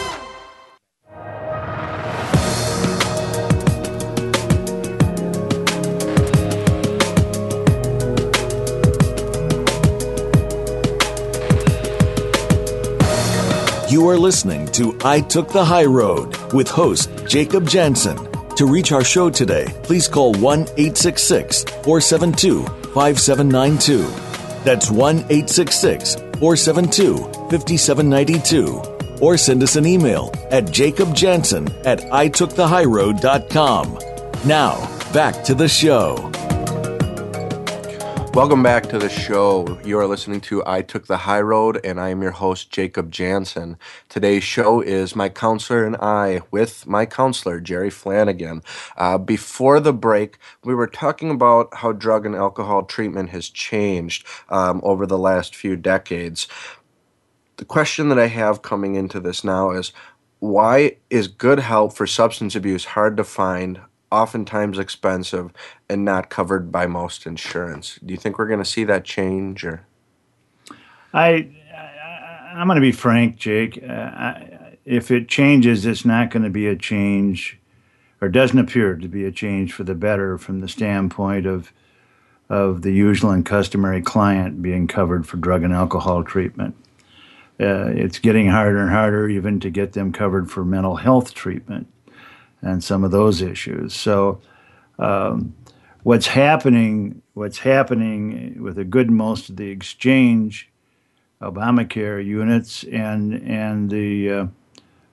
You 13.91 14.09
are 14.09 14.16
listening 14.16 14.66
to 14.68 14.97
I 15.05 15.20
Took 15.20 15.49
the 15.49 15.64
High 15.64 15.84
Road 15.84 16.36
with 16.53 16.68
host 16.68 17.11
Jacob 17.26 17.68
Jansen. 17.68 18.16
To 18.55 18.64
reach 18.64 18.93
our 18.93 19.03
show 19.03 19.30
today, 19.30 19.66
please 19.82 20.07
call 20.07 20.32
1 20.34 20.61
866 20.76 21.64
472 21.64 22.62
5792. 22.95 24.07
That's 24.62 24.93
1 24.93 25.16
866 25.16 26.14
472 26.14 27.16
5792. 27.51 28.80
Or 29.20 29.36
send 29.36 29.64
us 29.64 29.74
an 29.74 29.86
email 29.86 30.30
at 30.53 30.66
jacobjansen 30.66 31.68
at 31.84 31.99
itookthehighroad.com. 31.99 33.99
Now, 34.47 35.12
back 35.12 35.43
to 35.43 35.57
the 35.57 35.68
show. 35.68 36.30
Welcome 38.35 38.62
back 38.62 38.85
to 38.91 38.99
the 38.99 39.09
show. 39.09 39.81
You 39.85 39.99
are 39.99 40.07
listening 40.07 40.41
to 40.43 40.62
I 40.64 40.83
Took 40.83 41.09
the 41.09 41.16
High 41.16 41.41
Road, 41.41 41.81
and 41.83 42.01
I 42.01 42.11
am 42.11 42.22
your 42.22 42.31
host, 42.31 42.70
Jacob 42.70 43.11
Jansen. 43.11 43.76
Today's 44.09 44.45
show 44.45 44.81
is 44.81 45.16
My 45.16 45.28
Counselor 45.28 45.85
and 45.85 45.97
I 45.97 46.41
with 46.53 46.87
my 46.87 47.07
counselor, 47.07 47.59
Jerry 47.59 47.91
Flanagan. 47.91 48.62
Uh, 48.97 49.18
before 49.18 49.81
the 49.81 49.93
break, 49.93 50.39
we 50.62 50.76
were 50.76 50.87
talking 50.87 51.33
about 51.33 51.74
how 51.74 51.91
drug 51.91 52.24
and 52.24 52.37
alcohol 52.37 52.85
treatment 52.85 53.31
has 53.31 53.51
changed 53.51 54.24
um, 54.49 54.81
over 54.85 55.07
the 55.07 55.18
last 55.18 55.57
few 55.57 55.74
decades. 55.74 56.47
The 57.57 57.64
question 57.64 58.11
that 58.11 58.18
I 58.18 58.28
have 58.28 58.62
coming 58.62 58.95
into 58.95 59.18
this 59.18 59.43
now 59.43 59.72
is 59.72 59.93
why 60.39 60.97
is 61.11 61.26
good 61.26 61.59
help 61.59 61.95
for 61.95 62.07
substance 62.07 62.55
abuse 62.55 62.85
hard 62.85 63.16
to 63.16 63.24
find 63.24 63.81
oftentimes 64.11 64.78
expensive 64.78 65.52
and 65.88 66.04
not 66.04 66.30
covered 66.30 66.72
by 66.72 66.86
most 66.86 67.26
insurance. 67.26 67.98
Do 68.04 68.12
you 68.12 68.18
think 68.18 68.38
we're 68.38 68.48
going 68.48 68.58
to 68.58 68.64
see 68.64 68.84
that 68.84 69.04
change 69.04 69.64
or 69.64 69.84
I, 71.12 71.50
I 71.74 72.61
am 72.61 72.66
going 72.66 72.76
to 72.76 72.80
be 72.80 72.92
frank, 72.92 73.36
Jake. 73.36 73.82
Uh, 73.82 73.92
I, 73.92 74.76
if 74.84 75.11
it 75.11 75.28
changes, 75.28 75.86
it's 75.86 76.04
not 76.04 76.30
going 76.30 76.42
to 76.42 76.50
be 76.50 76.66
a 76.66 76.76
change 76.76 77.58
or 78.20 78.28
doesn't 78.28 78.58
appear 78.58 78.96
to 78.96 79.08
be 79.08 79.24
a 79.24 79.32
change 79.32 79.72
for 79.72 79.84
the 79.84 79.94
better 79.94 80.38
from 80.38 80.61
the 80.61 80.68
standpoint 80.68 81.46
of 81.46 81.72
of 82.48 82.82
the 82.82 82.90
usual 82.90 83.30
and 83.30 83.46
customary 83.46 84.02
client 84.02 84.61
being 84.61 84.88
covered 84.88 85.24
for 85.24 85.36
drug 85.36 85.62
and 85.62 85.72
alcohol 85.72 86.24
treatment. 86.24 86.74
Uh, 87.61 87.86
it's 87.94 88.18
getting 88.18 88.48
harder 88.48 88.80
and 88.80 88.90
harder 88.90 89.28
even 89.28 89.61
to 89.61 89.70
get 89.70 89.92
them 89.92 90.12
covered 90.12 90.50
for 90.50 90.64
mental 90.64 90.96
health 90.96 91.32
treatment 91.32 91.86
and 92.62 92.82
some 92.82 93.04
of 93.04 93.11
those 93.11 93.42
issues. 93.42 93.94
So, 93.94 94.40
um, 94.98 95.54
what's 96.02 96.28
happening? 96.28 97.22
What's 97.34 97.58
happening 97.58 98.62
with 98.62 98.78
a 98.78 98.84
good 98.84 99.11
most 99.11 99.48
of 99.48 99.56
the 99.56 99.70
exchange 99.70 100.68
Obamacare 101.40 102.24
units 102.24 102.84
and 102.84 103.34
and 103.34 103.90
the 103.90 104.30
uh, 104.30 104.46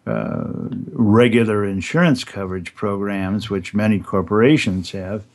uh, 0.08 0.48
regular 0.94 1.66
insurance 1.66 2.24
coverage 2.24 2.74
programs, 2.74 3.50
which 3.50 3.74
many 3.74 4.00
corporations 4.00 4.92
have, 4.92 5.26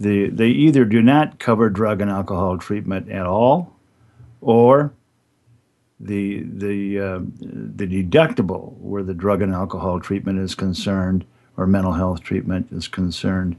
the, 0.00 0.28
they 0.30 0.48
either 0.48 0.84
do 0.84 1.00
not 1.00 1.38
cover 1.38 1.70
drug 1.70 2.00
and 2.00 2.10
alcohol 2.10 2.58
treatment 2.58 3.08
at 3.08 3.24
all, 3.24 3.72
or 4.40 4.92
the 6.04 6.42
the 6.42 7.00
uh, 7.00 7.18
the 7.40 7.86
deductible 7.86 8.76
where 8.78 9.02
the 9.02 9.14
drug 9.14 9.40
and 9.40 9.54
alcohol 9.54 9.98
treatment 9.98 10.38
is 10.38 10.54
concerned 10.54 11.24
or 11.56 11.66
mental 11.66 11.92
health 11.92 12.20
treatment 12.20 12.68
is 12.70 12.86
concerned 12.86 13.56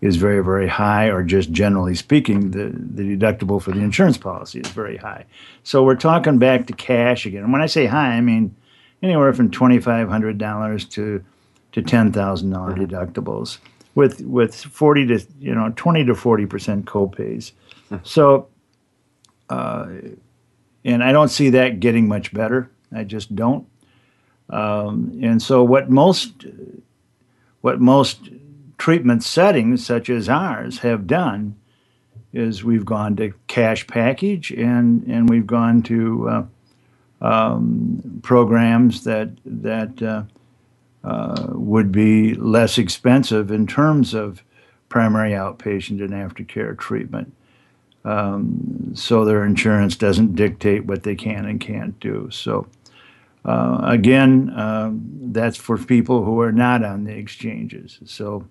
is 0.00 0.16
very 0.16 0.42
very 0.42 0.66
high 0.66 1.06
or 1.06 1.22
just 1.22 1.52
generally 1.52 1.94
speaking 1.94 2.50
the, 2.50 2.72
the 2.74 3.16
deductible 3.16 3.60
for 3.60 3.72
the 3.72 3.80
insurance 3.80 4.16
policy 4.16 4.60
is 4.60 4.68
very 4.68 4.96
high 4.96 5.24
so 5.64 5.84
we're 5.84 5.94
talking 5.94 6.38
back 6.38 6.66
to 6.66 6.72
cash 6.72 7.26
again 7.26 7.44
and 7.44 7.52
when 7.52 7.62
i 7.62 7.66
say 7.66 7.84
high 7.84 8.12
i 8.16 8.20
mean 8.20 8.54
anywhere 9.02 9.32
from 9.32 9.50
$2500 9.50 10.90
to 10.90 11.24
to 11.72 11.82
$10000 11.82 12.12
mm-hmm. 12.12 12.84
deductibles 12.84 13.58
with 13.94 14.22
with 14.22 14.54
40 14.54 15.06
to 15.08 15.26
you 15.40 15.54
know 15.54 15.72
20 15.76 16.06
to 16.06 16.14
40 16.14 16.46
percent 16.46 16.86
copays 16.86 17.52
mm-hmm. 17.90 17.96
so 18.02 18.48
uh, 19.50 19.86
and 20.84 21.02
I 21.02 21.12
don't 21.12 21.28
see 21.28 21.50
that 21.50 21.80
getting 21.80 22.08
much 22.08 22.32
better. 22.32 22.70
I 22.94 23.04
just 23.04 23.34
don't. 23.34 23.66
Um, 24.50 25.18
and 25.22 25.40
so 25.40 25.62
what 25.64 25.90
most 25.90 26.46
what 27.60 27.80
most 27.80 28.28
treatment 28.76 29.22
settings 29.22 29.86
such 29.86 30.10
as 30.10 30.28
ours 30.28 30.80
have 30.80 31.06
done 31.06 31.56
is 32.32 32.64
we've 32.64 32.84
gone 32.84 33.16
to 33.16 33.32
cash 33.46 33.86
package 33.86 34.50
and 34.50 35.04
and 35.06 35.28
we've 35.28 35.46
gone 35.46 35.82
to 35.82 36.28
uh, 36.28 36.44
um, 37.26 38.20
programs 38.22 39.04
that 39.04 39.30
that 39.44 40.02
uh, 40.02 40.24
uh, 41.04 41.46
would 41.50 41.92
be 41.92 42.34
less 42.34 42.78
expensive 42.78 43.50
in 43.50 43.66
terms 43.66 44.14
of 44.14 44.42
primary 44.88 45.30
outpatient 45.30 46.00
and 46.00 46.10
aftercare 46.10 46.76
treatment 46.76 47.34
um, 48.04 48.92
so 48.94 49.24
their 49.24 49.44
insurance 49.44 49.96
doesn't 49.96 50.34
dictate 50.34 50.86
what 50.86 51.02
they 51.02 51.14
can 51.14 51.46
and 51.46 51.60
can't 51.60 51.98
do. 52.00 52.28
So, 52.30 52.66
uh, 53.44 53.80
again, 53.82 54.52
um, 54.56 55.02
that's 55.32 55.56
for 55.56 55.78
people 55.78 56.24
who 56.24 56.40
are 56.40 56.52
not 56.52 56.84
on 56.84 57.04
the 57.04 57.12
exchanges. 57.12 58.00
So, 58.04 58.46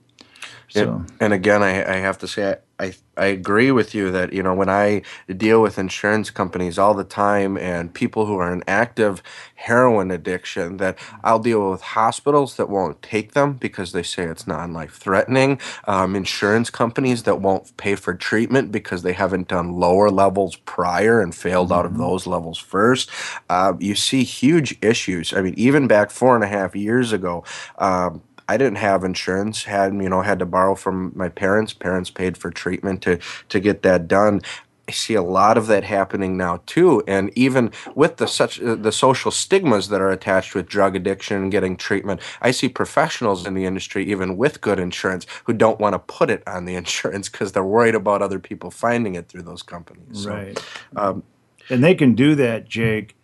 so. 0.69 0.95
And, 0.95 1.11
and 1.19 1.33
again, 1.33 1.63
I, 1.63 1.93
I 1.93 1.97
have 1.97 2.17
to 2.19 2.27
say, 2.27 2.57
I, 2.81 2.93
I 3.15 3.25
agree 3.27 3.71
with 3.71 3.93
you 3.93 4.09
that 4.11 4.33
you 4.33 4.41
know 4.41 4.55
when 4.55 4.69
I 4.69 5.03
deal 5.29 5.61
with 5.61 5.77
insurance 5.77 6.31
companies 6.31 6.79
all 6.79 6.95
the 6.95 7.03
time 7.03 7.55
and 7.55 7.93
people 7.93 8.25
who 8.25 8.37
are 8.37 8.51
in 8.51 8.63
active 8.67 9.21
heroin 9.53 10.09
addiction 10.09 10.77
that 10.77 10.97
I'll 11.23 11.39
deal 11.39 11.69
with 11.69 11.81
hospitals 11.81 12.57
that 12.57 12.69
won't 12.69 12.99
take 13.03 13.33
them 13.33 13.53
because 13.53 13.91
they 13.91 14.01
say 14.01 14.23
it's 14.23 14.47
non-life 14.47 14.95
threatening 14.95 15.59
um, 15.85 16.15
insurance 16.15 16.71
companies 16.71 17.23
that 17.23 17.39
won't 17.39 17.77
pay 17.77 17.93
for 17.93 18.15
treatment 18.15 18.71
because 18.71 19.03
they 19.03 19.13
haven't 19.13 19.47
done 19.47 19.73
lower 19.73 20.09
levels 20.09 20.55
prior 20.55 21.21
and 21.21 21.35
failed 21.35 21.69
mm-hmm. 21.69 21.79
out 21.79 21.85
of 21.85 21.91
mm-hmm. 21.91 22.01
those 22.01 22.25
levels 22.25 22.57
first 22.57 23.11
uh, 23.49 23.73
you 23.79 23.93
see 23.93 24.23
huge 24.23 24.75
issues 24.81 25.33
I 25.33 25.41
mean 25.41 25.53
even 25.55 25.87
back 25.87 26.09
four 26.09 26.33
and 26.33 26.43
a 26.43 26.47
half 26.47 26.75
years 26.75 27.13
ago 27.13 27.43
um, 27.77 28.23
I 28.51 28.57
didn't 28.57 28.79
have 28.79 29.05
insurance. 29.05 29.63
Had 29.63 29.93
you 29.93 30.09
know 30.09 30.21
had 30.23 30.39
to 30.39 30.45
borrow 30.45 30.75
from 30.75 31.13
my 31.15 31.29
parents. 31.29 31.71
Parents 31.71 32.09
paid 32.09 32.37
for 32.37 32.51
treatment 32.51 33.01
to 33.03 33.17
to 33.47 33.59
get 33.61 33.81
that 33.83 34.09
done. 34.09 34.41
I 34.89 34.91
see 34.91 35.13
a 35.13 35.21
lot 35.21 35.57
of 35.57 35.67
that 35.67 35.85
happening 35.85 36.35
now 36.35 36.61
too, 36.65 37.01
and 37.07 37.31
even 37.33 37.71
with 37.95 38.17
the 38.17 38.27
such 38.27 38.61
uh, 38.61 38.75
the 38.75 38.91
social 38.91 39.31
stigmas 39.31 39.87
that 39.87 40.01
are 40.01 40.11
attached 40.11 40.53
with 40.53 40.67
drug 40.67 40.97
addiction 40.97 41.37
and 41.37 41.49
getting 41.49 41.77
treatment, 41.77 42.19
I 42.41 42.51
see 42.51 42.67
professionals 42.67 43.47
in 43.47 43.53
the 43.53 43.63
industry, 43.63 44.03
even 44.11 44.35
with 44.35 44.59
good 44.59 44.79
insurance, 44.79 45.25
who 45.45 45.53
don't 45.53 45.79
want 45.79 45.93
to 45.93 45.99
put 45.99 46.29
it 46.29 46.43
on 46.45 46.65
the 46.65 46.75
insurance 46.81 47.29
because 47.29 47.53
they're 47.53 47.63
worried 47.63 47.95
about 47.95 48.21
other 48.21 48.39
people 48.39 48.69
finding 48.69 49.15
it 49.15 49.29
through 49.29 49.43
those 49.43 49.63
companies. 49.63 50.27
Right, 50.27 50.59
so, 50.59 50.65
um, 51.01 51.23
and 51.69 51.81
they 51.81 51.95
can 51.95 52.15
do 52.15 52.35
that, 52.35 52.67
Jake, 52.67 53.15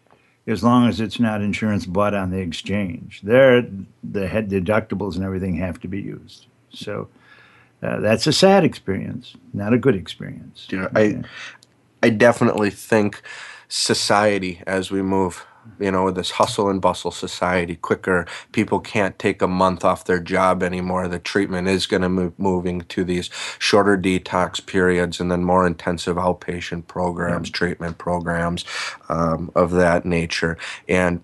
as 0.47 0.63
long 0.63 0.87
as 0.87 1.01
it's 1.01 1.19
not 1.19 1.41
insurance 1.41 1.85
bought 1.85 2.13
on 2.13 2.31
the 2.31 2.39
exchange. 2.39 3.21
There, 3.21 3.67
the 4.03 4.27
head 4.27 4.49
deductibles 4.49 5.15
and 5.15 5.23
everything 5.23 5.57
have 5.57 5.79
to 5.81 5.87
be 5.87 6.01
used. 6.01 6.47
So 6.69 7.09
uh, 7.83 7.99
that's 7.99 8.25
a 8.27 8.33
sad 8.33 8.63
experience, 8.63 9.35
not 9.53 9.73
a 9.73 9.77
good 9.77 9.95
experience. 9.95 10.67
Yeah, 10.71 10.87
I, 10.95 11.23
I 12.01 12.09
definitely 12.09 12.69
think 12.69 13.21
society 13.67 14.63
as 14.65 14.89
we 14.89 15.01
move 15.01 15.45
you 15.79 15.91
know, 15.91 16.11
this 16.11 16.31
hustle 16.31 16.69
and 16.69 16.81
bustle 16.81 17.11
society 17.11 17.75
quicker. 17.75 18.25
People 18.51 18.79
can't 18.79 19.17
take 19.19 19.41
a 19.41 19.47
month 19.47 19.85
off 19.85 20.05
their 20.05 20.19
job 20.19 20.63
anymore. 20.63 21.07
The 21.07 21.19
treatment 21.19 21.67
is 21.67 21.85
going 21.85 22.01
to 22.01 22.09
move 22.09 22.37
moving 22.37 22.81
to 22.81 23.03
these 23.03 23.29
shorter 23.59 23.97
detox 23.97 24.65
periods 24.65 25.19
and 25.19 25.31
then 25.31 25.43
more 25.43 25.65
intensive 25.65 26.17
outpatient 26.17 26.87
programs, 26.87 27.49
yeah. 27.49 27.53
treatment 27.53 27.97
programs 27.97 28.65
um, 29.09 29.51
of 29.55 29.71
that 29.71 30.05
nature. 30.05 30.57
And 30.87 31.21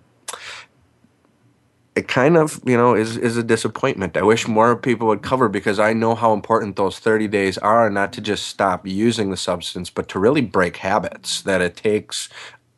it 1.96 2.08
kind 2.08 2.38
of 2.38 2.60
you 2.66 2.76
know 2.76 2.96
is 2.96 3.18
is 3.18 3.38
a 3.38 3.44
disappointment. 3.44 4.18
I 4.18 4.24
wish 4.24 4.48
more 4.48 4.76
people 4.76 5.08
would 5.08 5.22
cover 5.22 5.48
because 5.48 5.80
I 5.80 5.94
know 5.94 6.16
how 6.16 6.34
important 6.34 6.76
those 6.76 7.00
30 7.00 7.28
days 7.28 7.58
are 7.60 7.90
not 7.90 8.14
to 8.14 8.22
just 8.22 8.48
stop 8.48 8.88
using 8.88 9.30
the 9.30 9.38
substance 9.38 9.90
but 9.90 10.08
to 10.10 10.20
really 10.20 10.42
break 10.42 10.78
habits 10.78 11.42
that 11.44 11.62
it 11.62 11.76
takes 11.76 12.30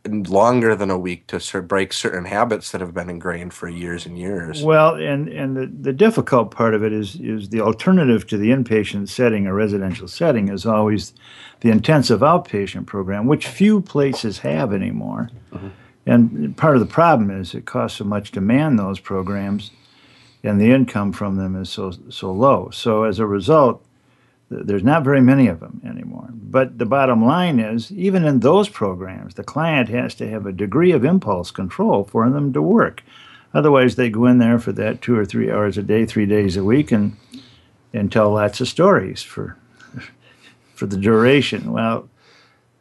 longer 0.07 0.75
than 0.75 0.89
a 0.89 0.97
week 0.97 1.27
to 1.27 1.39
sort 1.39 1.63
of 1.63 1.67
break 1.67 1.93
certain 1.93 2.25
habits 2.25 2.71
that 2.71 2.81
have 2.81 2.93
been 2.93 3.09
ingrained 3.09 3.53
for 3.53 3.67
years 3.67 4.05
and 4.05 4.17
years. 4.17 4.63
Well, 4.63 4.95
and 4.95 5.27
and 5.29 5.57
the, 5.57 5.65
the 5.65 5.93
difficult 5.93 6.51
part 6.51 6.73
of 6.73 6.83
it 6.83 6.93
is 6.93 7.15
is 7.15 7.49
the 7.49 7.61
alternative 7.61 8.27
to 8.27 8.37
the 8.37 8.49
inpatient 8.49 9.09
setting, 9.09 9.47
a 9.47 9.53
residential 9.53 10.07
setting, 10.07 10.49
is 10.49 10.65
always 10.65 11.13
the 11.61 11.69
intensive 11.69 12.19
outpatient 12.19 12.85
program, 12.85 13.25
which 13.25 13.47
few 13.47 13.81
places 13.81 14.39
have 14.39 14.73
anymore. 14.73 15.29
Mm-hmm. 15.53 15.69
And 16.05 16.55
part 16.55 16.75
of 16.75 16.81
the 16.81 16.93
problem 16.93 17.31
is 17.31 17.55
it 17.55 17.65
costs 17.65 17.97
so 17.97 18.03
much 18.03 18.31
to 18.33 18.41
man 18.41 18.75
those 18.75 18.99
programs, 18.99 19.71
and 20.43 20.61
the 20.61 20.71
income 20.71 21.11
from 21.11 21.37
them 21.37 21.55
is 21.55 21.69
so 21.69 21.91
so 22.09 22.31
low. 22.31 22.69
So 22.71 23.03
as 23.03 23.19
a 23.19 23.25
result, 23.25 23.83
there's 24.49 24.83
not 24.83 25.03
very 25.03 25.21
many 25.21 25.47
of 25.47 25.59
them 25.59 25.81
anymore. 25.85 26.29
But 26.31 26.77
the 26.77 26.85
bottom 26.85 27.25
line 27.25 27.59
is, 27.59 27.91
even 27.91 28.25
in 28.25 28.39
those 28.39 28.69
programs, 28.69 29.35
the 29.35 29.43
client 29.43 29.89
has 29.89 30.15
to 30.15 30.29
have 30.29 30.45
a 30.45 30.51
degree 30.51 30.91
of 30.91 31.03
impulse 31.03 31.51
control 31.51 32.03
for 32.03 32.29
them 32.29 32.53
to 32.53 32.61
work. 32.61 33.03
Otherwise, 33.53 33.95
they 33.95 34.09
go 34.09 34.25
in 34.25 34.37
there 34.37 34.59
for 34.59 34.71
that 34.73 35.01
two 35.01 35.17
or 35.17 35.25
three 35.25 35.51
hours 35.51 35.77
a 35.77 35.83
day, 35.83 36.05
three 36.05 36.25
days 36.25 36.57
a 36.57 36.63
week, 36.63 36.91
and 36.91 37.15
and 37.93 38.11
tell 38.11 38.31
lots 38.31 38.59
of 38.59 38.67
stories 38.67 39.21
for 39.23 39.57
for 40.73 40.85
the 40.85 40.97
duration. 40.97 41.71
Well, 41.71 42.09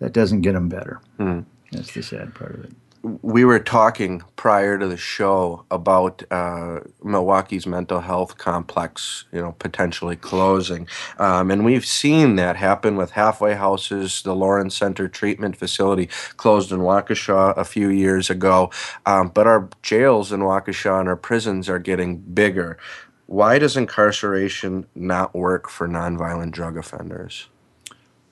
that 0.01 0.13
doesn't 0.13 0.43
get 0.43 0.53
them 0.53 0.69
better. 0.69 1.01
Mm. 1.19 1.45
That's 1.71 1.93
the 1.93 2.03
sad 2.03 2.35
part 2.35 2.55
of 2.55 2.65
it 2.65 2.73
we 3.05 3.45
were 3.45 3.59
talking 3.59 4.23
prior 4.37 4.79
to 4.79 4.89
the 4.89 4.97
show 4.97 5.67
about 5.71 6.23
uh, 6.31 6.81
Milwaukee's 7.03 7.67
mental 7.67 8.01
health 8.01 8.39
complex, 8.39 9.27
you 9.31 9.43
know, 9.43 9.53
potentially 9.59 10.17
closing, 10.17 10.89
um, 11.19 11.51
and 11.51 11.67
we've 11.67 11.85
seen 11.85 12.37
that 12.37 12.57
happen 12.57 12.97
with 12.97 13.11
halfway 13.11 13.55
houses. 13.55 14.23
The 14.23 14.35
Lawrence 14.35 14.75
Center 14.75 15.07
Treatment 15.07 15.55
Facility 15.55 16.09
closed 16.39 16.73
in 16.73 16.79
Waukesha 16.79 17.55
a 17.59 17.65
few 17.65 17.91
years 17.91 18.31
ago, 18.31 18.71
um, 19.05 19.29
but 19.29 19.47
our 19.47 19.69
jails 19.83 20.33
in 20.33 20.41
Waukesha 20.41 20.99
and 20.99 21.09
our 21.09 21.17
prisons 21.17 21.69
are 21.69 21.79
getting 21.79 22.17
bigger. 22.17 22.79
Why 23.27 23.59
does 23.59 23.77
incarceration 23.77 24.87
not 24.95 25.35
work 25.35 25.69
for 25.69 25.87
nonviolent 25.87 26.53
drug 26.53 26.79
offenders? 26.79 27.49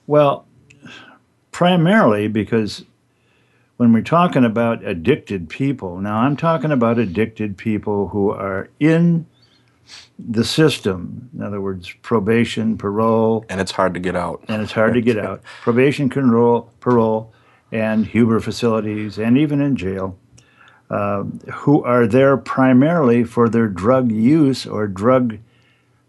Well, 0.07 0.47
primarily 1.51 2.29
because 2.29 2.85
when 3.77 3.93
we're 3.93 4.03
talking 4.03 4.45
about 4.45 4.85
addicted 4.85 5.49
people, 5.49 5.99
now 5.99 6.19
I'm 6.19 6.37
talking 6.37 6.71
about 6.71 6.99
addicted 6.99 7.57
people 7.57 8.09
who 8.09 8.31
are 8.31 8.69
in 8.79 9.27
the 10.19 10.45
system. 10.45 11.31
In 11.35 11.43
other 11.43 11.61
words, 11.61 11.93
probation, 12.03 12.79
parole. 12.79 13.45
And 13.49 13.61
it's 13.61 13.73
hard 13.73 13.95
to 13.95 14.01
get 14.01 14.15
out. 14.15 14.45
And 14.49 14.63
it's 14.63 14.73
hard 14.73 14.95
to 14.95 15.01
get 15.01 15.19
out. 15.19 15.43
Probation, 15.63 16.09
parole, 16.09 16.71
parole, 16.81 17.33
and 17.73 18.07
Huber 18.07 18.39
facilities, 18.41 19.19
and 19.19 19.39
even 19.39 19.61
in 19.61 19.77
jail, 19.77 20.19
uh, 20.91 21.25
who 21.53 21.83
are 21.83 22.07
there 22.07 22.37
primarily 22.37 23.25
for 23.25 23.49
their 23.49 23.67
drug 23.67 24.13
use 24.13 24.67
or 24.67 24.87
drug, 24.87 25.39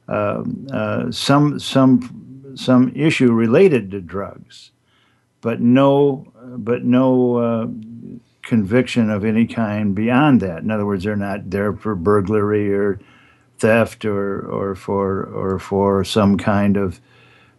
uh, 0.09 0.43
uh, 0.71 1.09
some, 1.09 1.57
some, 1.57 2.53
some 2.55 2.91
issue 2.93 3.31
related 3.31 3.89
to 3.91 4.01
drugs 4.01 4.72
but 5.43 5.61
no, 5.61 6.25
but 6.57 6.83
no 6.83 7.37
uh, 7.37 7.67
conviction 8.41 9.11
of 9.11 9.23
any 9.23 9.45
kind 9.45 9.93
beyond 9.93 10.41
that. 10.41 10.63
In 10.63 10.71
other 10.71 10.87
words, 10.87 11.03
they're 11.03 11.15
not 11.15 11.51
there 11.51 11.73
for 11.73 11.93
burglary 11.93 12.73
or 12.73 12.99
theft 13.59 14.03
or 14.05 14.41
or 14.41 14.73
for 14.73 15.23
or 15.25 15.59
for 15.59 16.03
some 16.03 16.37
kind 16.37 16.77
of 16.77 16.99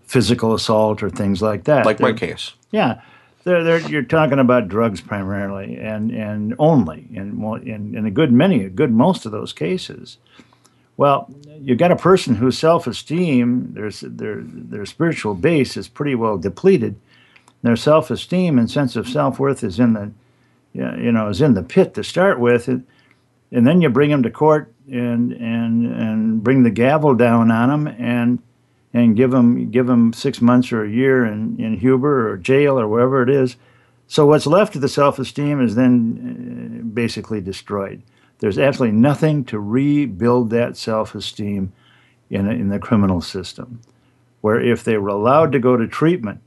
physical 0.02 0.52
assault 0.52 1.02
or 1.02 1.10
things 1.10 1.40
like 1.40 1.64
that. 1.64 1.86
Like 1.86 1.98
they're, 1.98 2.12
my 2.12 2.18
case. 2.18 2.54
Yeah. 2.72 3.00
They're, 3.44 3.62
they're, 3.62 3.80
you're 3.90 4.02
talking 4.02 4.38
about 4.38 4.68
drugs 4.68 5.02
primarily 5.02 5.76
and, 5.76 6.10
and 6.10 6.54
only 6.58 7.06
in, 7.12 7.42
in, 7.66 7.94
in 7.94 8.06
a 8.06 8.10
good 8.10 8.32
many, 8.32 8.64
a 8.64 8.70
good 8.70 8.90
most 8.90 9.26
of 9.26 9.32
those 9.32 9.52
cases. 9.52 10.16
Well, 10.96 11.28
you've 11.60 11.76
got 11.78 11.90
a 11.90 11.96
person 11.96 12.36
whose 12.36 12.58
self-esteem, 12.58 13.74
their, 13.74 13.90
their, 13.90 14.40
their 14.42 14.86
spiritual 14.86 15.34
base 15.34 15.76
is 15.76 15.88
pretty 15.88 16.14
well 16.14 16.38
depleted, 16.38 16.96
their 17.64 17.76
self-esteem 17.76 18.58
and 18.58 18.70
sense 18.70 18.94
of 18.94 19.08
self-worth 19.08 19.64
is 19.64 19.80
in 19.80 19.94
the 19.94 20.12
you 20.74 21.10
know 21.10 21.28
is 21.28 21.40
in 21.40 21.54
the 21.54 21.62
pit 21.62 21.94
to 21.94 22.04
start 22.04 22.38
with 22.38 22.68
and, 22.68 22.86
and 23.50 23.66
then 23.66 23.80
you 23.80 23.88
bring 23.88 24.10
them 24.10 24.22
to 24.22 24.30
court 24.30 24.72
and 24.90 25.32
and 25.32 25.86
and 25.86 26.44
bring 26.44 26.62
the 26.62 26.70
gavel 26.70 27.14
down 27.14 27.50
on 27.50 27.68
them 27.70 27.86
and 27.98 28.42
and 28.92 29.16
give 29.16 29.30
them 29.30 29.70
give 29.70 29.86
them 29.86 30.12
six 30.12 30.42
months 30.42 30.72
or 30.72 30.84
a 30.84 30.90
year 30.90 31.24
in, 31.24 31.58
in 31.58 31.78
Huber 31.78 32.30
or 32.30 32.36
jail 32.36 32.78
or 32.78 32.86
wherever 32.86 33.22
it 33.22 33.30
is. 33.30 33.56
So 34.06 34.26
what's 34.26 34.46
left 34.46 34.76
of 34.76 34.82
the 34.82 34.88
self-esteem 34.88 35.62
is 35.62 35.74
then 35.74 36.82
uh, 36.82 36.86
basically 36.92 37.40
destroyed. 37.40 38.02
There's 38.40 38.58
absolutely 38.58 38.98
nothing 38.98 39.44
to 39.46 39.58
rebuild 39.58 40.50
that 40.50 40.76
self-esteem 40.76 41.72
in, 42.28 42.50
in 42.50 42.68
the 42.68 42.78
criminal 42.78 43.22
system. 43.22 43.80
Where 44.42 44.60
if 44.60 44.84
they 44.84 44.98
were 44.98 45.08
allowed 45.08 45.52
to 45.52 45.58
go 45.58 45.78
to 45.78 45.88
treatment 45.88 46.42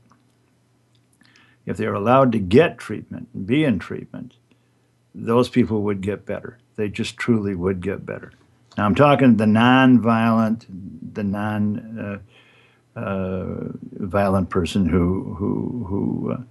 if 1.68 1.76
they're 1.76 1.94
allowed 1.94 2.32
to 2.32 2.38
get 2.38 2.78
treatment 2.78 3.28
and 3.34 3.46
be 3.46 3.62
in 3.62 3.78
treatment, 3.78 4.34
those 5.14 5.50
people 5.50 5.82
would 5.82 6.00
get 6.00 6.24
better. 6.24 6.58
They 6.76 6.88
just 6.88 7.18
truly 7.18 7.54
would 7.54 7.82
get 7.82 8.06
better. 8.06 8.32
Now 8.78 8.86
I'm 8.86 8.94
talking 8.94 9.36
the 9.36 9.46
non-violent, 9.46 10.66
the 11.14 11.24
non 11.24 12.22
uh, 12.96 12.98
uh, 12.98 13.72
violent 13.92 14.48
person 14.48 14.88
who 14.88 15.34
who 15.34 15.84
who 15.88 16.32
uh, 16.32 16.42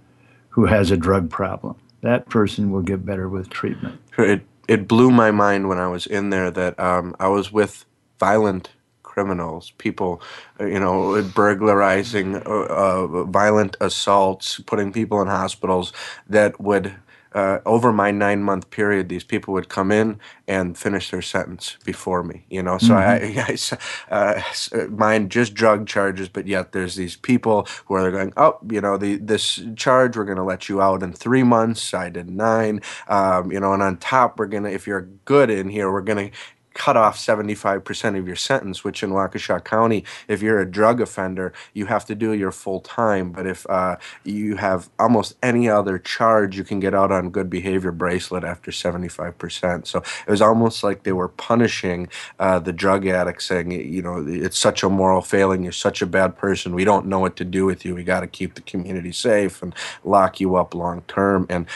who 0.50 0.66
has 0.66 0.92
a 0.92 0.96
drug 0.96 1.30
problem. 1.30 1.74
That 2.02 2.28
person 2.28 2.70
will 2.70 2.82
get 2.82 3.04
better 3.04 3.28
with 3.28 3.50
treatment. 3.50 4.00
It 4.18 4.42
it 4.68 4.86
blew 4.86 5.10
my 5.10 5.32
mind 5.32 5.68
when 5.68 5.78
I 5.78 5.88
was 5.88 6.06
in 6.06 6.30
there 6.30 6.50
that 6.52 6.78
um, 6.78 7.16
I 7.18 7.26
was 7.26 7.50
with 7.50 7.86
violent 8.20 8.70
criminals, 9.18 9.72
people, 9.78 10.22
uh, 10.60 10.64
you 10.64 10.78
know, 10.78 11.20
burglarizing, 11.34 12.36
uh, 12.36 12.66
uh, 12.84 13.24
violent 13.24 13.76
assaults, 13.80 14.60
putting 14.60 14.92
people 14.92 15.20
in 15.20 15.26
hospitals 15.26 15.92
that 16.28 16.60
would. 16.60 16.94
Uh, 17.34 17.60
over 17.66 17.92
my 17.92 18.10
nine 18.10 18.42
month 18.42 18.70
period, 18.70 19.10
these 19.10 19.22
people 19.22 19.52
would 19.52 19.68
come 19.68 19.92
in 19.92 20.18
and 20.48 20.78
finish 20.78 21.10
their 21.10 21.20
sentence 21.20 21.76
before 21.84 22.24
me. 22.24 22.46
You 22.48 22.62
know, 22.62 22.78
so 22.78 22.94
mm-hmm. 22.94 23.38
I, 24.10 24.16
I 24.16 24.16
uh, 24.16 24.42
uh, 24.72 24.86
mind 24.86 25.30
just 25.30 25.52
drug 25.52 25.86
charges, 25.86 26.30
but 26.30 26.46
yet 26.46 26.72
there's 26.72 26.96
these 26.96 27.16
people 27.16 27.68
who 27.84 27.94
are 27.96 28.10
going, 28.10 28.32
oh, 28.38 28.56
you 28.70 28.80
know, 28.80 28.96
the 28.96 29.18
this 29.18 29.60
charge 29.76 30.16
we're 30.16 30.24
going 30.24 30.38
to 30.38 30.42
let 30.42 30.70
you 30.70 30.80
out 30.80 31.02
in 31.02 31.12
three 31.12 31.42
months. 31.42 31.92
I 31.92 32.08
did 32.08 32.30
nine. 32.30 32.80
Um, 33.08 33.52
you 33.52 33.60
know, 33.60 33.74
and 33.74 33.82
on 33.82 33.98
top, 33.98 34.38
we're 34.38 34.46
gonna 34.46 34.70
if 34.70 34.86
you're 34.86 35.08
good 35.26 35.50
in 35.50 35.68
here, 35.68 35.92
we're 35.92 36.08
gonna 36.10 36.30
cut 36.78 36.96
off 36.96 37.18
75% 37.18 38.16
of 38.16 38.26
your 38.26 38.36
sentence, 38.36 38.84
which 38.84 39.02
in 39.02 39.10
Waukesha 39.10 39.62
County, 39.64 40.04
if 40.28 40.40
you're 40.40 40.60
a 40.60 40.70
drug 40.70 41.00
offender, 41.00 41.52
you 41.74 41.86
have 41.86 42.04
to 42.06 42.14
do 42.14 42.32
your 42.32 42.52
full 42.52 42.80
time. 42.80 43.32
But 43.32 43.48
if 43.48 43.68
uh, 43.68 43.96
you 44.22 44.54
have 44.56 44.88
almost 44.96 45.34
any 45.42 45.68
other 45.68 45.98
charge, 45.98 46.56
you 46.56 46.62
can 46.62 46.78
get 46.78 46.94
out 46.94 47.10
on 47.10 47.30
good 47.30 47.50
behavior 47.50 47.90
bracelet 47.90 48.44
after 48.44 48.70
75%. 48.70 49.88
So 49.88 49.98
it 49.98 50.30
was 50.30 50.40
almost 50.40 50.84
like 50.84 51.02
they 51.02 51.12
were 51.12 51.28
punishing 51.28 52.08
uh, 52.38 52.60
the 52.60 52.72
drug 52.72 53.08
addicts, 53.08 53.46
saying, 53.46 53.72
you 53.72 54.00
know, 54.00 54.24
it's 54.26 54.58
such 54.58 54.84
a 54.84 54.88
moral 54.88 55.20
failing. 55.20 55.64
You're 55.64 55.72
such 55.72 56.00
a 56.00 56.06
bad 56.06 56.38
person. 56.38 56.76
We 56.76 56.84
don't 56.84 57.06
know 57.06 57.18
what 57.18 57.34
to 57.36 57.44
do 57.44 57.66
with 57.66 57.84
you. 57.84 57.96
We 57.96 58.04
got 58.04 58.20
to 58.20 58.28
keep 58.28 58.54
the 58.54 58.62
community 58.62 59.10
safe 59.10 59.62
and 59.62 59.74
lock 60.04 60.38
you 60.38 60.54
up 60.54 60.74
long 60.74 61.02
term. 61.08 61.46
And 61.50 61.66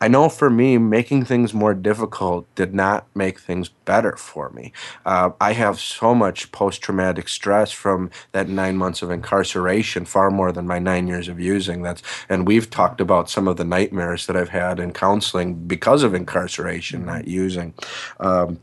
I 0.00 0.08
know 0.08 0.28
for 0.28 0.48
me, 0.48 0.78
making 0.78 1.24
things 1.26 1.52
more 1.52 1.74
difficult 1.74 2.52
did 2.54 2.74
not 2.74 3.06
make 3.14 3.38
things 3.38 3.68
better 3.68 4.16
for 4.16 4.50
me. 4.50 4.72
Uh, 5.04 5.30
I 5.40 5.52
have 5.52 5.78
so 5.78 6.14
much 6.14 6.52
post 6.52 6.80
traumatic 6.80 7.28
stress 7.28 7.70
from 7.70 8.10
that 8.32 8.48
nine 8.48 8.76
months 8.76 9.02
of 9.02 9.10
incarceration, 9.10 10.06
far 10.06 10.30
more 10.30 10.52
than 10.52 10.66
my 10.66 10.78
nine 10.78 11.06
years 11.06 11.28
of 11.28 11.38
using. 11.38 11.82
That's 11.82 12.02
and 12.28 12.46
we've 12.46 12.70
talked 12.70 13.00
about 13.00 13.28
some 13.28 13.46
of 13.46 13.56
the 13.58 13.64
nightmares 13.64 14.26
that 14.26 14.36
I've 14.36 14.48
had 14.48 14.80
in 14.80 14.92
counseling 14.92 15.66
because 15.66 16.02
of 16.02 16.14
incarceration, 16.14 17.04
not 17.04 17.28
using. 17.28 17.74
Um, 18.20 18.58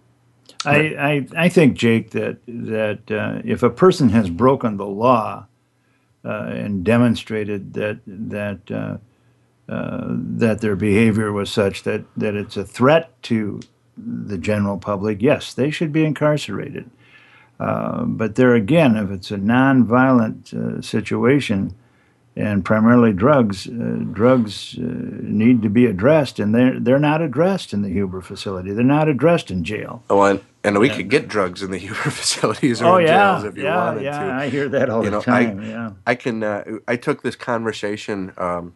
I, 0.66 0.78
I, 0.78 1.28
I 1.46 1.50
think, 1.50 1.78
Jake, 1.78 2.12
that 2.12 2.40
that 2.48 3.12
uh, 3.12 3.42
if 3.46 3.62
a 3.64 3.70
person 3.70 4.10
has 4.10 4.30
broken 4.30 4.78
the 4.78 4.88
law 4.88 5.46
uh, 6.26 6.48
and 6.50 6.84
demonstrated 6.84 7.74
that 7.74 8.00
that 8.08 9.00
uh, 9.70 10.08
that 10.10 10.62
their 10.62 10.76
behavior 10.76 11.32
was 11.32 11.52
such 11.52 11.84
that 11.84 12.04
that 12.16 12.36
it's 12.36 12.58
a 12.58 12.64
threat 12.64 13.22
to 13.24 13.60
the 13.98 14.38
general 14.38 14.78
public, 14.78 15.22
yes, 15.22 15.54
they 15.54 15.72
should 15.72 15.92
be 15.92 16.06
incarcerated. 16.06 16.90
Uh, 17.60 18.04
but 18.04 18.36
there 18.36 18.54
again, 18.54 18.96
if 18.96 19.10
it's 19.10 19.32
a 19.32 19.38
nonviolent 19.38 20.54
uh, 20.54 20.82
situation, 20.82 21.76
and 22.38 22.64
primarily 22.64 23.12
drugs. 23.12 23.68
Uh, 23.68 24.04
drugs 24.12 24.78
uh, 24.78 24.82
need 24.84 25.64
to 25.64 25.70
be 25.70 25.86
addressed, 25.86 26.40
and 26.40 26.54
they're 26.54 26.80
they're 26.80 27.00
not 27.00 27.22
addressed 27.22 27.74
in 27.74 27.82
the 27.82 27.90
Huber 27.90 28.22
facility. 28.22 28.72
They're 28.72 28.84
not 28.84 29.08
addressed 29.10 29.50
in 29.50 29.64
jail. 29.64 30.04
Oh, 30.10 30.22
and, 30.22 30.42
and 30.64 30.78
we 30.78 30.88
yeah. 30.88 30.98
could 30.98 31.10
get 31.10 31.28
drugs 31.28 31.64
in 31.64 31.72
the 31.72 31.78
Huber 31.86 31.96
facilities 31.96 32.82
or 32.82 32.86
oh, 32.86 32.98
yeah, 33.00 33.08
jails 33.08 33.44
if 33.46 33.58
you 33.58 33.64
yeah, 33.64 33.86
wanted 33.86 34.04
yeah, 34.04 34.20
to. 34.20 34.34
I 34.34 34.50
hear 34.50 34.70
that 34.70 34.90
all 34.90 35.04
you 35.04 35.10
the 35.10 35.18
know, 35.18 35.22
time. 35.22 35.60
I, 35.60 35.68
yeah, 35.68 35.92
I 36.06 36.16
can. 36.16 36.44
Uh, 36.44 36.64
I 36.88 36.96
took 36.96 37.24
this 37.24 37.36
conversation 37.36 38.32
um, 38.38 38.76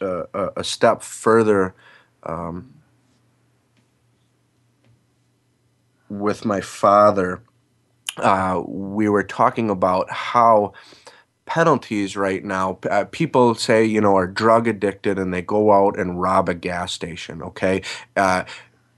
a, 0.00 0.64
step 0.64 1.02
further. 1.02 1.74
Um, 2.22 2.72
with 6.08 6.44
my 6.44 6.60
father, 6.60 7.42
uh, 8.18 8.62
we 8.66 9.08
were 9.08 9.22
talking 9.22 9.70
about 9.70 10.10
how 10.10 10.72
penalties 11.46 12.16
right 12.16 12.44
now. 12.44 12.78
Uh, 12.90 13.04
people 13.04 13.54
say, 13.54 13.84
you 13.84 14.00
know, 14.00 14.16
are 14.16 14.26
drug 14.26 14.66
addicted 14.66 15.18
and 15.18 15.32
they 15.32 15.42
go 15.42 15.72
out 15.72 15.98
and 15.98 16.20
rob 16.20 16.48
a 16.48 16.54
gas 16.54 16.92
station, 16.92 17.42
okay? 17.42 17.82
Uh, 18.16 18.44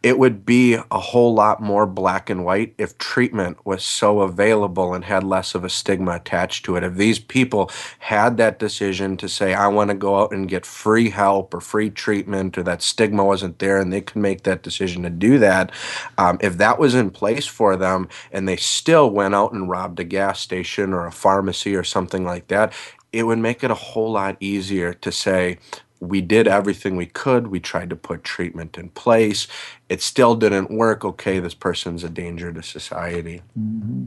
it 0.09 0.19
would 0.19 0.47
be 0.47 0.73
a 0.73 0.99
whole 0.99 1.35
lot 1.35 1.61
more 1.61 1.85
black 1.85 2.31
and 2.31 2.43
white 2.43 2.75
if 2.79 2.97
treatment 2.97 3.59
was 3.67 3.85
so 3.85 4.23
available 4.23 4.95
and 4.95 5.05
had 5.05 5.23
less 5.23 5.55
of 5.55 5.65
a 5.65 5.69
stigma 5.69 6.13
attached 6.13 6.65
to 6.65 6.77
it. 6.77 6.83
If 6.83 6.95
these 6.95 7.19
people 7.19 7.71
had 7.99 8.39
that 8.39 8.59
decision 8.59 9.19
to 9.19 9.29
say, 9.29 9.53
I 9.53 9.67
want 9.67 9.91
to 9.91 9.95
go 9.95 10.19
out 10.19 10.33
and 10.33 10.49
get 10.49 10.65
free 10.65 11.11
help 11.11 11.53
or 11.53 11.61
free 11.61 11.91
treatment, 11.91 12.57
or 12.57 12.63
that 12.63 12.81
stigma 12.81 13.23
wasn't 13.23 13.59
there, 13.59 13.79
and 13.79 13.93
they 13.93 14.01
could 14.01 14.23
make 14.23 14.45
that 14.45 14.63
decision 14.63 15.03
to 15.03 15.11
do 15.11 15.39
that, 15.41 15.73
um, 16.17 16.39
if 16.41 16.57
that 16.57 16.79
was 16.79 16.95
in 16.95 17.11
place 17.11 17.47
for 17.47 17.77
them 17.77 18.09
and 18.33 18.49
they 18.49 18.57
still 18.57 19.11
went 19.11 19.35
out 19.35 19.53
and 19.53 19.69
robbed 19.69 20.01
a 20.01 20.05
gas 20.05 20.41
station 20.41 20.95
or 20.95 21.05
a 21.05 21.13
pharmacy 21.13 21.77
or 21.77 21.85
something 21.85 22.25
like 22.25 22.49
that, 22.49 22.73
it 23.13 23.25
would 23.25 23.39
make 23.39 23.63
it 23.63 23.71
a 23.71 23.75
whole 23.75 24.13
lot 24.13 24.39
easier 24.41 24.95
to 24.95 25.13
say, 25.13 25.59
we 26.01 26.21
did 26.21 26.47
everything 26.47 26.97
we 26.97 27.07
could. 27.07 27.49
We 27.49 27.61
tried 27.61 27.91
to 27.91 27.97
put 27.97 28.25
treatment 28.25 28.79
in 28.79 28.91
place. 28.91 29.49
It 29.89 30.01
still 30.01 30.35
didn't 30.35 30.71
work. 30.71 31.05
Okay, 31.05 31.39
this 31.39 31.55
person's 31.55 32.05
a 32.05 32.09
danger 32.09 32.53
to 32.53 32.63
society. 32.63 33.43
Mm-hmm. 33.59 34.07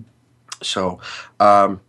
So, 0.62 1.00
um, 1.40 1.82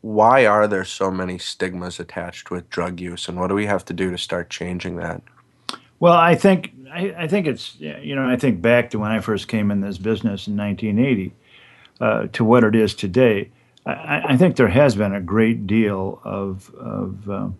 why 0.00 0.46
are 0.46 0.66
there 0.66 0.84
so 0.84 1.10
many 1.10 1.38
stigmas 1.38 1.98
attached 1.98 2.50
with 2.50 2.70
drug 2.70 3.00
use, 3.00 3.28
and 3.28 3.38
what 3.38 3.48
do 3.48 3.54
we 3.54 3.66
have 3.66 3.84
to 3.86 3.92
do 3.92 4.10
to 4.10 4.18
start 4.18 4.48
changing 4.48 4.96
that? 4.96 5.22
Well, 6.00 6.14
I 6.14 6.34
think 6.34 6.72
I, 6.92 7.14
I 7.18 7.28
think 7.28 7.46
it's 7.46 7.76
you 7.80 8.14
know 8.14 8.28
I 8.28 8.36
think 8.36 8.62
back 8.62 8.90
to 8.90 8.98
when 8.98 9.10
I 9.10 9.20
first 9.20 9.48
came 9.48 9.70
in 9.70 9.80
this 9.80 9.98
business 9.98 10.46
in 10.46 10.56
1980 10.56 11.34
uh, 12.00 12.26
to 12.32 12.44
what 12.44 12.64
it 12.64 12.74
is 12.74 12.94
today. 12.94 13.50
I, 13.84 14.22
I, 14.28 14.36
think 14.36 14.56
there 14.56 14.68
has 14.68 14.94
been 14.94 15.14
a 15.14 15.20
great 15.20 15.66
deal 15.66 16.20
of 16.22 16.72
of 16.74 17.28
um, 17.30 17.58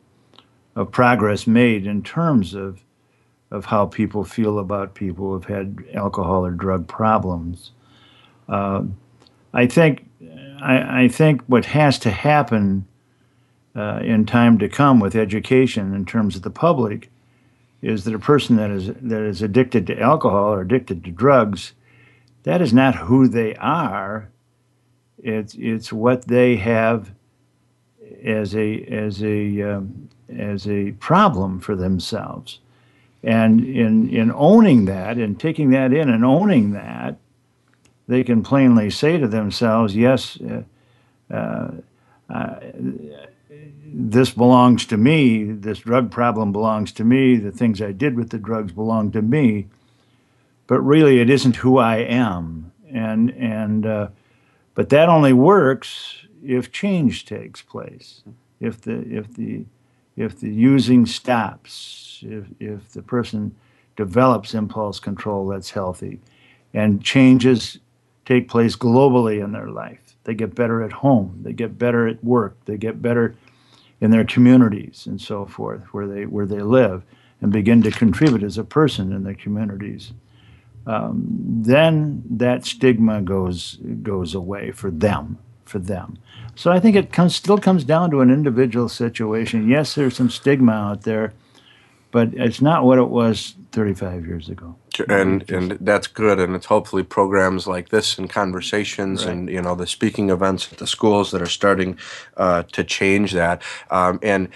of 0.79 0.93
progress 0.93 1.45
made 1.45 1.87
in 1.87 2.03
terms 2.03 2.55
of 2.55 2.85
of 3.51 3.65
how 3.65 3.87
people 3.87 4.25
feel 4.25 4.59
about 4.59 4.95
people 4.95 5.33
who've 5.33 5.47
had 5.47 5.83
alcohol 5.95 6.45
or 6.45 6.51
drug 6.51 6.87
problems. 6.87 7.73
Uh, 8.49 8.83
I 9.53 9.67
think 9.67 10.09
I, 10.63 11.05
I, 11.05 11.09
think 11.09 11.43
what 11.47 11.65
has 11.65 11.99
to 12.01 12.11
happen 12.11 12.87
uh, 13.75 14.01
in 14.03 14.27
time 14.27 14.59
to 14.59 14.69
come 14.69 15.01
with 15.01 15.17
education 15.17 15.95
in 15.95 16.05
terms 16.05 16.37
of 16.37 16.43
the 16.43 16.51
public 16.51 17.11
is 17.81 18.05
that 18.05 18.15
a 18.15 18.19
person 18.19 18.57
that 18.57 18.71
is 18.71 18.87
that 18.87 19.23
is 19.23 19.43
addicted 19.43 19.87
to 19.89 19.99
alcohol 19.99 20.53
or 20.53 20.61
addicted 20.61 21.03
to 21.05 21.11
drugs, 21.11 21.73
that 22.45 22.63
is 22.63 22.73
not 22.73 22.95
who 22.95 23.27
they 23.27 23.57
are. 23.57 24.31
It's 25.19 25.55
it's 25.55 25.93
what 25.93 26.29
they 26.29 26.57
have 26.57 27.11
as 28.23 28.55
a 28.55 28.83
as 28.85 29.25
a 29.25 29.63
um, 29.63 30.09
as 30.37 30.69
a 30.69 30.93
problem 30.93 31.61
for 31.61 31.75
themselves. 31.77 32.61
And 33.23 33.65
in, 33.65 34.09
in 34.11 34.31
owning 34.33 34.85
that 34.85 35.17
and 35.17 35.39
taking 35.39 35.71
that 35.71 35.93
in 35.93 36.09
and 36.09 36.25
owning 36.25 36.73
that, 36.73 37.17
they 38.07 38.25
can 38.25 38.43
plainly 38.43 38.91
say 38.91 39.19
to 39.19 39.29
themselves, 39.29 39.95
yes, 39.95 40.39
uh, 40.41 40.63
uh, 41.33 41.71
uh, 42.31 42.61
this 43.85 44.31
belongs 44.31 44.87
to 44.87 44.97
me, 44.97 45.45
this 45.45 45.81
drug 45.81 46.11
problem 46.11 46.53
belongs 46.53 46.93
to 46.93 47.05
me, 47.05 47.37
the 47.37 47.53
things 47.53 47.83
I 47.83 47.93
did 47.93 48.17
with 48.17 48.31
the 48.31 48.39
drugs 48.39 48.73
belong 48.73 49.11
to 49.13 49.23
me, 49.23 49.67
but 50.67 50.81
really 50.81 51.21
it 51.21 51.29
isn't 51.29 51.57
who 51.57 51.79
I 51.79 51.97
am. 51.97 52.73
And, 52.91 53.31
and, 53.31 53.85
uh, 53.85 54.09
but 54.75 54.91
that 54.91 55.09
only 55.09 55.33
works 55.33 56.27
if 56.43 56.71
change 56.71 57.25
takes 57.25 57.61
place, 57.63 58.23
if 58.61 58.81
the, 58.81 59.01
if 59.01 59.35
the, 59.35 59.65
if 60.19 60.41
the 60.41 60.53
using 60.53 61.07
stops, 61.07 62.25
if, 62.27 62.47
if 62.59 62.89
the 62.91 63.03
person 63.03 63.55
develops 63.97 64.53
impulse 64.53 64.99
control 64.99 65.47
that's 65.47 65.71
healthy, 65.71 66.19
and 66.75 67.03
changes 67.03 67.79
take 68.27 68.49
place 68.49 68.77
globally 68.77 69.43
in 69.43 69.53
their 69.53 69.69
life. 69.69 70.17
They 70.25 70.35
get 70.35 70.55
better 70.55 70.83
at 70.83 70.93
home, 70.93 71.41
they 71.43 71.53
get 71.53 71.79
better 71.79 72.07
at 72.07 72.23
work, 72.23 72.57
they 72.65 72.77
get 72.77 73.01
better 73.01 73.37
in 74.01 74.11
their 74.11 74.25
communities 74.25 75.07
and 75.07 75.21
so 75.21 75.47
forth, 75.47 75.83
where 75.95 76.07
they 76.07 76.27
where 76.27 76.47
they 76.47 76.61
live, 76.61 77.05
and 77.41 77.53
begin 77.53 77.83
to 77.83 77.91
contribute 77.91 78.43
as 78.43 78.59
a 78.59 78.65
person 78.65 79.13
in 79.13 79.23
their 79.23 79.35
communities. 79.35 80.13
Um, 80.87 81.27
then 81.63 82.25
that 82.29 82.67
stigma 82.67 83.23
goes 83.23 83.79
goes 84.03 84.35
away 84.35 84.73
for 84.73 84.91
them 84.91 85.39
for 85.69 85.79
them. 85.79 86.19
So 86.55 86.73
I 86.73 86.81
think 86.81 86.97
it 86.97 87.13
comes, 87.13 87.37
still 87.37 87.59
comes 87.59 87.85
down 87.85 88.11
to 88.11 88.21
an 88.21 88.31
individual 88.31 88.89
situation. 88.89 89.69
Yes, 89.69 89.95
there's 89.95 90.17
some 90.17 90.31
stigma 90.31 90.73
out 90.73 91.03
there, 91.03 91.33
but 92.11 92.35
it's 92.35 92.61
not 92.61 92.85
what 92.85 92.99
it 92.99 93.09
was 93.09 93.55
35 93.73 94.27
years 94.27 94.49
ago. 94.49 94.75
And 95.09 95.49
and 95.49 95.73
that's 95.81 96.09
good, 96.09 96.41
and 96.41 96.57
it's 96.57 96.67
hopefully 96.67 97.05
programs 97.05 97.69
like 97.69 97.91
this 97.91 98.19
and 98.19 98.29
conversations 98.29 99.25
right. 99.25 99.33
and 99.33 99.49
you 99.49 99.63
know 99.63 99.77
the 99.77 99.87
speaking 99.87 100.31
events 100.31 100.73
at 100.73 100.79
the 100.79 100.89
schools 100.89 101.31
that 101.31 101.41
are 101.41 101.47
starting 101.47 101.97
uh, 102.37 102.65
to 102.73 102.83
change 102.83 103.31
that. 103.33 103.63
Um, 103.93 104.19
and 104.25 104.49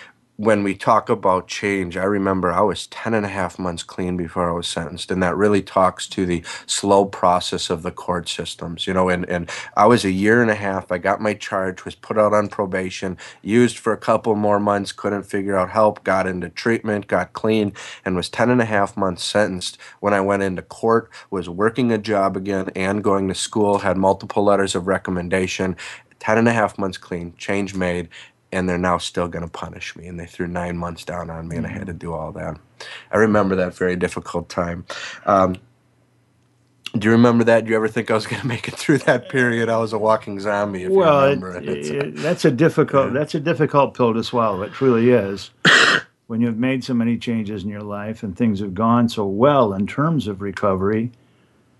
when 0.43 0.65
we 0.65 0.75
talk 0.75 1.09
about 1.09 1.47
change, 1.47 1.97
I 1.97 2.03
remember 2.03 2.51
I 2.51 2.63
was 2.63 2.89
10 2.89 3.15
and 3.15 3.25
a 3.25 3.29
half 3.29 3.61
months 3.61 3.85
clean 3.85 4.17
before 4.17 4.51
I 4.51 4.53
was 4.53 4.67
sentenced. 4.67 5.13
And 5.13 5.23
that 5.23 5.37
really 5.37 5.63
talks 5.63 6.09
to 6.09 6.27
the 6.27 6.43
slow 6.67 7.05
process 7.05 7.71
of 7.71 7.83
the 7.85 7.93
court 7.93 8.29
systems, 8.29 8.89
you 8.89 8.93
know. 8.93 9.09
And, 9.09 9.25
and 9.29 9.49
I 9.77 9.87
was 9.87 10.05
a 10.05 10.11
year 10.11 10.43
and 10.43 10.51
a 10.51 10.57
half. 10.57 10.91
I 10.91 10.99
got 10.99 11.21
my 11.21 11.35
charge, 11.35 11.85
was 11.85 11.95
put 11.95 12.19
out 12.19 12.35
on 12.35 12.49
probation, 12.49 13.19
used 13.41 13.79
for 13.79 13.93
a 13.93 13.97
couple 13.97 14.35
more 14.35 14.59
months, 14.59 14.91
couldn't 14.91 15.23
figure 15.23 15.57
out 15.57 15.71
help, 15.71 16.03
got 16.03 16.27
into 16.27 16.49
treatment, 16.49 17.07
got 17.07 17.35
clean, 17.35 17.73
and 18.05 18.17
was 18.17 18.29
10 18.29 18.51
and 18.51 18.61
a 18.61 18.65
half 18.65 18.97
months 18.97 19.23
sentenced. 19.23 19.79
When 20.01 20.13
I 20.13 20.21
went 20.21 20.43
into 20.43 20.63
court, 20.63 21.09
was 21.31 21.49
working 21.49 21.93
a 21.93 21.99
job 21.99 22.37
again 22.37 22.69
and 22.75 23.05
going 23.05 23.29
to 23.29 23.35
school, 23.37 23.79
had 23.79 23.97
multiple 23.97 24.43
letters 24.43 24.75
of 24.75 24.89
recommendation, 24.89 25.77
10 26.23 26.39
and 26.39 26.47
a 26.47 26.53
half 26.53 26.79
months 26.79 26.99
clean, 26.99 27.35
change 27.37 27.75
made, 27.75 28.09
and 28.53 28.69
they're 28.69 28.79
now 28.79 28.99
still 28.99 29.29
going 29.29 29.45
to 29.45 29.51
punish 29.51 29.97
me. 29.97 30.07
And 30.07 30.21
they 30.21 30.27
threw 30.27 30.47
nine 30.47 30.77
months 30.77 31.05
down 31.05 31.31
on 31.31 31.49
me, 31.49 31.57
and 31.57 31.67
I 31.67 31.71
had 31.71 31.87
to 31.87 31.93
do 31.93 32.13
all 32.13 32.33
that. 32.33 32.59
I 33.11 33.17
remember 33.17 33.57
that 33.57 33.75
very 33.75 33.97
difficult 33.97 34.49
time. 34.49 34.85
Um, 35.25 35.57
do 36.97 37.07
you 37.07 37.13
remember 37.13 37.45
that? 37.45 37.65
Do 37.65 37.71
you 37.71 37.77
ever 37.77 37.89
think 37.89 38.11
I 38.11 38.15
was 38.15 38.27
going 38.27 38.43
to 38.43 38.47
make 38.47 38.69
it 38.69 38.75
through 38.77 38.99
that 38.99 39.31
period? 39.31 39.71
I 39.71 39.79
was 39.79 39.95
a 39.95 39.99
walking 39.99 40.39
zombie. 40.39 40.85
If 40.85 40.93
well, 40.93 41.23
you 41.23 41.35
remember 41.35 41.57
it, 41.57 41.69
it, 41.69 42.17
that's 42.17 42.45
a 42.45 42.51
difficult. 42.51 43.09
Yeah. 43.09 43.19
That's 43.19 43.35
a 43.35 43.41
difficult 43.41 43.95
pill 43.95 44.13
to 44.13 44.23
swallow. 44.23 44.63
It 44.63 44.73
truly 44.73 45.11
is. 45.11 45.51
when 46.27 46.41
you've 46.41 46.59
made 46.59 46.85
so 46.85 46.95
many 46.95 47.17
changes 47.17 47.65
in 47.65 47.71
your 47.71 47.83
life 47.83 48.23
and 48.23 48.37
things 48.37 48.61
have 48.61 48.75
gone 48.75 49.09
so 49.09 49.27
well 49.27 49.73
in 49.73 49.87
terms 49.87 50.27
of 50.27 50.43
recovery, 50.43 51.11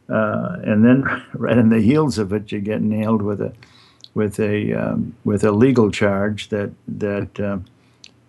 uh, 0.09 0.57
and 0.63 0.85
then 0.85 1.05
right 1.35 1.59
in 1.59 1.69
the 1.69 1.81
heels 1.81 2.17
of 2.19 2.33
it, 2.33 2.51
you 2.51 2.61
get 2.61 2.81
nailed 2.81 3.21
with 3.21 3.43
a 3.43 3.53
with 4.15 4.39
a 4.41 4.73
um, 4.73 5.15
with 5.25 5.45
a 5.45 5.53
legal 5.53 5.91
charge 5.91 6.49
that 6.49 6.71
that 6.87 7.41
uh, 7.41 7.59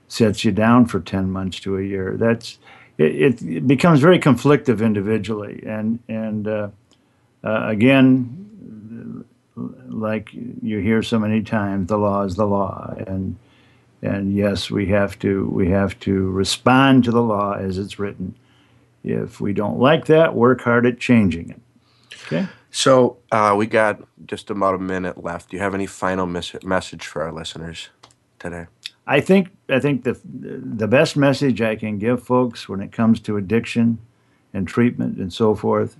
sets 0.07 0.45
you 0.45 0.51
down 0.51 0.85
for 0.85 0.99
ten 0.99 1.31
months 1.31 1.59
to 1.61 1.77
a 1.77 1.81
year. 1.81 2.15
That's 2.17 2.57
it, 2.97 3.41
it, 3.41 3.67
becomes 3.67 3.99
very 3.99 4.19
conflictive 4.19 4.81
individually. 4.81 5.63
And, 5.65 5.99
and 6.07 6.47
uh, 6.47 6.69
uh, 7.43 7.67
again, 7.67 9.25
like 9.87 10.29
you 10.33 10.79
hear 10.79 11.03
so 11.03 11.19
many 11.19 11.41
times, 11.41 11.87
the 11.87 11.97
law 11.97 12.23
is 12.23 12.35
the 12.35 12.45
law. 12.45 12.93
And, 13.07 13.37
and 14.01 14.35
yes, 14.35 14.69
we 14.69 14.87
have 14.87 15.17
to, 15.19 15.47
we 15.47 15.69
have 15.69 15.99
to 16.01 16.29
respond 16.31 17.03
to 17.05 17.11
the 17.11 17.21
law 17.21 17.53
as 17.53 17.77
it's 17.77 17.99
written. 17.99 18.35
If 19.03 19.41
we 19.41 19.53
don't 19.53 19.79
like 19.79 20.05
that, 20.05 20.35
work 20.35 20.61
hard 20.61 20.85
at 20.85 20.99
changing 20.99 21.49
it. 21.49 21.61
Okay? 22.27 22.47
So 22.75 23.17
uh, 23.31 23.53
we 23.55 23.67
got 23.67 24.01
just 24.25 24.49
about 24.49 24.73
a 24.73 24.79
minute 24.79 25.23
left. 25.23 25.51
Do 25.51 25.57
you 25.57 25.61
have 25.61 25.75
any 25.75 25.85
final 25.85 26.25
mes- 26.25 26.63
message 26.63 27.05
for 27.05 27.21
our 27.21 27.31
listeners 27.31 27.89
today? 28.39 28.65
I 29.05 29.19
think 29.19 29.49
I 29.69 29.79
think 29.79 30.03
the 30.03 30.19
the 30.23 30.87
best 30.87 31.15
message 31.15 31.61
I 31.61 31.75
can 31.75 31.99
give 31.99 32.23
folks 32.23 32.67
when 32.67 32.81
it 32.81 32.91
comes 32.91 33.19
to 33.21 33.37
addiction 33.37 33.99
and 34.55 34.67
treatment 34.67 35.19
and 35.19 35.31
so 35.31 35.53
forth 35.53 35.97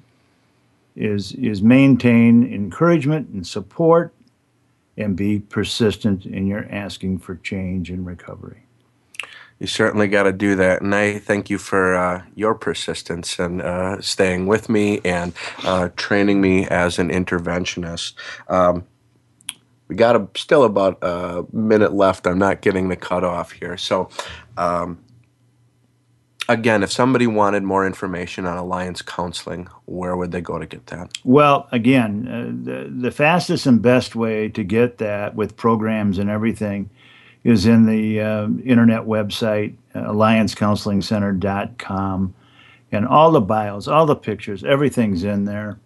is 0.95 1.33
is 1.33 1.61
maintain 1.61 2.43
encouragement 2.43 3.29
and 3.29 3.45
support 3.45 4.11
and 4.97 5.15
be 5.15 5.39
persistent 5.39 6.25
in 6.25 6.47
your 6.47 6.65
asking 6.71 7.19
for 7.19 7.35
change 7.35 7.91
and 7.91 8.03
recovery. 8.03 8.62
You 9.63 9.67
certainly 9.67 10.09
got 10.09 10.23
to 10.23 10.33
do 10.33 10.55
that, 10.55 10.81
and 10.81 10.93
I 10.93 11.19
thank 11.19 11.49
you 11.49 11.57
for 11.57 11.95
uh, 11.95 12.23
your 12.35 12.53
persistence 12.53 13.39
and 13.39 13.61
uh, 13.61 14.01
staying 14.01 14.45
with 14.45 14.67
me 14.67 14.99
and 15.05 15.31
uh, 15.63 15.87
training 15.95 16.41
me 16.41 16.67
as 16.67 16.99
an 16.99 17.07
interventionist. 17.07 18.15
Um, 18.49 18.83
we 19.87 19.95
got 19.95 20.17
a, 20.17 20.27
still 20.35 20.65
about 20.65 20.97
a 21.01 21.45
minute 21.53 21.93
left. 21.93 22.27
I'm 22.27 22.39
not 22.39 22.59
getting 22.59 22.89
the 22.89 22.97
cutoff 22.97 23.53
here. 23.53 23.77
So, 23.77 24.09
um, 24.57 25.01
again, 26.49 26.83
if 26.83 26.91
somebody 26.91 27.25
wanted 27.25 27.63
more 27.63 27.87
information 27.87 28.45
on 28.45 28.57
Alliance 28.57 29.01
Counseling, 29.01 29.69
where 29.85 30.17
would 30.17 30.33
they 30.33 30.41
go 30.41 30.59
to 30.59 30.65
get 30.65 30.87
that? 30.87 31.17
Well, 31.23 31.69
again, 31.71 32.27
uh, 32.27 32.65
the, 32.69 32.89
the 32.93 33.11
fastest 33.11 33.65
and 33.65 33.81
best 33.81 34.13
way 34.13 34.49
to 34.49 34.63
get 34.65 34.97
that 34.97 35.35
with 35.35 35.55
programs 35.55 36.17
and 36.17 36.29
everything 36.29 36.89
is 37.43 37.65
in 37.65 37.85
the 37.85 38.21
uh, 38.21 38.47
internet 38.63 39.01
website, 39.01 39.75
alliancecounselingcenter.com. 39.95 42.35
And 42.91 43.07
all 43.07 43.31
the 43.31 43.41
bios, 43.41 43.87
all 43.87 44.05
the 44.05 44.15
pictures, 44.15 44.63
everything's 44.63 45.23
in 45.23 45.45
there. 45.45 45.79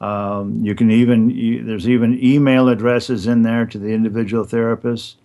Um, 0.00 0.64
you 0.64 0.74
can 0.74 0.90
even 0.90 1.30
you, 1.30 1.64
there's 1.64 1.88
even 1.88 2.22
email 2.22 2.68
addresses 2.68 3.26
in 3.26 3.42
there 3.42 3.66
to 3.66 3.78
the 3.78 3.88
individual 3.88 4.44
therapists, 4.44 5.16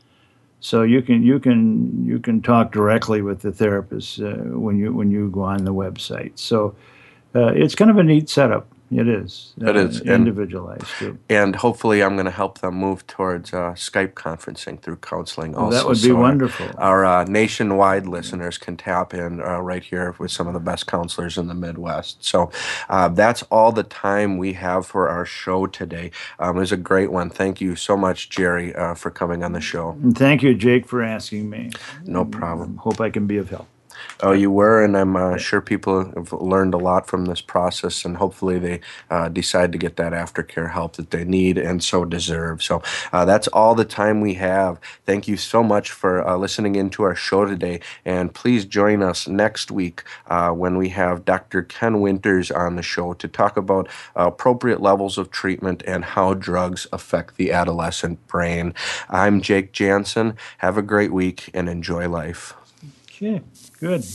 so 0.59 0.81
you 0.81 1.03
can 1.03 1.21
you 1.21 1.39
can 1.39 2.05
you 2.05 2.19
can 2.19 2.41
talk 2.41 2.71
directly 2.71 3.21
with 3.21 3.41
the 3.41 3.51
therapist 3.51 4.19
uh, 4.19 4.33
when 4.33 4.79
you 4.79 4.91
when 4.91 5.11
you 5.11 5.29
go 5.29 5.43
on 5.43 5.63
the 5.63 5.73
website. 5.73 6.39
So 6.39 6.75
uh, 7.35 7.51
it's 7.53 7.75
kind 7.75 7.91
of 7.91 7.97
a 7.97 8.03
neat 8.03 8.29
setup. 8.29 8.67
It 8.91 9.07
is. 9.07 9.53
It 9.57 9.75
is 9.75 10.01
uh, 10.01 10.05
individualized 10.05 10.85
too. 10.99 11.17
And 11.29 11.55
hopefully, 11.55 12.03
I'm 12.03 12.15
going 12.15 12.25
to 12.25 12.31
help 12.31 12.59
them 12.59 12.75
move 12.75 13.05
towards 13.07 13.53
uh, 13.53 13.73
Skype 13.73 14.13
conferencing 14.13 14.79
through 14.79 14.97
counseling. 14.97 15.55
Also, 15.55 15.77
that 15.77 15.85
would 15.87 16.01
be 16.01 16.09
so 16.09 16.15
wonderful. 16.15 16.67
Our, 16.77 17.05
our 17.05 17.21
uh, 17.21 17.23
nationwide 17.25 18.05
listeners 18.05 18.57
can 18.57 18.77
tap 18.77 19.13
in 19.13 19.41
uh, 19.41 19.59
right 19.59 19.83
here 19.83 20.15
with 20.19 20.31
some 20.31 20.47
of 20.47 20.53
the 20.53 20.59
best 20.59 20.85
counselors 20.85 21.37
in 21.37 21.47
the 21.47 21.55
Midwest. 21.55 22.23
So 22.23 22.51
uh, 22.89 23.07
that's 23.09 23.41
all 23.43 23.71
the 23.71 23.83
time 23.83 24.37
we 24.37 24.53
have 24.53 24.85
for 24.85 25.09
our 25.09 25.25
show 25.25 25.65
today. 25.65 26.11
Um, 26.39 26.57
it 26.57 26.59
was 26.59 26.71
a 26.71 26.77
great 26.77 27.11
one. 27.11 27.29
Thank 27.29 27.61
you 27.61 27.75
so 27.75 27.97
much, 27.97 28.29
Jerry, 28.29 28.75
uh, 28.75 28.93
for 28.93 29.09
coming 29.09 29.43
on 29.43 29.53
the 29.53 29.61
show. 29.61 29.91
And 30.03 30.15
thank 30.17 30.43
you, 30.43 30.53
Jake, 30.53 30.87
for 30.87 31.01
asking 31.01 31.49
me. 31.49 31.71
No 32.05 32.25
problem. 32.25 32.77
Hope 32.77 33.01
I 33.01 33.09
can 33.09 33.27
be 33.27 33.37
of 33.37 33.49
help. 33.49 33.67
Oh, 34.21 34.31
you 34.31 34.51
were, 34.51 34.83
and 34.83 34.97
I'm 34.97 35.15
uh, 35.15 35.37
sure 35.37 35.61
people 35.61 36.05
have 36.15 36.31
learned 36.31 36.73
a 36.73 36.77
lot 36.77 37.07
from 37.07 37.25
this 37.25 37.41
process, 37.41 38.05
and 38.05 38.17
hopefully 38.17 38.59
they 38.59 38.79
uh, 39.09 39.29
decide 39.29 39.71
to 39.73 39.77
get 39.77 39.97
that 39.97 40.13
aftercare 40.13 40.71
help 40.71 40.95
that 40.95 41.11
they 41.11 41.25
need 41.25 41.57
and 41.57 41.83
so 41.83 42.05
deserve. 42.05 42.63
So 42.63 42.81
uh, 43.11 43.25
that's 43.25 43.47
all 43.49 43.75
the 43.75 43.85
time 43.85 44.21
we 44.21 44.35
have. 44.35 44.79
Thank 45.05 45.27
you 45.27 45.37
so 45.37 45.63
much 45.63 45.91
for 45.91 46.25
uh, 46.25 46.37
listening 46.37 46.75
into 46.75 47.03
our 47.03 47.15
show 47.15 47.45
today, 47.45 47.81
and 48.05 48.33
please 48.33 48.65
join 48.65 49.03
us 49.03 49.27
next 49.27 49.71
week 49.71 50.03
uh, 50.27 50.51
when 50.51 50.77
we 50.77 50.89
have 50.89 51.25
Dr. 51.25 51.63
Ken 51.63 51.99
Winters 51.99 52.51
on 52.51 52.75
the 52.75 52.81
show 52.81 53.13
to 53.13 53.27
talk 53.27 53.57
about 53.57 53.89
appropriate 54.15 54.81
levels 54.81 55.17
of 55.17 55.31
treatment 55.31 55.83
and 55.85 56.05
how 56.05 56.33
drugs 56.33 56.87
affect 56.91 57.37
the 57.37 57.51
adolescent 57.51 58.25
brain. 58.27 58.73
I'm 59.09 59.41
Jake 59.41 59.71
Jansen. 59.73 60.35
Have 60.59 60.77
a 60.77 60.81
great 60.81 61.11
week 61.11 61.49
and 61.53 61.67
enjoy 61.67 62.07
life. 62.07 62.53
Okay. 63.09 63.41
Good. 63.83 64.05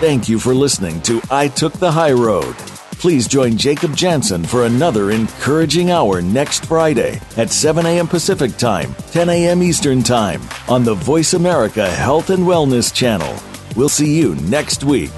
Thank 0.00 0.28
you 0.28 0.40
for 0.40 0.54
listening 0.56 1.00
to 1.02 1.22
I 1.30 1.46
Took 1.46 1.74
the 1.74 1.92
High 1.92 2.10
Road. 2.10 2.56
Please 2.98 3.28
join 3.28 3.56
Jacob 3.56 3.94
Jansen 3.94 4.44
for 4.44 4.66
another 4.66 5.12
encouraging 5.12 5.92
hour 5.92 6.20
next 6.20 6.66
Friday 6.66 7.20
at 7.36 7.52
7 7.52 7.86
a.m. 7.86 8.08
Pacific 8.08 8.56
Time, 8.56 8.92
10 9.12 9.28
a.m. 9.28 9.62
Eastern 9.62 10.02
Time 10.02 10.42
on 10.68 10.82
the 10.82 10.94
Voice 10.94 11.34
America 11.34 11.88
Health 11.88 12.30
and 12.30 12.42
Wellness 12.42 12.92
Channel. 12.92 13.36
We'll 13.76 13.88
see 13.88 14.18
you 14.18 14.34
next 14.34 14.82
week. 14.82 15.12